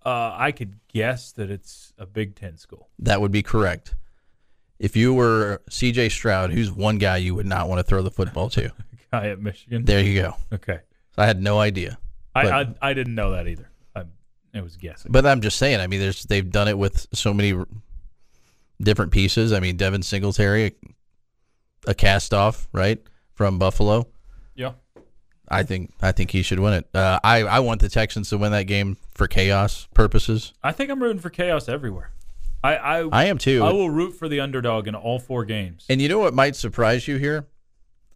Uh, 0.05 0.35
I 0.37 0.51
could 0.51 0.79
guess 0.89 1.31
that 1.33 1.49
it's 1.49 1.93
a 1.97 2.05
Big 2.05 2.35
Ten 2.35 2.57
school. 2.57 2.89
That 2.99 3.21
would 3.21 3.31
be 3.31 3.43
correct. 3.43 3.95
If 4.79 4.95
you 4.97 5.13
were 5.13 5.61
C.J. 5.69 6.09
Stroud, 6.09 6.51
who's 6.51 6.71
one 6.71 6.97
guy 6.97 7.17
you 7.17 7.35
would 7.35 7.45
not 7.45 7.69
want 7.69 7.79
to 7.79 7.83
throw 7.83 8.01
the 8.01 8.11
football 8.11 8.49
to? 8.51 8.71
Guy 9.11 9.27
at 9.27 9.39
Michigan. 9.39 9.85
There 9.85 10.01
you 10.01 10.21
go. 10.21 10.35
Okay, 10.51 10.79
I 11.17 11.25
had 11.27 11.41
no 11.41 11.59
idea. 11.59 11.99
I, 12.35 12.49
I 12.49 12.75
I 12.81 12.93
didn't 12.93 13.13
know 13.13 13.31
that 13.31 13.47
either. 13.47 13.69
I, 13.95 14.05
it 14.53 14.61
was 14.63 14.75
guessing. 14.75 15.11
But 15.11 15.25
I'm 15.25 15.39
just 15.39 15.57
saying. 15.59 15.79
I 15.79 15.87
mean, 15.87 15.99
there's 15.99 16.23
they've 16.23 16.49
done 16.49 16.67
it 16.67 16.77
with 16.77 17.07
so 17.13 17.31
many 17.31 17.53
different 18.81 19.11
pieces. 19.11 19.53
I 19.53 19.59
mean, 19.59 19.77
Devin 19.77 20.01
Singletary, 20.01 20.65
a, 21.87 21.91
a 21.91 21.93
cast 21.93 22.33
off 22.33 22.67
right 22.73 23.01
from 23.35 23.59
Buffalo. 23.59 24.07
yeah, 24.55 24.73
I 25.53 25.63
think 25.63 25.93
I 26.01 26.11
think 26.11 26.31
he 26.31 26.41
should 26.41 26.59
win 26.59 26.73
it. 26.73 26.87
Uh, 26.93 27.19
I 27.23 27.43
I 27.43 27.59
want 27.59 27.81
the 27.81 27.89
Texans 27.89 28.29
to 28.29 28.37
win 28.37 28.51
that 28.51 28.63
game 28.63 28.97
for 29.13 29.27
chaos 29.27 29.87
purposes. 29.93 30.53
I 30.63 30.71
think 30.71 30.89
I'm 30.89 31.01
rooting 31.01 31.21
for 31.21 31.29
chaos 31.29 31.69
everywhere. 31.69 32.11
I 32.63 32.75
I, 32.75 32.99
I 33.11 33.23
am 33.25 33.37
too. 33.37 33.63
I 33.63 33.71
will 33.71 33.89
root 33.89 34.11
for 34.11 34.27
the 34.27 34.39
underdog 34.39 34.87
in 34.87 34.95
all 34.95 35.19
four 35.19 35.45
games. 35.45 35.85
and 35.89 36.01
you 36.01 36.09
know 36.09 36.19
what 36.19 36.33
might 36.33 36.55
surprise 36.55 37.07
you 37.07 37.17
here? 37.17 37.47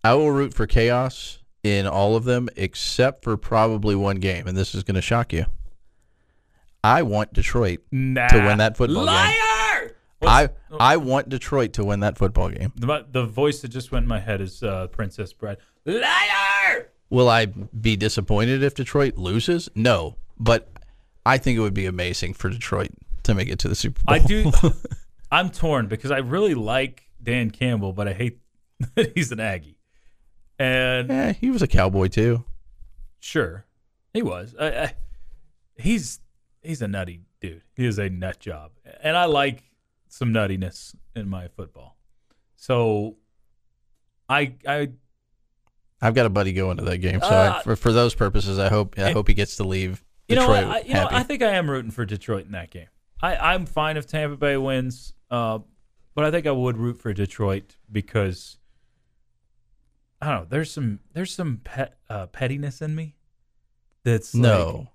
I 0.03 0.13
will 0.13 0.31
root 0.31 0.53
for 0.53 0.67
chaos 0.67 1.39
in 1.63 1.85
all 1.85 2.15
of 2.15 2.23
them 2.23 2.49
except 2.55 3.23
for 3.23 3.35
probably 3.35 3.95
one 3.95 4.17
game, 4.17 4.47
and 4.47 4.57
this 4.57 4.73
is 4.73 4.83
going 4.83 4.95
to 4.95 5.01
shock 5.01 5.33
you. 5.33 5.45
I 6.83 7.01
want 7.03 7.33
Detroit 7.33 7.79
nah, 7.91 8.27
to 8.27 8.37
win 8.37 8.59
that 8.59 8.77
football 8.77 9.05
game. 9.05 9.13
liar. 9.13 9.95
I 10.21 10.49
I 10.79 10.97
want 10.97 11.29
Detroit 11.29 11.73
to 11.73 11.83
win 11.83 11.99
that 11.99 12.17
football 12.17 12.49
game. 12.49 12.71
The, 12.75 13.05
the 13.11 13.25
voice 13.25 13.59
that 13.61 13.69
just 13.69 13.91
went 13.91 14.03
in 14.03 14.07
my 14.07 14.19
head 14.19 14.41
is 14.41 14.63
uh, 14.63 14.87
Princess 14.87 15.33
Bride. 15.33 15.57
Liar! 15.85 16.46
Will 17.09 17.29
I 17.29 17.45
be 17.45 17.95
disappointed 17.95 18.63
if 18.63 18.73
Detroit 18.75 19.17
loses? 19.17 19.69
No, 19.75 20.15
but 20.37 20.69
I 21.25 21.37
think 21.37 21.57
it 21.57 21.61
would 21.61 21.73
be 21.73 21.85
amazing 21.85 22.33
for 22.33 22.49
Detroit 22.49 22.89
to 23.23 23.33
make 23.33 23.49
it 23.49 23.59
to 23.59 23.69
the 23.69 23.75
Super 23.75 24.01
Bowl. 24.03 24.15
I 24.15 24.19
do. 24.19 24.51
I'm 25.31 25.49
torn 25.49 25.87
because 25.87 26.11
I 26.11 26.19
really 26.19 26.53
like 26.53 27.03
Dan 27.21 27.51
Campbell, 27.51 27.93
but 27.93 28.07
I 28.07 28.13
hate 28.13 28.39
that 28.95 29.13
he's 29.15 29.31
an 29.31 29.39
Aggie. 29.39 29.77
And 30.59 31.09
yeah, 31.09 31.31
he 31.33 31.51
was 31.51 31.61
a 31.61 31.67
cowboy 31.67 32.07
too. 32.07 32.43
sure, 33.19 33.65
he 34.13 34.21
was. 34.21 34.55
I, 34.59 34.67
I, 34.67 34.93
he's 35.75 36.19
he's 36.63 36.81
a 36.81 36.87
nutty 36.87 37.21
dude. 37.39 37.61
He 37.75 37.85
is 37.85 37.99
a 37.99 38.09
nut 38.09 38.39
job, 38.39 38.71
and 39.01 39.15
I 39.15 39.25
like 39.25 39.63
some 40.09 40.33
nuttiness 40.33 40.95
in 41.15 41.29
my 41.29 41.47
football. 41.49 41.97
So, 42.55 43.17
I 44.27 44.55
I 44.67 44.89
I've 46.01 46.13
got 46.13 46.25
a 46.25 46.29
buddy 46.29 46.53
going 46.53 46.77
to 46.77 46.83
that 46.85 46.97
game, 46.99 47.19
so 47.21 47.27
Uh, 47.27 47.55
I, 47.59 47.63
for 47.63 47.75
for 47.75 47.91
those 47.91 48.13
purposes, 48.13 48.59
I 48.59 48.69
hope 48.69 48.95
I 48.97 49.09
it- 49.09 49.13
hope 49.13 49.27
he 49.27 49.33
gets 49.33 49.55
to 49.57 49.63
leave 49.63 50.03
you 50.27 50.35
know 50.35 50.41
Detroit? 50.47 50.65
I, 50.65 50.79
you 50.81 50.93
know. 50.93 51.07
I 51.09 51.23
think 51.23 51.41
I 51.41 51.51
am 51.53 51.69
rooting 51.69 51.91
for 51.91 52.05
Detroit 52.05 52.45
in 52.45 52.51
that 52.51 52.69
game. 52.69 52.87
I 53.21 53.35
I'm 53.35 53.65
fine 53.65 53.97
if 53.97 54.05
Tampa 54.05 54.37
Bay 54.37 54.57
wins, 54.57 55.13
uh, 55.31 55.59
but 56.13 56.23
I 56.25 56.31
think 56.31 56.45
I 56.45 56.51
would 56.51 56.77
root 56.77 56.97
for 56.99 57.13
Detroit 57.13 57.75
because 57.91 58.57
I 60.21 60.27
don't 60.31 60.35
know. 60.41 60.47
There's 60.49 60.71
some 60.71 60.99
there's 61.13 61.33
some 61.33 61.61
pet, 61.63 61.97
uh, 62.09 62.27
pettiness 62.27 62.81
in 62.81 62.95
me. 62.95 63.15
That's 64.03 64.33
like, 64.33 64.41
no, 64.41 64.87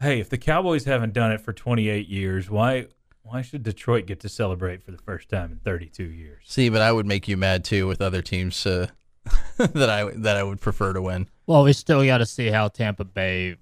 hey, 0.00 0.20
if 0.20 0.28
the 0.28 0.38
Cowboys 0.38 0.84
haven't 0.84 1.12
done 1.14 1.32
it 1.32 1.40
for 1.40 1.52
28 1.52 2.08
years, 2.08 2.50
why 2.50 2.86
why 3.22 3.42
should 3.42 3.62
Detroit 3.62 4.06
get 4.06 4.20
to 4.20 4.28
celebrate 4.28 4.82
for 4.82 4.90
the 4.90 4.98
first 4.98 5.28
time 5.28 5.52
in 5.52 5.58
32 5.58 6.04
years? 6.04 6.42
see, 6.46 6.68
but 6.68 6.80
I 6.80 6.90
would 6.92 7.06
make 7.06 7.28
you 7.28 7.36
mad 7.36 7.64
too 7.64 7.86
with 7.86 8.00
other 8.02 8.20
teams 8.22 8.64
uh, 8.66 8.88
that 9.58 9.88
I 9.90 10.10
that 10.16 10.36
I 10.36 10.42
would 10.42 10.60
prefer 10.60 10.92
to 10.92 11.02
win. 11.02 11.28
Well, 11.46 11.62
we 11.64 11.72
still 11.72 12.04
got 12.04 12.18
to 12.18 12.26
see 12.26 12.48
how 12.48 12.68
Tampa 12.68 13.04
Bay 13.04 13.56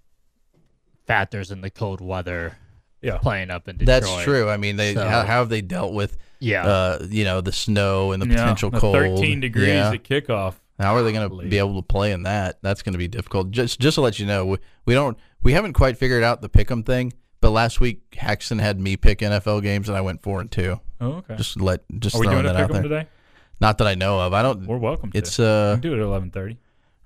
factors 1.06 1.50
in 1.50 1.60
the 1.60 1.70
cold 1.70 2.00
weather 2.00 2.56
Yeah. 3.02 3.18
playing 3.18 3.50
up 3.50 3.68
in 3.68 3.78
Detroit. 3.78 4.02
That's 4.02 4.24
true. 4.24 4.48
I 4.48 4.56
mean, 4.56 4.76
they 4.76 4.94
So- 4.94 5.02
how, 5.08 5.20
how 5.22 5.38
have 5.40 5.48
they 5.48 5.60
dealt 5.62 5.92
with 5.92 6.16
Yeah. 6.38 6.66
uh, 6.66 7.06
you 7.10 7.24
know 7.24 7.40
the 7.40 7.52
snow 7.52 8.12
and 8.12 8.22
the 8.22 8.26
Yeah, 8.28 8.36
potential 8.36 8.70
the 8.70 8.80
cold? 8.80 8.94
13 8.94 9.40
degrees 9.40 9.68
Yeah. 9.68 9.92
at 9.92 10.04
kickoff. 10.04 10.54
How 10.78 10.94
are 10.96 11.02
they 11.02 11.12
going 11.12 11.28
to 11.28 11.46
be 11.48 11.58
able 11.58 11.76
to 11.76 11.86
play 11.86 12.12
in 12.12 12.22
that? 12.22 12.58
That's 12.62 12.82
going 12.82 12.94
to 12.94 12.98
be 12.98 13.08
difficult. 13.08 13.50
Just 13.50 13.80
just 13.80 13.96
to 13.96 14.00
let 14.00 14.18
you 14.18 14.24
know, 14.26 14.46
we, 14.46 14.56
we 14.86 14.94
don't 14.94 15.16
we 15.42 15.52
haven't 15.52 15.74
quite 15.74 15.98
figured 15.98 16.22
out 16.22 16.40
the 16.42 16.48
pick'em 16.48 16.84
thing. 16.86 17.12
But 17.42 17.50
last 17.50 17.80
week, 17.80 18.02
Haxton 18.18 18.58
had 18.58 18.78
me 18.78 18.98
pick 18.98 19.20
NFL 19.20 19.62
games, 19.62 19.88
and 19.88 19.96
I 19.96 20.02
went 20.02 20.22
four 20.22 20.42
and 20.42 20.50
two. 20.50 20.78
Oh, 21.00 21.12
okay. 21.14 21.36
Just 21.36 21.58
let 21.58 21.80
just 21.98 22.14
Are 22.16 22.18
we 22.20 22.26
throwing 22.26 22.42
doing 22.42 22.50
a 22.50 22.52
that 22.54 22.62
out 22.64 22.68
pick 22.68 22.76
'em 22.76 22.82
there. 22.88 22.98
today? 23.00 23.10
Not 23.60 23.78
that 23.78 23.86
I 23.86 23.94
know 23.94 24.20
of. 24.20 24.32
I 24.32 24.42
don't. 24.42 24.66
We're 24.66 24.78
welcome 24.78 25.12
to. 25.12 25.18
It's 25.18 25.38
we 25.38 25.44
uh. 25.44 25.74
can 25.74 25.80
do 25.80 25.94
it 25.94 25.98
at 25.98 26.04
11:30. 26.04 26.56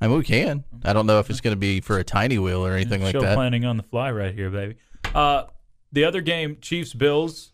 I 0.01 0.09
mean, 0.09 0.19
we 0.19 0.25
can. 0.25 0.65
I 0.85 0.93
don't 0.93 1.07
know 1.07 1.19
if 1.19 1.31
it's 1.31 1.41
going 1.41 1.55
to 1.55 1.61
be 1.61 1.81
for 1.81 1.99
a 1.99 2.05
tiny 2.05 2.39
wheel 2.39 2.67
or 2.67 2.73
anything 2.73 3.03
like 3.03 3.19
that. 3.19 3.35
planning 3.35 3.65
on 3.65 3.77
the 3.77 3.83
fly 3.83 4.11
right 4.11 4.35
here, 4.35 4.51
baby. 4.51 4.77
Uh, 5.15 5.45
the 5.93 6.05
other 6.05 6.21
game, 6.21 6.59
Chiefs 6.61 6.93
Bills. 6.93 7.53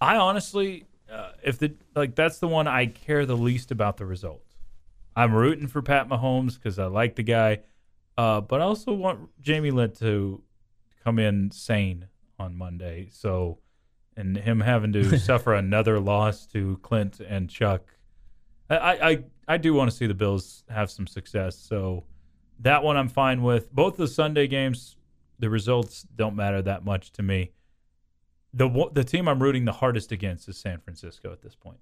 I 0.00 0.16
honestly, 0.16 0.86
uh, 1.10 1.32
if 1.42 1.58
the 1.58 1.74
like, 1.94 2.14
that's 2.14 2.38
the 2.38 2.48
one 2.48 2.66
I 2.66 2.86
care 2.86 3.24
the 3.24 3.36
least 3.36 3.70
about 3.70 3.96
the 3.96 4.06
result. 4.06 4.44
I'm 5.16 5.34
rooting 5.34 5.66
for 5.66 5.82
Pat 5.82 6.08
Mahomes 6.08 6.54
because 6.54 6.78
I 6.78 6.86
like 6.86 7.16
the 7.16 7.22
guy, 7.22 7.60
uh, 8.16 8.40
but 8.40 8.60
I 8.60 8.64
also 8.64 8.92
want 8.92 9.28
Jamie 9.40 9.70
Lynn 9.70 9.92
to 9.94 10.42
come 11.04 11.18
in 11.18 11.50
sane 11.50 12.06
on 12.38 12.56
Monday. 12.56 13.08
So, 13.12 13.58
and 14.20 14.36
him 14.36 14.60
having 14.60 14.92
to 14.92 15.18
suffer 15.18 15.54
another 15.54 15.98
loss 15.98 16.46
to 16.48 16.78
Clint 16.82 17.18
and 17.20 17.50
Chuck, 17.50 17.82
I, 18.68 18.76
I, 18.76 19.24
I- 19.48 19.56
do 19.56 19.74
want 19.74 19.90
to 19.90 19.96
see 19.96 20.06
the 20.06 20.14
Bills 20.14 20.62
have 20.68 20.90
some 20.90 21.06
success. 21.06 21.58
So, 21.58 22.04
that 22.60 22.84
one 22.84 22.96
I'm 22.96 23.08
fine 23.08 23.42
with. 23.42 23.72
Both 23.72 23.96
the 23.96 24.06
Sunday 24.06 24.46
games, 24.46 24.96
the 25.38 25.48
results 25.50 26.06
don't 26.14 26.36
matter 26.36 26.60
that 26.62 26.84
much 26.84 27.10
to 27.12 27.22
me. 27.22 27.52
The 28.52 28.68
the 28.92 29.02
team 29.04 29.28
I'm 29.28 29.42
rooting 29.42 29.64
the 29.64 29.72
hardest 29.72 30.12
against 30.12 30.48
is 30.48 30.58
San 30.58 30.78
Francisco 30.80 31.32
at 31.32 31.40
this 31.40 31.54
point. 31.54 31.78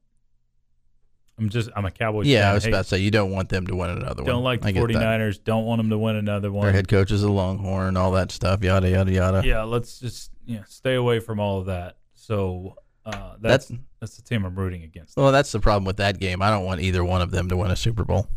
I'm 1.39 1.49
just 1.49 1.71
I'm 1.77 1.85
a 1.85 1.91
Cowboys 1.91 2.27
yeah, 2.27 2.43
fan. 2.43 2.51
I 2.51 2.55
was 2.55 2.65
Hate- 2.65 2.71
about 2.71 2.83
to 2.83 2.89
say 2.89 2.99
you 2.99 3.11
don't 3.11 3.31
want 3.31 3.49
them 3.49 3.67
to 3.69 3.77
win 3.77 3.91
another 3.91 4.23
one. 4.23 4.27
don't 4.33 4.45
like 4.45 4.61
the 4.63 4.69
I 4.69 4.73
get 4.73 4.83
49ers, 4.83 5.43
don't 5.43 5.65
want 5.67 5.79
them 5.79 5.91
to 5.91 5.99
win 5.99 6.17
another 6.17 6.51
one. 6.53 6.65
Their 6.65 6.73
head 6.73 6.89
coach 6.89 7.11
is 7.11 7.23
a 7.23 7.31
Longhorn, 7.31 7.97
all 7.97 8.13
that 8.13 8.31
stuff, 8.33 8.63
yada 8.63 8.89
yada 8.91 9.13
yada. 9.13 9.43
yeah, 9.47 9.63
let's 9.63 9.99
just 10.01 10.31
yeah, 10.47 10.65
stay 10.67 10.95
away 10.95 11.21
from 11.21 11.39
all 11.41 11.61
of 11.61 11.67
that. 11.67 11.97
So, 12.29 12.77
uh, 13.07 13.37
that's 13.41 13.69
That's- 13.69 13.73
that's 14.01 14.17
the 14.17 14.23
team 14.23 14.45
I'm 14.45 14.55
rooting 14.55 14.83
against. 14.83 15.17
Well, 15.17 15.33
that's 15.33 15.51
the 15.51 15.61
problem 15.61 15.85
with 15.87 15.97
that 15.97 16.21
game. 16.21 16.43
I 16.43 16.51
don't 16.51 16.65
want 16.67 16.83
either 16.83 17.03
one 17.03 17.23
of 17.23 17.31
them 17.31 17.49
to 17.49 17.57
win 17.57 17.71
a 17.71 17.77
Super 17.77 18.05
Bowl. 18.05 18.29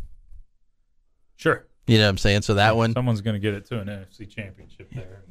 Sure. 1.36 1.68
You 1.88 1.98
know 1.98 2.06
what 2.06 2.10
I'm 2.12 2.18
saying? 2.18 2.44
So 2.44 2.54
that 2.54 2.76
one, 2.78 2.94
Someone's 2.94 3.20
going 3.22 3.34
to 3.34 3.40
get 3.40 3.54
it 3.54 3.66
to 3.66 3.80
an 3.82 3.88
NFC 3.90 4.30
championship 4.34 4.90
there. 4.96 5.24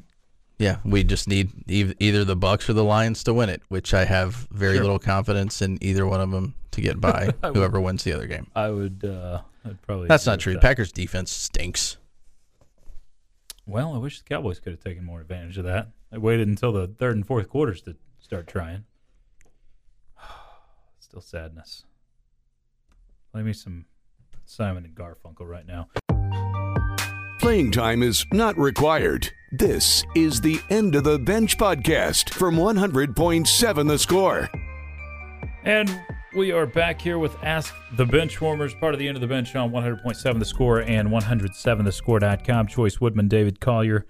yeah, 0.59 0.77
we 0.85 1.03
just 1.05 1.27
need 1.27 1.51
e- 1.71 1.95
either 1.99 2.23
the 2.25 2.37
Bucks 2.37 2.69
or 2.69 2.75
the 2.75 2.85
Lions 2.85 3.25
to 3.25 3.33
win 3.33 3.49
it, 3.49 3.63
which 3.69 3.95
I 3.95 4.05
have 4.05 4.47
very 4.51 4.75
Sure. 4.75 4.83
little 4.85 4.99
confidence 4.99 5.63
in 5.63 5.79
either 5.81 6.07
one 6.07 6.21
of 6.21 6.31
them 6.31 6.55
to 6.73 6.81
get 6.83 7.01
by. 7.01 7.31
I 7.43 7.49
would- 7.49 7.57
whoever 7.57 7.81
wins 7.81 8.05
the 8.05 8.13
other 8.13 8.27
game. 8.27 8.47
I 8.55 8.69
would 8.69 9.03
uh 9.05 9.41
I'd 9.65 9.81
probably 9.83 10.07
That's 10.09 10.27
not 10.27 10.39
true. 10.39 10.53
That. 10.55 10.63
Packers 10.63 10.93
defense 10.93 11.31
stinks. 11.31 11.97
Well, 13.67 13.95
I 13.95 13.99
wish 13.99 14.19
the 14.19 14.25
Cowboys 14.25 14.61
could 14.61 14.73
have 14.73 14.81
taken 14.85 15.05
more 15.05 15.21
advantage 15.21 15.57
of 15.59 15.65
that. 15.65 15.89
They 16.11 16.19
waited 16.19 16.47
until 16.49 16.73
the 16.73 16.89
third 16.89 17.17
and 17.17 17.27
fourth 17.27 17.49
quarters 17.49 17.81
to 17.83 17.97
start 18.31 18.47
trying. 18.47 18.85
Still 21.01 21.21
sadness. 21.21 21.83
Play 23.33 23.43
me 23.43 23.53
some 23.53 23.87
Simon 24.45 24.85
and 24.85 24.95
Garfunkel 24.95 25.49
right 25.49 25.67
now. 25.67 25.89
Playing 27.41 27.73
time 27.73 28.05
is 28.05 28.25
not 28.33 28.57
required. 28.57 29.29
This 29.51 30.05
is 30.15 30.41
the 30.41 30.61
End 30.71 30.95
of 30.95 31.03
the 31.03 31.19
Bench 31.19 31.59
podcast 31.59 32.31
from 32.31 32.55
100.7 32.55 33.89
The 33.89 33.99
Score. 33.99 34.49
And 35.65 36.01
we 36.37 36.53
are 36.53 36.67
back 36.67 37.01
here 37.01 37.19
with 37.19 37.35
Ask 37.43 37.75
the 37.97 38.07
Benchwarmers, 38.07 38.79
part 38.79 38.95
of 38.95 39.01
the 39.01 39.09
end 39.09 39.17
of 39.17 39.23
the 39.23 39.27
bench 39.27 39.57
on 39.57 39.73
100.7 39.73 40.39
The 40.39 40.45
Score 40.45 40.83
and 40.83 41.09
107thescore.com. 41.09 42.69
Chois 42.69 43.01
Woodman, 43.01 43.27
David 43.27 43.59
Collier. 43.59 44.07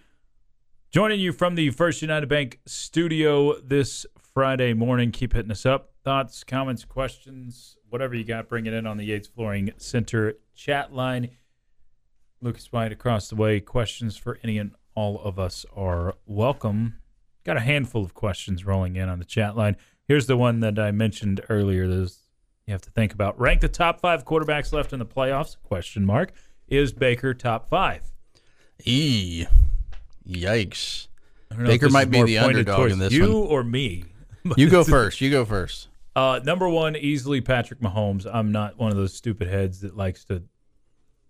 Joining 0.90 1.20
you 1.20 1.32
from 1.32 1.54
the 1.54 1.70
First 1.70 2.02
United 2.02 2.28
Bank 2.28 2.58
studio 2.66 3.60
this 3.60 4.06
Friday 4.18 4.74
morning. 4.74 5.12
Keep 5.12 5.34
hitting 5.34 5.52
us 5.52 5.64
up. 5.64 5.92
Thoughts, 6.02 6.42
comments, 6.42 6.84
questions, 6.84 7.76
whatever 7.90 8.16
you 8.16 8.24
got, 8.24 8.48
bring 8.48 8.66
it 8.66 8.72
in 8.72 8.88
on 8.88 8.96
the 8.96 9.04
Yates 9.04 9.28
Flooring 9.28 9.70
Center 9.76 10.34
chat 10.56 10.92
line. 10.92 11.30
Lucas 12.42 12.72
White 12.72 12.90
across 12.90 13.28
the 13.28 13.36
way. 13.36 13.60
Questions 13.60 14.16
for 14.16 14.40
any 14.42 14.58
and 14.58 14.72
all 14.96 15.20
of 15.20 15.38
us 15.38 15.64
are 15.76 16.16
welcome. 16.26 16.96
Got 17.44 17.56
a 17.56 17.60
handful 17.60 18.02
of 18.02 18.12
questions 18.12 18.66
rolling 18.66 18.96
in 18.96 19.08
on 19.08 19.20
the 19.20 19.24
chat 19.24 19.56
line. 19.56 19.76
Here's 20.08 20.26
the 20.26 20.36
one 20.36 20.58
that 20.58 20.76
I 20.76 20.90
mentioned 20.90 21.40
earlier. 21.48 21.86
There's 21.86 22.18
you 22.66 22.72
have 22.72 22.82
to 22.82 22.90
think 22.90 23.14
about. 23.14 23.38
Rank 23.38 23.60
the 23.60 23.68
top 23.68 24.00
five 24.00 24.24
quarterbacks 24.24 24.72
left 24.72 24.92
in 24.92 24.98
the 24.98 25.06
playoffs? 25.06 25.56
Question 25.62 26.04
mark. 26.04 26.32
Is 26.66 26.92
Baker 26.92 27.32
top 27.32 27.68
five? 27.68 28.10
E. 28.84 29.46
Yikes. 30.28 31.08
I 31.50 31.54
don't 31.54 31.64
know 31.64 31.70
if 31.70 31.80
Baker 31.80 31.90
might 31.90 32.10
be 32.10 32.22
the 32.22 32.38
underdog 32.38 32.90
in 32.90 32.98
this 32.98 33.12
you 33.12 33.40
one. 33.40 33.48
or 33.48 33.64
me. 33.64 34.04
You 34.56 34.70
go 34.70 34.84
first. 34.84 35.20
You 35.20 35.30
go 35.30 35.44
first. 35.44 35.88
Uh, 36.16 36.40
number 36.42 36.66
one, 36.66 36.96
easily 36.96 37.42
Patrick 37.42 37.80
Mahomes. 37.80 38.26
I'm 38.32 38.50
not 38.52 38.78
one 38.78 38.90
of 38.90 38.96
those 38.96 39.12
stupid 39.12 39.48
heads 39.48 39.80
that 39.80 39.96
likes 39.96 40.24
to 40.24 40.42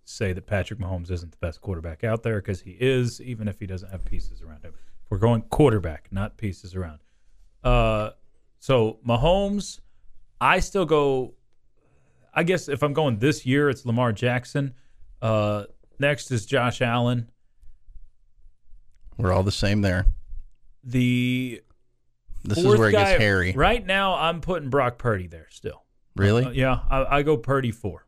say 0.05 0.33
that 0.33 0.47
Patrick 0.47 0.79
Mahomes 0.79 1.11
isn't 1.11 1.33
the 1.33 1.39
best 1.39 1.61
quarterback 1.61 2.05
out 2.05 2.23
there 2.23 2.37
because 2.37 2.61
he 2.61 2.77
is, 2.79 3.21
even 3.21 3.49
if 3.49 3.59
he 3.59 3.67
doesn't 3.67 3.91
have 3.91 4.05
pieces 4.05 4.43
around 4.43 4.63
him. 4.63 4.75
We're 5.09 5.19
going 5.19 5.43
quarterback, 5.43 6.09
not 6.13 6.37
pieces 6.37 6.75
around. 6.75 7.01
Uh, 7.65 8.11
so 8.59 8.99
Mahomes, 9.07 9.81
I 10.41 10.61
still 10.61 10.87
go. 10.87 11.35
I 12.33 12.45
guess 12.45 12.69
if 12.69 12.83
I'm 12.83 12.93
going 12.93 13.19
this 13.19 13.45
year, 13.45 13.69
it's 13.71 13.85
Lamar 13.85 14.13
Jackson. 14.13 14.75
Uh, 15.21 15.65
next 15.99 16.31
is 16.31 16.47
Josh 16.47 16.81
Allen. 16.81 17.29
We're 19.23 19.33
all 19.33 19.43
the 19.43 19.53
same 19.53 19.81
there. 19.83 20.07
The 20.85 21.61
This 22.45 22.59
is 22.59 22.65
where 22.67 22.89
it 22.89 22.93
guy- 22.93 23.11
gets 23.13 23.23
hairy. 23.23 23.53
Right 23.53 23.85
now, 23.85 24.15
I'm 24.15 24.41
putting 24.41 24.71
Brock 24.71 24.99
Purdy 24.99 25.27
there 25.27 25.47
still. 25.51 25.85
Really? 26.17 26.45
Uh, 26.45 26.51
yeah, 26.51 26.81
I, 26.91 27.19
I 27.19 27.23
go 27.23 27.37
Purdy 27.37 27.71
four. 27.71 28.07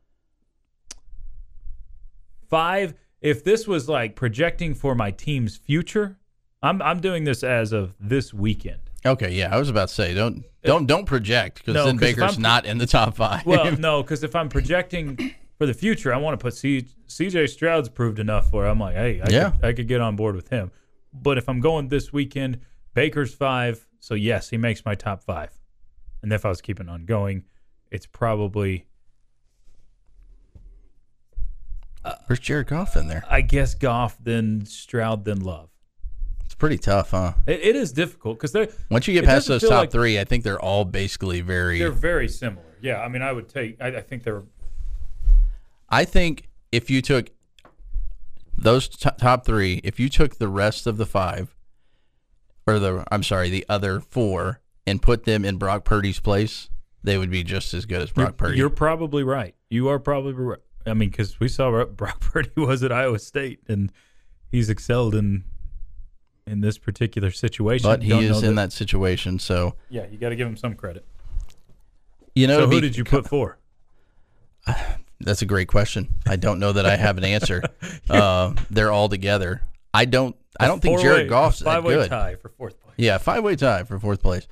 Five. 2.48 2.94
If 3.20 3.44
this 3.44 3.66
was 3.68 3.88
like 3.88 4.16
projecting 4.16 4.74
for 4.74 4.94
my 4.94 5.10
team's 5.10 5.56
future, 5.56 6.18
I'm 6.62 6.82
I'm 6.82 7.00
doing 7.00 7.24
this 7.24 7.42
as 7.44 7.72
of 7.72 7.94
this 8.00 8.34
weekend. 8.34 8.80
Okay, 9.06 9.32
yeah, 9.32 9.54
I 9.54 9.58
was 9.58 9.68
about 9.68 9.88
to 9.88 9.94
say 9.94 10.12
don't 10.14 10.44
don't 10.64 10.86
don't 10.86 11.06
project 11.06 11.58
because 11.58 11.74
No, 11.74 11.86
then 11.86 11.96
Baker's 11.96 12.38
not 12.38 12.66
in 12.66 12.78
the 12.78 12.86
top 12.86 13.16
five. 13.16 13.46
Well, 13.46 13.72
no, 13.76 14.02
because 14.02 14.22
if 14.24 14.34
I'm 14.34 14.48
projecting 14.48 15.34
for 15.56 15.66
the 15.66 15.74
future, 15.74 16.12
I 16.12 16.16
want 16.18 16.38
to 16.38 16.42
put 16.42 16.54
C, 16.54 16.86
CJ 17.08 17.48
Stroud's 17.48 17.88
proved 17.88 18.18
enough 18.18 18.52
where 18.52 18.66
I'm 18.66 18.80
like, 18.80 18.94
hey, 18.96 19.20
I, 19.20 19.30
Yeah. 19.30 19.50
could, 19.50 19.64
I 19.64 19.72
could 19.72 19.88
get 19.88 20.00
on 20.00 20.16
board 20.16 20.34
with 20.34 20.48
him. 20.48 20.70
But 21.12 21.38
if 21.38 21.48
I'm 21.48 21.60
going 21.60 21.88
this 21.88 22.12
weekend, 22.12 22.60
Baker's 22.94 23.34
five. 23.34 23.86
So 24.00 24.14
yes, 24.14 24.50
he 24.50 24.56
makes 24.56 24.84
my 24.84 24.94
top 24.94 25.22
five. 25.22 25.50
And 26.22 26.32
if 26.32 26.44
I 26.44 26.48
was 26.48 26.60
keeping 26.60 26.88
on 26.88 27.04
going, 27.04 27.44
it's 27.90 28.06
probably 28.06 28.86
uh, 32.04 32.14
Where's 32.26 32.40
Jared 32.40 32.66
Goff 32.68 32.96
in 32.96 33.08
there? 33.08 33.24
I 33.28 33.40
guess 33.42 33.74
Goff, 33.74 34.16
then 34.20 34.64
Stroud, 34.66 35.24
then 35.24 35.40
Love. 35.40 35.68
It's 36.44 36.54
pretty 36.54 36.78
tough, 36.78 37.10
huh? 37.12 37.34
It, 37.46 37.60
it 37.60 37.76
is 37.76 37.92
difficult 37.92 38.38
because 38.38 38.52
they're 38.52 38.68
Once 38.90 39.06
you 39.08 39.14
get 39.14 39.24
past 39.24 39.48
those 39.48 39.62
top 39.62 39.70
like- 39.70 39.90
three, 39.90 40.18
I 40.18 40.24
think 40.24 40.44
they're 40.44 40.60
all 40.60 40.84
basically 40.84 41.40
very. 41.40 41.78
they're 41.78 41.90
very 41.90 42.28
similar. 42.28 42.66
Yeah, 42.80 43.00
I 43.00 43.08
mean, 43.08 43.22
I 43.22 43.32
would 43.32 43.48
take. 43.48 43.80
I, 43.80 43.88
I 43.98 44.00
think 44.00 44.24
they're 44.24 44.42
I 45.88 46.04
think 46.04 46.48
if 46.72 46.90
you 46.90 47.00
took 47.02 47.30
those 48.62 48.88
t- 48.88 49.10
top 49.18 49.44
three, 49.44 49.80
if 49.84 49.98
you 50.00 50.08
took 50.08 50.38
the 50.38 50.48
rest 50.48 50.86
of 50.86 50.96
the 50.96 51.06
five, 51.06 51.54
or 52.66 52.78
the 52.78 53.04
I'm 53.10 53.22
sorry, 53.22 53.50
the 53.50 53.66
other 53.68 54.00
four, 54.00 54.60
and 54.86 55.00
put 55.02 55.24
them 55.24 55.44
in 55.44 55.56
Brock 55.56 55.84
Purdy's 55.84 56.20
place, 56.20 56.70
they 57.02 57.18
would 57.18 57.30
be 57.30 57.42
just 57.44 57.74
as 57.74 57.84
good 57.86 58.02
as 58.02 58.10
Brock 58.10 58.28
you're, 58.28 58.32
Purdy. 58.32 58.58
You're 58.58 58.70
probably 58.70 59.22
right. 59.24 59.54
You 59.70 59.88
are 59.88 59.98
probably 59.98 60.32
right. 60.32 60.58
I 60.86 60.94
mean, 60.94 61.10
because 61.10 61.38
we 61.40 61.48
saw 61.48 61.70
what 61.70 61.96
Brock 61.96 62.20
Purdy 62.20 62.50
was 62.56 62.82
at 62.82 62.92
Iowa 62.92 63.18
State, 63.18 63.60
and 63.68 63.90
he's 64.50 64.70
excelled 64.70 65.14
in 65.14 65.44
in 66.46 66.60
this 66.60 66.76
particular 66.78 67.30
situation. 67.30 67.88
but 67.88 68.02
he 68.02 68.08
Don't 68.10 68.24
is 68.24 68.42
in 68.42 68.56
that 68.56 68.72
situation, 68.72 69.38
so 69.38 69.76
Yeah, 69.88 70.06
you 70.10 70.18
got 70.18 70.30
to 70.30 70.36
give 70.36 70.46
him 70.48 70.56
some 70.56 70.74
credit. 70.74 71.04
you 72.34 72.46
know. 72.48 72.58
so 72.60 72.64
who 72.66 72.70
be- 72.72 72.80
did 72.80 72.96
you 72.96 73.04
put 73.04 73.28
for? 73.28 73.58
That's 75.24 75.42
a 75.42 75.46
great 75.46 75.68
question. 75.68 76.08
I 76.26 76.36
don't 76.36 76.58
know 76.58 76.72
that 76.72 76.86
I 76.86 76.96
have 76.96 77.18
an 77.18 77.24
answer. 77.24 77.62
uh, 78.10 78.54
they're 78.70 78.92
all 78.92 79.08
together. 79.08 79.62
I 79.94 80.04
don't. 80.04 80.36
I 80.58 80.66
don't 80.66 80.80
think 80.80 81.00
Jared 81.00 81.28
Goff's 81.28 81.60
that 81.60 81.64
five-way 81.64 81.94
good. 81.94 82.10
tie 82.10 82.34
for 82.36 82.50
fourth 82.50 82.80
place. 82.80 82.94
Yeah, 82.96 83.18
five 83.18 83.42
way 83.42 83.56
tie 83.56 83.84
for 83.84 83.98
fourth 83.98 84.22
place. 84.22 84.46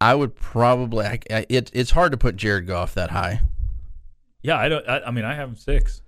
I 0.00 0.14
would 0.14 0.34
probably. 0.34 1.06
I, 1.06 1.18
I, 1.30 1.46
it, 1.48 1.70
it's 1.74 1.90
hard 1.90 2.12
to 2.12 2.18
put 2.18 2.36
Jared 2.36 2.66
Goff 2.66 2.94
that 2.94 3.10
high, 3.10 3.40
Yeah, 4.42 4.58
I 4.58 4.68
don't. 4.68 4.88
I, 4.88 5.00
I 5.00 5.10
mean, 5.10 5.24
I 5.24 5.34
have 5.34 5.48
him 5.48 5.56
six. 5.56 6.02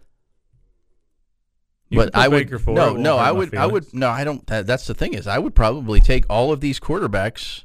You 1.88 1.98
but 1.98 2.12
can 2.12 2.20
put 2.20 2.24
I 2.24 2.28
would. 2.28 2.46
Baker 2.46 2.58
four, 2.58 2.74
it 2.74 2.76
no, 2.76 2.86
won't 2.88 3.00
no, 3.00 3.16
hurt 3.16 3.22
I 3.22 3.26
my 3.26 3.32
would. 3.32 3.54
I 3.54 3.66
would. 3.66 3.84
feelings. 3.84 3.94
No, 3.94 4.10
I 4.10 4.24
don't. 4.24 4.46
That, 4.46 4.66
that's 4.66 4.86
the 4.86 4.94
thing 4.94 5.14
is, 5.14 5.26
I 5.26 5.38
would 5.38 5.54
probably 5.54 6.00
take 6.00 6.24
all 6.28 6.52
of 6.52 6.60
these 6.60 6.78
quarterbacks, 6.78 7.64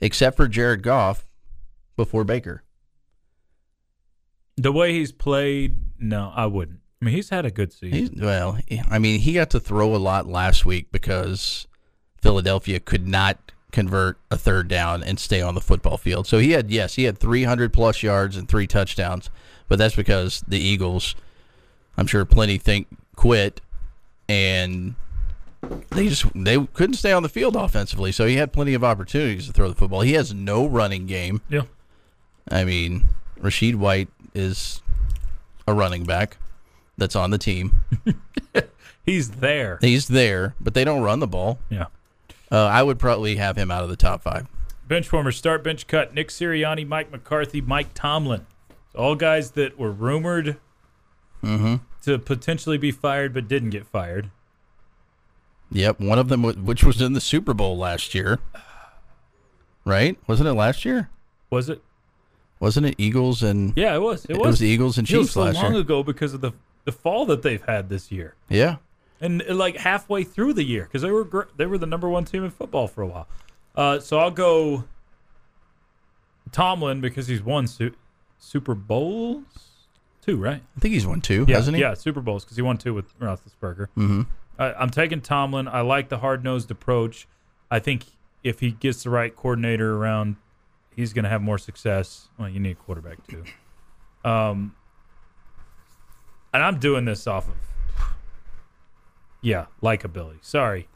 except 0.00 0.36
for 0.36 0.48
Jared 0.48 0.82
Goff, 0.82 1.26
before 1.96 2.24
Baker. 2.24 2.62
The 4.56 4.72
way 4.72 4.92
he's 4.92 5.12
played, 5.12 5.76
no, 5.98 6.32
I 6.34 6.46
wouldn't. 6.46 6.80
I 7.00 7.06
mean, 7.06 7.14
he's 7.14 7.30
had 7.30 7.46
a 7.46 7.50
good 7.50 7.72
season. 7.72 7.98
He's, 7.98 8.10
well, 8.10 8.58
I 8.90 8.98
mean, 8.98 9.20
he 9.20 9.32
got 9.32 9.50
to 9.50 9.60
throw 9.60 9.94
a 9.94 9.98
lot 9.98 10.26
last 10.26 10.66
week 10.66 10.92
because 10.92 11.66
Philadelphia 12.20 12.78
could 12.78 13.08
not 13.08 13.52
convert 13.72 14.18
a 14.30 14.36
third 14.36 14.68
down 14.68 15.02
and 15.02 15.18
stay 15.18 15.40
on 15.40 15.54
the 15.54 15.60
football 15.60 15.96
field. 15.96 16.26
So 16.26 16.38
he 16.38 16.50
had, 16.50 16.70
yes, 16.70 16.94
he 16.96 17.04
had 17.04 17.16
300 17.18 17.72
plus 17.72 18.02
yards 18.02 18.36
and 18.36 18.48
three 18.48 18.66
touchdowns, 18.66 19.30
but 19.68 19.78
that's 19.78 19.96
because 19.96 20.44
the 20.46 20.58
Eagles, 20.58 21.14
I'm 21.96 22.06
sure 22.06 22.24
plenty 22.24 22.58
think 22.58 22.88
quit 23.16 23.60
and 24.28 24.94
they 25.90 26.08
just 26.08 26.24
they 26.34 26.58
couldn't 26.72 26.94
stay 26.94 27.12
on 27.12 27.22
the 27.22 27.28
field 27.28 27.56
offensively. 27.56 28.12
So 28.12 28.26
he 28.26 28.36
had 28.36 28.52
plenty 28.52 28.74
of 28.74 28.84
opportunities 28.84 29.46
to 29.46 29.52
throw 29.52 29.68
the 29.68 29.74
football. 29.74 30.00
He 30.02 30.14
has 30.14 30.32
no 30.32 30.66
running 30.66 31.06
game. 31.06 31.42
yeah. 31.48 31.62
I 32.50 32.64
mean, 32.64 33.04
Rachaad 33.40 33.76
White 33.76 34.08
is 34.34 34.82
a 35.66 35.74
running 35.74 36.04
back 36.04 36.36
that's 36.98 37.16
on 37.16 37.30
the 37.30 37.38
team. 37.38 37.74
He's 39.06 39.30
there. 39.30 39.78
He's 39.80 40.08
there, 40.08 40.54
but 40.60 40.74
they 40.74 40.84
don't 40.84 41.02
run 41.02 41.20
the 41.20 41.26
ball. 41.26 41.58
Yeah. 41.70 41.86
Uh, 42.52 42.64
I 42.66 42.82
would 42.82 42.98
probably 42.98 43.36
have 43.36 43.56
him 43.56 43.70
out 43.70 43.82
of 43.82 43.88
the 43.88 43.96
top 43.96 44.22
five. 44.22 44.46
Bench 44.86 45.10
warmers, 45.12 45.36
start 45.36 45.62
bench 45.64 45.86
cut. 45.86 46.14
Nick 46.14 46.28
Sirianni, 46.28 46.86
Mike 46.86 47.10
McCarthy, 47.12 47.60
Mike 47.60 47.94
Tomlin. 47.94 48.46
All 48.94 49.14
guys 49.14 49.52
that 49.52 49.78
were 49.78 49.92
rumored 49.92 50.56
Mm-hmm. 51.42 51.76
to 52.02 52.18
potentially 52.18 52.76
be 52.76 52.90
fired 52.90 53.32
but 53.32 53.48
didn't 53.48 53.70
get 53.70 53.86
fired. 53.86 54.30
Yep, 55.72 56.00
one 56.00 56.18
of 56.18 56.28
them, 56.28 56.42
w- 56.42 56.60
which 56.62 56.84
was 56.84 57.00
in 57.00 57.12
the 57.14 57.20
Super 57.20 57.54
Bowl 57.54 57.78
last 57.78 58.14
year, 58.14 58.40
right? 59.84 60.18
Wasn't 60.26 60.48
it 60.48 60.52
last 60.52 60.84
year? 60.84 61.08
Was 61.48 61.68
it? 61.70 61.82
Wasn't 62.60 62.86
it 62.86 62.94
Eagles 62.98 63.42
and 63.42 63.72
Yeah, 63.76 63.94
it 63.94 64.00
was. 64.02 64.24
It 64.26 64.32
It 64.32 64.38
was. 64.38 64.58
the 64.60 64.68
Eagles 64.68 64.96
and 64.98 65.10
It 65.10 65.16
was 65.16 65.26
Chiefs 65.26 65.34
so 65.34 65.42
last 65.44 65.56
long 65.56 65.72
year. 65.72 65.80
ago 65.80 66.02
because 66.02 66.32
of 66.34 66.40
the 66.40 66.52
the 66.84 66.92
fall 66.92 67.26
that 67.26 67.42
they've 67.42 67.62
had 67.64 67.88
this 67.88 68.10
year, 68.12 68.34
yeah? 68.48 68.76
and 69.20 69.42
uh, 69.48 69.54
like 69.54 69.76
halfway 69.76 70.24
through 70.24 70.52
the 70.54 70.62
year 70.64 70.84
because 70.84 71.02
they 71.02 71.10
were 71.10 71.24
gr- 71.24 71.50
they 71.56 71.66
were 71.66 71.76
the 71.78 71.86
number 71.86 72.08
one 72.08 72.24
team 72.24 72.42
in 72.44 72.50
football 72.50 72.86
for 72.88 73.02
a 73.02 73.06
while. 73.06 73.26
Uh, 73.76 73.98
so 74.00 74.18
I'll 74.18 74.30
go 74.30 74.84
Tomlin 76.52 77.00
because 77.00 77.28
he's 77.28 77.42
won 77.42 77.66
su- 77.66 77.94
Super 78.38 78.74
Bowls 78.74 79.44
two, 80.22 80.36
right? 80.36 80.62
I 80.76 80.80
think 80.80 80.94
he's 80.94 81.06
won 81.06 81.20
two, 81.20 81.44
Yeah, 81.48 81.56
hasn't 81.56 81.76
he? 81.76 81.82
yeah, 81.82 81.94
Super 81.94 82.20
Bowls 82.20 82.44
because 82.44 82.56
he 82.56 82.62
won 82.62 82.76
two 82.78 82.92
with 82.94 83.18
Roethlisberger. 83.18 83.86
Mm-hmm. 83.96 84.22
I, 84.58 84.72
I'm 84.74 84.90
taking 84.90 85.20
Tomlin. 85.20 85.68
I 85.68 85.80
like 85.82 86.08
the 86.08 86.18
hard 86.18 86.44
nosed 86.44 86.70
approach. 86.70 87.26
I 87.70 87.78
think 87.78 88.04
if 88.42 88.60
he 88.60 88.70
gets 88.72 89.02
the 89.04 89.10
right 89.10 89.34
coordinator 89.34 89.96
around, 89.96 90.36
he's 90.94 91.12
going 91.12 91.24
to 91.24 91.28
have 91.28 91.42
more 91.42 91.58
success. 91.58 92.28
Well, 92.38 92.48
you 92.48 92.60
need 92.60 92.72
a 92.72 92.74
quarterback 92.74 93.26
too. 93.26 93.44
Um, 94.24 94.74
and 96.52 96.62
I'm 96.62 96.78
doing 96.78 97.04
this 97.04 97.26
off 97.26 97.48
of, 97.48 97.54
yeah, 99.40 99.66
likability. 99.82 100.44
Sorry, 100.44 100.88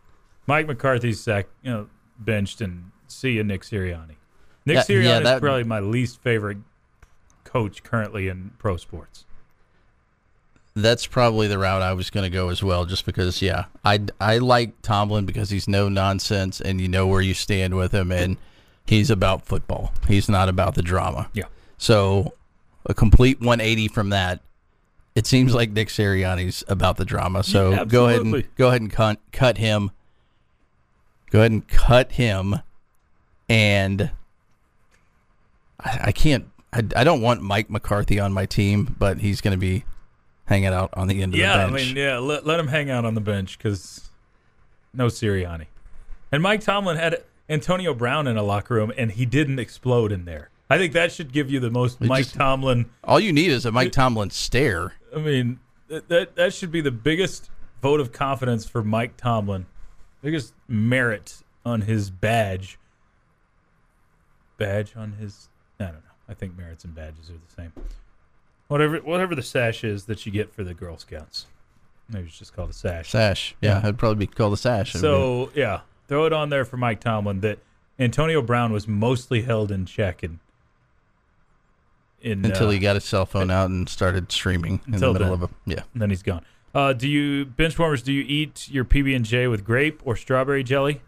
Mike 0.46 0.66
McCarthy's 0.66 1.20
sack, 1.20 1.46
you 1.62 1.70
know, 1.70 1.88
benched, 2.18 2.60
and 2.60 2.90
see 3.06 3.32
you, 3.32 3.44
Nick 3.44 3.62
Sirianni. 3.62 4.16
Nick 4.66 4.76
Yeah, 4.76 4.82
Sirianni 4.82 5.24
yeah, 5.24 5.34
is 5.34 5.40
probably 5.40 5.64
my 5.64 5.80
least 5.80 6.20
favorite 6.22 6.58
coach 7.44 7.82
currently 7.82 8.28
in 8.28 8.50
pro 8.58 8.76
sports. 8.76 9.24
That's 10.76 11.06
probably 11.06 11.46
the 11.46 11.58
route 11.58 11.82
I 11.82 11.92
was 11.92 12.10
going 12.10 12.24
to 12.24 12.30
go 12.30 12.48
as 12.48 12.62
well, 12.62 12.84
just 12.84 13.06
because, 13.06 13.40
yeah, 13.40 13.66
I, 13.84 14.00
I 14.20 14.38
like 14.38 14.82
Tomlin 14.82 15.24
because 15.24 15.48
he's 15.50 15.68
no 15.68 15.88
nonsense 15.88 16.60
and 16.60 16.80
you 16.80 16.88
know 16.88 17.06
where 17.06 17.20
you 17.20 17.32
stand 17.32 17.76
with 17.76 17.92
him, 17.92 18.10
and 18.10 18.36
he's 18.86 19.10
about 19.10 19.44
football. 19.46 19.92
He's 20.08 20.28
not 20.28 20.48
about 20.48 20.74
the 20.74 20.82
drama. 20.82 21.30
Yeah. 21.32 21.44
So 21.78 22.34
a 22.86 22.94
complete 22.94 23.40
180 23.40 23.88
from 23.88 24.10
that. 24.10 24.40
It 25.14 25.26
seems 25.26 25.54
like 25.54 25.70
Nick 25.70 25.88
Sirianni's 25.88 26.64
about 26.66 26.96
the 26.96 27.04
drama. 27.04 27.42
So 27.44 27.70
Yeah, 27.70 27.84
go 27.84 28.08
ahead 28.08 28.22
and 28.22 28.44
go 28.56 28.68
ahead 28.68 28.80
and 28.80 28.90
cut, 28.90 29.18
cut 29.32 29.58
him. 29.58 29.90
Go 31.30 31.40
ahead 31.40 31.50
and 31.52 31.66
cut 31.66 32.12
him, 32.12 32.56
and 33.48 34.10
I, 35.80 35.98
I 36.06 36.12
can't. 36.12 36.46
I, 36.72 36.78
I 36.96 37.04
don't 37.04 37.20
want 37.20 37.42
Mike 37.42 37.70
McCarthy 37.70 38.20
on 38.20 38.32
my 38.32 38.46
team, 38.46 38.94
but 38.98 39.18
he's 39.18 39.40
going 39.40 39.52
to 39.52 39.58
be 39.58 39.84
hanging 40.46 40.68
out 40.68 40.90
on 40.94 41.08
the 41.08 41.22
end 41.22 41.34
of 41.34 41.40
Yeah, 41.40 41.66
the 41.66 41.72
bench. 41.72 41.82
Yeah, 41.82 41.84
I 41.84 41.86
mean, 41.86 41.96
yeah, 41.96 42.18
let, 42.18 42.46
let 42.46 42.60
him 42.60 42.68
hang 42.68 42.90
out 42.90 43.04
on 43.04 43.14
the 43.14 43.20
bench 43.20 43.58
because 43.58 44.08
no 44.92 45.06
Sirianni. 45.06 45.66
And 46.30 46.42
Mike 46.42 46.60
Tomlin 46.60 46.96
had 46.96 47.22
Antonio 47.48 47.92
Brown 47.94 48.26
in 48.26 48.36
a 48.36 48.42
locker 48.42 48.74
room, 48.74 48.92
and 48.96 49.12
he 49.12 49.26
didn't 49.26 49.58
explode 49.58 50.12
in 50.12 50.24
there. 50.24 50.50
I 50.70 50.78
think 50.78 50.92
that 50.94 51.12
should 51.12 51.32
give 51.32 51.50
you 51.50 51.60
the 51.60 51.70
most 51.70 52.00
It 52.00 52.06
Mike 52.08 52.24
just- 52.24 52.34
Tomlin. 52.36 52.86
All 53.04 53.20
you 53.20 53.32
need 53.32 53.50
is 53.50 53.66
a 53.66 53.72
Mike 53.72 53.92
Tomlin 53.92 54.30
stare. 54.30 54.94
I 55.14 55.18
mean, 55.18 55.60
that, 55.88 56.08
that 56.08 56.36
that 56.36 56.54
should 56.54 56.72
be 56.72 56.80
the 56.80 56.90
biggest 56.90 57.50
vote 57.82 58.00
of 58.00 58.12
confidence 58.12 58.66
for 58.66 58.82
Mike 58.82 59.16
Tomlin, 59.18 59.66
biggest 60.22 60.54
merit 60.68 61.42
on 61.66 61.82
his 61.82 62.10
badge. 62.10 62.78
Badge 64.56 64.94
on 64.96 65.12
his, 65.14 65.48
I 65.80 65.84
don't 65.84 65.94
know. 65.94 66.00
I 66.28 66.34
think 66.34 66.56
merits 66.56 66.84
and 66.84 66.94
badges 66.94 67.28
are 67.28 67.34
the 67.34 67.54
same. 67.54 67.72
Whatever, 68.68 68.98
whatever 68.98 69.34
the 69.34 69.42
sash 69.42 69.84
is 69.84 70.04
that 70.06 70.24
you 70.24 70.32
get 70.32 70.52
for 70.54 70.64
the 70.64 70.72
Girl 70.72 70.96
Scouts. 70.96 71.46
Maybe 72.08 72.26
it's 72.28 72.38
just 72.38 72.54
called 72.54 72.70
a 72.70 72.74
sash. 72.74 73.10
Sash. 73.10 73.54
Yeah, 73.60 73.74
Yeah. 73.74 73.78
it'd 73.80 73.98
probably 73.98 74.26
be 74.26 74.32
called 74.32 74.52
a 74.54 74.56
sash. 74.56 74.92
So 74.94 75.50
yeah, 75.54 75.80
throw 76.08 76.26
it 76.26 76.32
on 76.32 76.50
there 76.50 76.64
for 76.64 76.76
Mike 76.76 77.00
Tomlin 77.00 77.40
that 77.40 77.58
Antonio 77.98 78.42
Brown 78.42 78.72
was 78.72 78.88
mostly 78.88 79.42
held 79.42 79.70
in 79.70 79.86
check 79.86 80.22
and 80.22 80.38
in 82.20 82.44
until 82.44 82.68
uh, 82.68 82.70
he 82.70 82.78
got 82.78 82.96
his 82.96 83.04
cell 83.04 83.26
phone 83.26 83.50
out 83.50 83.68
and 83.68 83.88
started 83.88 84.32
streaming 84.32 84.80
in 84.86 84.92
the 84.92 85.12
middle 85.12 85.28
then. 85.28 85.32
of 85.32 85.42
a 85.42 85.48
yeah. 85.66 85.82
and 85.92 86.02
then 86.02 86.10
he's 86.10 86.22
gone. 86.22 86.44
Uh, 86.74 86.92
do 86.92 87.06
you 87.06 87.46
benchwarmers? 87.46 88.02
Do 88.02 88.12
you 88.12 88.24
eat 88.26 88.68
your 88.68 88.84
PB 88.84 89.14
and 89.14 89.24
J 89.24 89.46
with 89.46 89.64
grape 89.64 90.00
or 90.04 90.16
strawberry 90.16 90.64
jelly? 90.64 91.02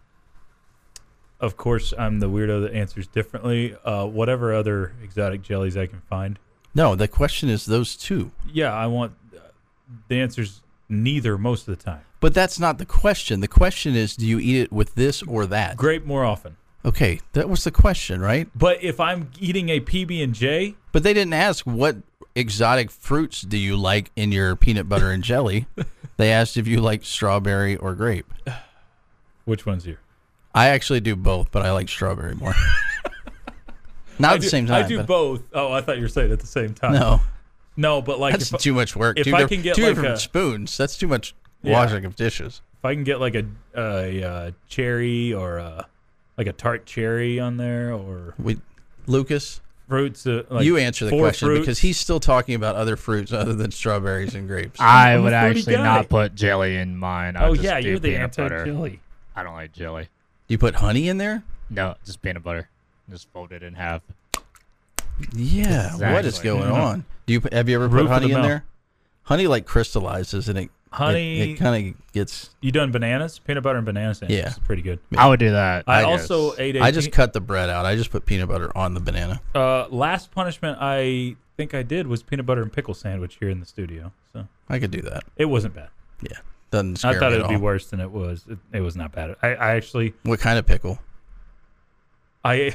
Of 1.40 1.57
course, 1.57 1.92
I'm 1.99 2.20
the 2.20 2.28
weirdo 2.28 2.62
that 2.62 2.72
answers 2.72 3.07
differently. 3.07 3.74
Uh, 3.84 4.07
whatever 4.07 4.55
other 4.55 4.94
exotic 5.03 5.42
jellies 5.42 5.76
I 5.76 5.86
can 5.86 6.01
find. 6.03 6.38
No, 6.74 6.94
the 6.94 7.09
question 7.09 7.49
is 7.49 7.66
those 7.66 7.97
two. 7.97 8.30
Yeah, 8.51 8.72
I 8.72 8.86
want 8.86 9.14
uh, 9.34 9.40
the 10.09 10.20
answers 10.20 10.62
neither 10.88 11.36
most 11.36 11.66
of 11.68 11.76
the 11.76 11.82
time. 11.82 12.03
But 12.27 12.35
that's 12.35 12.59
not 12.59 12.79
the 12.79 12.85
question. 12.85 13.39
The 13.39 13.47
question 13.47 13.95
is, 13.95 14.16
do 14.16 14.27
you 14.27 14.41
eat 14.41 14.57
it 14.57 14.72
with 14.72 14.97
this 14.97 15.22
or 15.22 15.47
that? 15.47 15.77
Grape 15.77 16.05
more 16.05 16.24
often. 16.24 16.57
Okay, 16.85 17.20
that 17.35 17.49
was 17.49 17.62
the 17.62 17.70
question, 17.70 18.20
right? 18.20 18.49
But 18.53 18.83
if 18.83 18.99
I'm 18.99 19.31
eating 19.39 19.68
a 19.68 19.79
PB 19.79 20.24
and 20.24 20.35
J, 20.35 20.74
But 20.91 21.05
they 21.05 21.14
didn't 21.14 21.35
ask 21.35 21.64
what 21.64 21.99
exotic 22.35 22.91
fruits 22.91 23.43
do 23.43 23.57
you 23.57 23.77
like 23.77 24.11
in 24.16 24.33
your 24.33 24.57
peanut 24.57 24.89
butter 24.89 25.12
and 25.12 25.22
jelly. 25.22 25.66
they 26.16 26.33
asked 26.33 26.57
if 26.57 26.66
you 26.66 26.81
like 26.81 27.05
strawberry 27.05 27.77
or 27.77 27.95
grape. 27.95 28.27
which 29.45 29.64
one's 29.64 29.85
here? 29.85 30.01
I 30.53 30.70
actually 30.70 30.99
do 30.99 31.14
both, 31.14 31.53
but 31.53 31.64
I 31.64 31.70
like 31.70 31.89
strawberry 31.89 32.35
more. 32.35 32.57
Not 34.18 34.33
I 34.33 34.35
at 34.35 34.41
the 34.41 34.47
do- 34.47 34.49
same 34.49 34.66
time. 34.66 34.85
I 34.85 34.89
do 34.89 35.05
both. 35.05 35.45
Oh, 35.53 35.70
I 35.70 35.81
thought 35.81 35.95
you 35.95 36.03
were 36.03 36.09
saying 36.09 36.33
at 36.33 36.41
the 36.41 36.49
same 36.49 36.74
time. 36.74 36.95
No, 36.95 37.20
no, 37.77 38.03
but 38.03 38.18
like 38.18 38.33
that's 38.33 38.53
if, 38.53 38.61
too 38.61 38.74
much 38.74 38.97
work. 38.97 39.16
if 39.16 39.27
two 39.27 39.37
I 39.37 39.45
can 39.45 39.62
get 39.62 39.77
two 39.77 39.83
like 39.83 39.91
different 39.95 40.14
a- 40.14 40.18
spoons, 40.18 40.77
that's 40.77 40.99
too 40.99 41.07
much 41.07 41.33
Yeah. 41.66 41.72
washing 41.74 42.04
of 42.04 42.16
dishes. 42.16 42.62
if 42.78 42.84
I 42.84 42.94
can 42.94 43.04
get 43.04 43.20
like 43.20 43.34
a 43.34 43.44
a, 43.74 44.22
uh 44.24 44.50
cherry 44.68 45.32
or 45.34 45.58
a, 45.58 45.86
like 46.38 46.46
a 46.46 46.52
tart 46.52 46.86
cherry 46.86 47.38
on 47.40 47.56
there 47.56 47.92
or 47.92 48.34
We, 48.38 48.58
Lucas, 49.06 49.60
fruits, 49.88 50.26
uh, 50.26 50.42
like 50.50 50.64
you 50.64 50.76
answer 50.76 51.04
the 51.06 51.10
four 51.10 51.20
question 51.22 51.48
fruits. 51.48 51.60
because 51.60 51.78
he's 51.78 51.96
still 51.98 52.20
talking 52.20 52.54
about 52.54 52.76
other 52.76 52.96
fruits 52.96 53.32
other 53.32 53.54
than 53.54 53.70
strawberries 53.70 54.34
and 54.34 54.46
grapes. 54.48 54.80
I 54.80 55.12
I'm 55.14 55.20
a 55.20 55.22
would 55.24 55.30
fruity 55.32 55.58
actually 55.60 55.74
guy. 55.76 55.82
not 55.84 56.08
put 56.08 56.34
jelly 56.34 56.76
in 56.76 56.96
mine. 56.96 57.36
I 57.36 57.46
Oh 57.46 57.50
would 57.50 57.56
just 57.56 57.64
yeah, 57.64 57.80
do 57.80 57.88
you're 57.88 57.98
the 57.98 58.12
peanut 58.12 58.36
butter. 58.36 58.58
anti-chili. 58.58 59.00
I 59.34 59.42
don't 59.42 59.54
like 59.54 59.72
jelly. 59.72 60.04
Do 60.48 60.54
you 60.54 60.58
put 60.58 60.74
honey 60.76 61.08
in 61.08 61.18
there? 61.18 61.42
No, 61.70 61.94
just 62.04 62.22
peanut 62.22 62.42
butter. 62.42 62.68
Just 63.10 63.28
fold 63.32 63.52
it 63.52 63.62
in 63.62 63.74
half. 63.74 64.02
Yeah. 65.34 65.92
What 66.12 66.24
is 66.24 66.38
Exactly. 66.38 66.50
going 66.50 66.70
on? 66.72 67.04
Do 67.26 67.32
you 67.32 67.42
have 67.52 67.68
you 67.68 67.76
ever 67.76 67.88
Roof 67.88 68.02
put 68.02 68.04
of 68.06 68.10
honey 68.12 68.26
the 68.28 68.32
in 68.34 68.38
mouth. 68.40 68.48
there? 68.48 68.64
Honey 69.24 69.46
like 69.46 69.66
crystallizes 69.66 70.48
and 70.48 70.58
it 70.58 70.70
Honey, 70.93 71.53
It, 71.53 71.55
kind 71.57 71.89
of 71.95 72.12
gets. 72.12 72.51
you 72.61 72.72
done 72.72 72.91
bananas? 72.93 73.39
Peanut 73.41 73.62
butter 73.62 73.76
and 73.78 73.84
banana 73.84 74.14
sandwich. 74.14 74.39
Yeah. 74.39 74.49
is 74.49 74.59
pretty 74.61 74.82
good. 74.82 74.99
I 75.16 75.28
would 75.28 75.41
do 75.41 75.51
that. 75.51 75.84
I, 75.87 76.01
I 76.01 76.05
also 76.05 76.51
guess. 76.51 76.61
ate 76.61 76.76
a 76.76 76.80
I 76.80 76.91
just 76.91 77.09
pe- 77.09 77.12
cut 77.12 77.32
the 77.32 77.41
bread 77.41 77.68
out. 77.68 77.84
I 77.84 77.97
just 77.97 78.11
put 78.11 78.24
peanut 78.24 78.49
butter 78.49 78.74
on 78.76 78.95
the 78.95 79.01
banana. 79.01 79.41
uh, 79.55 79.89
last 79.89 80.30
punishment 80.30 80.78
I 80.80 81.37
think 81.57 81.74
I 81.74 81.82
did 81.82 82.07
was 82.07 82.22
peanut 82.22 82.47
butter 82.47 82.62
and 82.62 82.72
pickle 82.72 82.95
sandwich 82.95 83.37
here 83.41 83.51
in 83.51 83.61
the 83.61 83.66
studio. 83.66 84.12
So 84.32 84.47
I 84.68 84.78
could 84.78 84.91
do 84.91 85.03
that. 85.03 85.24
it 85.37 85.47
wasn't 85.47 85.74
bad. 85.74 85.89
Yeah, 86.22 86.39
doesn't 86.70 86.97
scare 86.97 87.11
I 87.12 87.18
thought 87.18 87.32
me 87.32 87.39
it 87.39 87.41
at 87.41 87.47
would 87.49 87.55
be 87.59 87.61
worse 87.61 87.89
than 87.89 88.01
it 88.01 88.11
was. 88.11 88.45
It, 88.49 88.59
it 88.72 88.80
was 88.80 88.97
not 88.97 89.12
bad. 89.12 89.37
I, 89.43 89.49
I 89.55 89.70
actually 89.76 90.14
What 90.22 90.41
kind 90.41 90.59
of 90.59 90.66
pickle? 90.66 90.99
I 92.45 92.74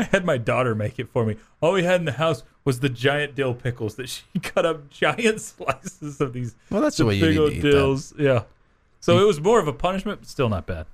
I 0.00 0.04
had 0.12 0.24
my 0.24 0.38
daughter 0.38 0.74
make 0.74 0.98
it 0.98 1.10
for 1.10 1.26
me. 1.26 1.36
All 1.60 1.72
we 1.72 1.84
had 1.84 2.00
in 2.00 2.06
the 2.06 2.12
house 2.12 2.42
was 2.64 2.80
the 2.80 2.88
giant 2.88 3.34
dill 3.34 3.54
pickles 3.54 3.96
that 3.96 4.08
she 4.08 4.22
cut 4.42 4.64
up 4.64 4.88
giant 4.90 5.40
slices 5.40 6.20
of 6.20 6.32
these 6.32 6.54
Well, 6.70 6.80
that's 6.80 6.96
the 6.96 7.06
way 7.06 7.16
you 7.16 7.20
big 7.20 7.30
need 7.32 7.38
old 7.38 7.52
to 7.52 7.60
dills. 7.60 8.14
Yeah. 8.18 8.44
So 9.00 9.18
it 9.18 9.26
was 9.26 9.40
more 9.40 9.60
of 9.60 9.68
a 9.68 9.72
punishment, 9.72 10.20
but 10.20 10.28
still 10.28 10.48
not 10.48 10.66
bad. 10.66 10.86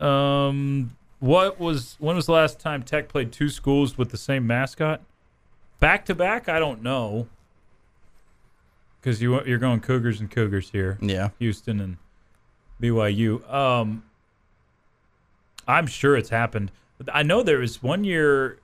Um, 0.00 0.96
what 1.20 1.60
was 1.60 1.96
when 2.00 2.16
was 2.16 2.26
the 2.26 2.32
last 2.32 2.58
time 2.58 2.82
Tech 2.82 3.08
played 3.08 3.32
two 3.32 3.48
schools 3.48 3.98
with 3.98 4.10
the 4.10 4.16
same 4.16 4.46
mascot? 4.46 5.02
Back 5.78 6.06
to 6.06 6.14
back? 6.14 6.48
I 6.48 6.58
don't 6.58 6.82
know. 6.82 7.28
Because 9.00 9.20
you 9.20 9.44
you're 9.44 9.58
going 9.58 9.80
Cougars 9.80 10.20
and 10.20 10.30
Cougars 10.30 10.70
here. 10.70 10.98
Yeah, 11.02 11.30
Houston 11.38 11.80
and 11.80 11.98
BYU. 12.80 13.48
Um, 13.52 14.04
I'm 15.68 15.86
sure 15.86 16.16
it's 16.16 16.30
happened. 16.30 16.72
I 17.12 17.22
know 17.22 17.42
there 17.42 17.58
was 17.58 17.82
one 17.82 18.04
year 18.04 18.58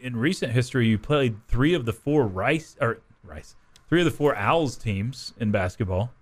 in 0.00 0.16
recent 0.16 0.52
history 0.52 0.88
you 0.88 0.98
played 0.98 1.36
three 1.46 1.74
of 1.74 1.84
the 1.84 1.92
four 1.92 2.26
Rice 2.26 2.76
or 2.80 3.00
Rice, 3.22 3.54
three 3.88 4.00
of 4.00 4.04
the 4.04 4.10
four 4.10 4.34
Owls 4.34 4.76
teams 4.76 5.34
in 5.38 5.50
basketball. 5.50 6.12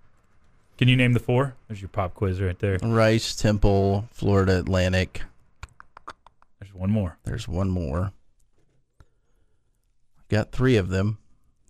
Can 0.76 0.88
you 0.88 0.96
name 0.96 1.12
the 1.12 1.20
four? 1.20 1.56
There's 1.66 1.80
your 1.80 1.88
pop 1.88 2.14
quiz 2.14 2.40
right 2.40 2.58
there. 2.58 2.78
Rice, 2.82 3.34
Temple, 3.34 4.08
Florida 4.12 4.58
Atlantic. 4.58 5.22
There's 6.60 6.72
one 6.72 6.90
more. 6.90 7.18
There's 7.24 7.48
one 7.48 7.68
more. 7.68 8.12
Got 10.28 10.52
three 10.52 10.76
of 10.76 10.88
them. 10.88 11.18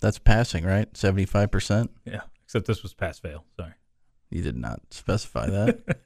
That's 0.00 0.18
passing, 0.18 0.64
right? 0.64 0.94
Seventy-five 0.96 1.50
percent. 1.50 1.90
Yeah, 2.04 2.22
except 2.44 2.66
this 2.66 2.82
was 2.82 2.94
pass 2.94 3.18
fail. 3.18 3.44
Sorry. 3.56 3.72
You 4.30 4.42
did 4.42 4.56
not 4.56 4.80
specify 4.90 5.48
that. 5.48 5.98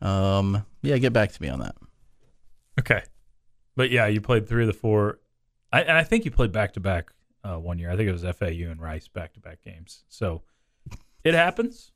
um, 0.06 0.66
yeah, 0.82 0.98
get 0.98 1.12
back 1.12 1.32
to 1.32 1.42
me 1.42 1.48
on 1.48 1.60
that. 1.60 1.74
Okay, 2.80 3.02
but 3.76 3.90
yeah, 3.90 4.06
you 4.06 4.20
played 4.20 4.48
three 4.48 4.62
of 4.62 4.66
the 4.66 4.72
four, 4.72 5.20
I, 5.72 5.82
and 5.82 5.96
I 5.96 6.02
think 6.02 6.24
you 6.24 6.30
played 6.30 6.52
back 6.52 6.72
to 6.72 6.80
back 6.80 7.10
one 7.42 7.78
year. 7.78 7.90
I 7.90 7.96
think 7.96 8.08
it 8.08 8.12
was 8.12 8.22
FAU 8.22 8.70
and 8.70 8.80
Rice 8.80 9.08
back 9.08 9.34
to 9.34 9.40
back 9.40 9.62
games. 9.62 10.04
So 10.08 10.42
it 11.24 11.34
happens. 11.34 11.92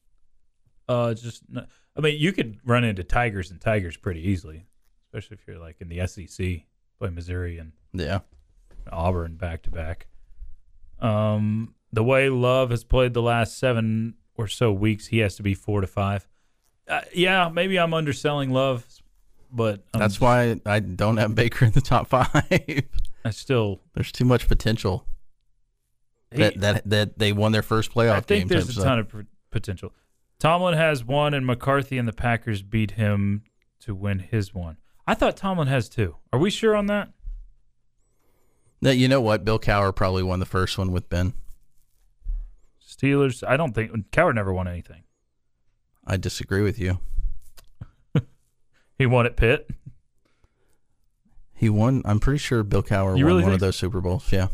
Uh, 0.89 1.15
just 1.15 1.43
not, 1.49 1.69
I 1.97 2.01
mean, 2.01 2.19
you 2.19 2.33
could 2.33 2.59
run 2.65 2.85
into 2.85 3.05
Tigers 3.05 3.51
and 3.51 3.61
Tigers 3.61 3.97
pretty 3.97 4.21
easily, 4.29 4.67
especially 5.07 5.39
if 5.41 5.47
you're 5.47 5.59
like 5.59 5.81
in 5.81 5.89
the 5.89 6.07
SEC, 6.07 6.67
play 6.99 7.11
Missouri 7.11 7.59
and 7.59 7.73
Yeah, 7.93 8.21
Auburn 8.93 9.37
back 9.37 9.63
to 9.63 9.71
back. 9.71 10.07
Um, 11.01 11.75
the 11.93 12.05
way 12.05 12.29
Love 12.29 12.71
has 12.71 12.85
played 12.85 13.15
the 13.15 13.23
last 13.23 13.59
seven 13.59 14.15
or 14.37 14.49
so 14.49 14.73
weeks, 14.73 15.07
he 15.07 15.19
has 15.19 15.37
to 15.37 15.43
be 15.43 15.55
four 15.55 15.81
to 15.81 15.87
five. 15.87 16.29
Uh, 16.87 17.01
yeah, 17.15 17.49
maybe 17.49 17.79
I'm 17.79 17.95
underselling 17.95 18.51
Love, 18.51 18.85
but 19.55 19.85
um, 19.95 20.01
that's 20.01 20.21
why 20.21 20.61
I 20.67 20.81
don't 20.81 21.17
have 21.19 21.35
Baker 21.35 21.65
in 21.65 21.73
the 21.73 21.81
top 21.81 22.09
five. 22.09 22.29
I 23.25 23.31
still 23.31 23.81
There's 23.95 24.13
too 24.13 24.25
much 24.25 24.49
potential 24.49 25.07
he- 26.31 26.39
that 26.43 26.61
that 26.61 26.91
that 26.91 27.19
they 27.19 27.33
won 27.33 27.53
their 27.53 27.63
first 27.63 27.93
playoff 27.93 28.13
I 28.17 28.21
think 28.21 28.41
game. 28.43 28.49
there's 28.49 28.69
a 28.69 28.73
stuff. 28.73 28.85
ton 28.85 28.99
of 28.99 29.09
p- 29.11 29.19
potential. 29.51 29.93
Tomlin 30.41 30.75
has 30.75 31.05
one, 31.05 31.33
and 31.33 31.47
McCarthy 31.47 31.97
and 31.97 32.07
the 32.09 32.13
Packers 32.13 32.63
beat 32.63 32.93
him 32.93 33.45
to 33.81 33.95
win 33.95 34.19
his 34.19 34.53
one. 34.53 34.77
I 35.07 35.15
thought 35.15 35.37
Tomlin 35.37 35.69
has 35.69 35.89
two. 35.89 36.17
Are 36.33 36.39
we 36.39 36.51
sure 36.51 36.75
on 36.75 36.87
that? 36.87 37.11
That 38.83 38.97
you 38.97 39.09
know 39.09 39.21
what? 39.21 39.45
Bill 39.45 39.59
Cowher 39.59 39.95
probably 39.95 40.23
won 40.23 40.41
the 40.41 40.47
first 40.47 40.77
one 40.77 40.91
with 40.93 41.09
Ben. 41.09 41.33
Steelers. 42.87 43.47
I 43.47 43.57
don't 43.57 43.73
think 43.75 43.93
Cowher 44.11 44.35
never 44.35 44.53
won 44.53 44.69
anything. 44.69 45.05
I 46.07 46.17
disagree 46.19 46.63
with 46.63 46.79
you. 46.79 46.99
He 48.99 49.07
won 49.07 49.27
at 49.27 49.37
Pitt. 49.37 49.69
He 51.53 51.69
won. 51.69 52.03
I'm 52.05 52.21
pretty 52.21 52.39
sure 52.39 52.63
Bill 52.63 52.83
Cowher 52.83 53.17
You 53.17 53.25
won 53.25 53.33
really 53.35 53.43
one 53.43 53.53
think 53.53 53.55
of 53.55 53.61
those 53.61 53.77
Super 53.77 54.01
Bowls. 54.01 54.31
Yeah. 54.33 54.49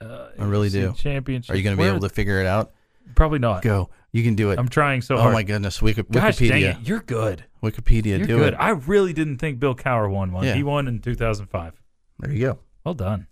Uh, 0.00 0.28
I 0.38 0.44
really 0.44 0.68
do. 0.68 0.92
Championship. 0.96 1.54
Are 1.54 1.56
you 1.56 1.62
going 1.62 1.76
to 1.76 1.82
be 1.82 1.88
able 1.88 2.00
to 2.00 2.08
figure 2.08 2.40
it 2.40 2.46
out? 2.46 2.72
Probably 3.14 3.38
not. 3.38 3.62
Go. 3.62 3.90
You 4.12 4.22
can 4.22 4.34
do 4.34 4.50
it. 4.50 4.58
I'm 4.58 4.68
trying 4.68 5.02
so 5.02 5.16
hard. 5.16 5.20
oh 5.20 5.22
hard. 5.24 5.34
my 5.34 5.42
goodness. 5.42 5.82
Wiki- 5.82 6.02
Gosh 6.02 6.38
dang 6.38 6.50
Wikipedia. 6.50 6.80
it! 6.80 6.88
You're 6.88 7.00
good. 7.00 7.44
Wikipedia. 7.62 8.18
You're 8.18 8.26
do 8.26 8.38
good. 8.38 8.54
it. 8.54 8.56
I 8.58 8.70
really 8.70 9.12
didn't 9.12 9.38
think 9.38 9.58
Bill 9.58 9.74
Cowher 9.74 10.10
won 10.10 10.32
one. 10.32 10.44
Yeah. 10.44 10.54
He 10.54 10.62
won 10.62 10.86
in 10.88 11.00
2005. 11.00 11.80
There 12.20 12.32
you 12.32 12.40
go. 12.40 12.58
Well 12.84 12.94
done. 12.94 13.26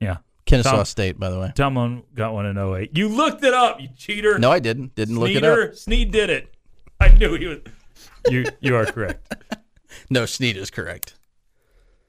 Yeah. 0.00 0.18
Kennesaw 0.46 0.76
Tom- 0.76 0.84
State, 0.84 1.18
by 1.18 1.30
the 1.30 1.38
way. 1.38 1.52
Tomlin 1.54 2.02
got 2.14 2.34
one 2.34 2.46
in 2.46 2.58
08. 2.58 2.96
You 2.96 3.08
looked 3.08 3.44
it 3.44 3.54
up, 3.54 3.80
you 3.80 3.88
cheater. 3.96 4.38
No, 4.38 4.50
I 4.50 4.58
didn't. 4.58 4.94
Didn't 4.94 5.18
look 5.18 5.30
it 5.30 5.44
up. 5.44 5.58
Sneeder, 5.58 5.76
Sneed 5.76 6.10
did 6.10 6.30
it. 6.30 6.54
I 7.00 7.08
knew 7.08 7.34
he 7.36 7.46
was. 7.46 7.58
You 8.30 8.46
you 8.60 8.76
are 8.76 8.86
correct. 8.86 9.34
No, 10.10 10.26
Sneed 10.26 10.56
is 10.56 10.70
correct. 10.70 11.14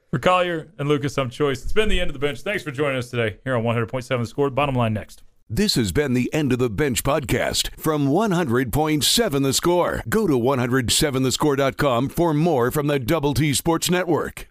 For 0.09 0.19
Collier 0.19 0.71
and 0.79 0.87
Lucas, 0.87 1.17
I'm 1.17 1.29
Chois. 1.29 1.63
It's 1.63 1.73
been 1.73 1.89
the 1.89 1.99
end 1.99 2.09
of 2.09 2.13
the 2.13 2.19
bench. 2.19 2.41
Thanks 2.41 2.63
for 2.63 2.71
joining 2.71 2.97
us 2.97 3.09
today 3.09 3.37
here 3.43 3.55
on 3.55 3.63
100.7 3.63 4.07
The 4.19 4.25
Score. 4.25 4.49
Bottom 4.49 4.75
line 4.75 4.93
next. 4.93 5.23
This 5.49 5.75
has 5.75 5.91
been 5.91 6.13
the 6.13 6.33
End 6.33 6.51
of 6.53 6.57
the 6.59 6.71
Bench 6.71 7.03
podcast 7.03 7.69
from 7.77 8.07
100.7 8.07 9.43
The 9.43 9.53
Score. 9.53 10.01
Go 10.09 10.25
to 10.25 10.33
107thescore.com 10.39 12.09
for 12.09 12.33
more 12.33 12.71
from 12.71 12.87
the 12.87 12.97
Double 12.97 13.33
T 13.35 13.53
Sports 13.53 13.89
Network. 13.91 14.47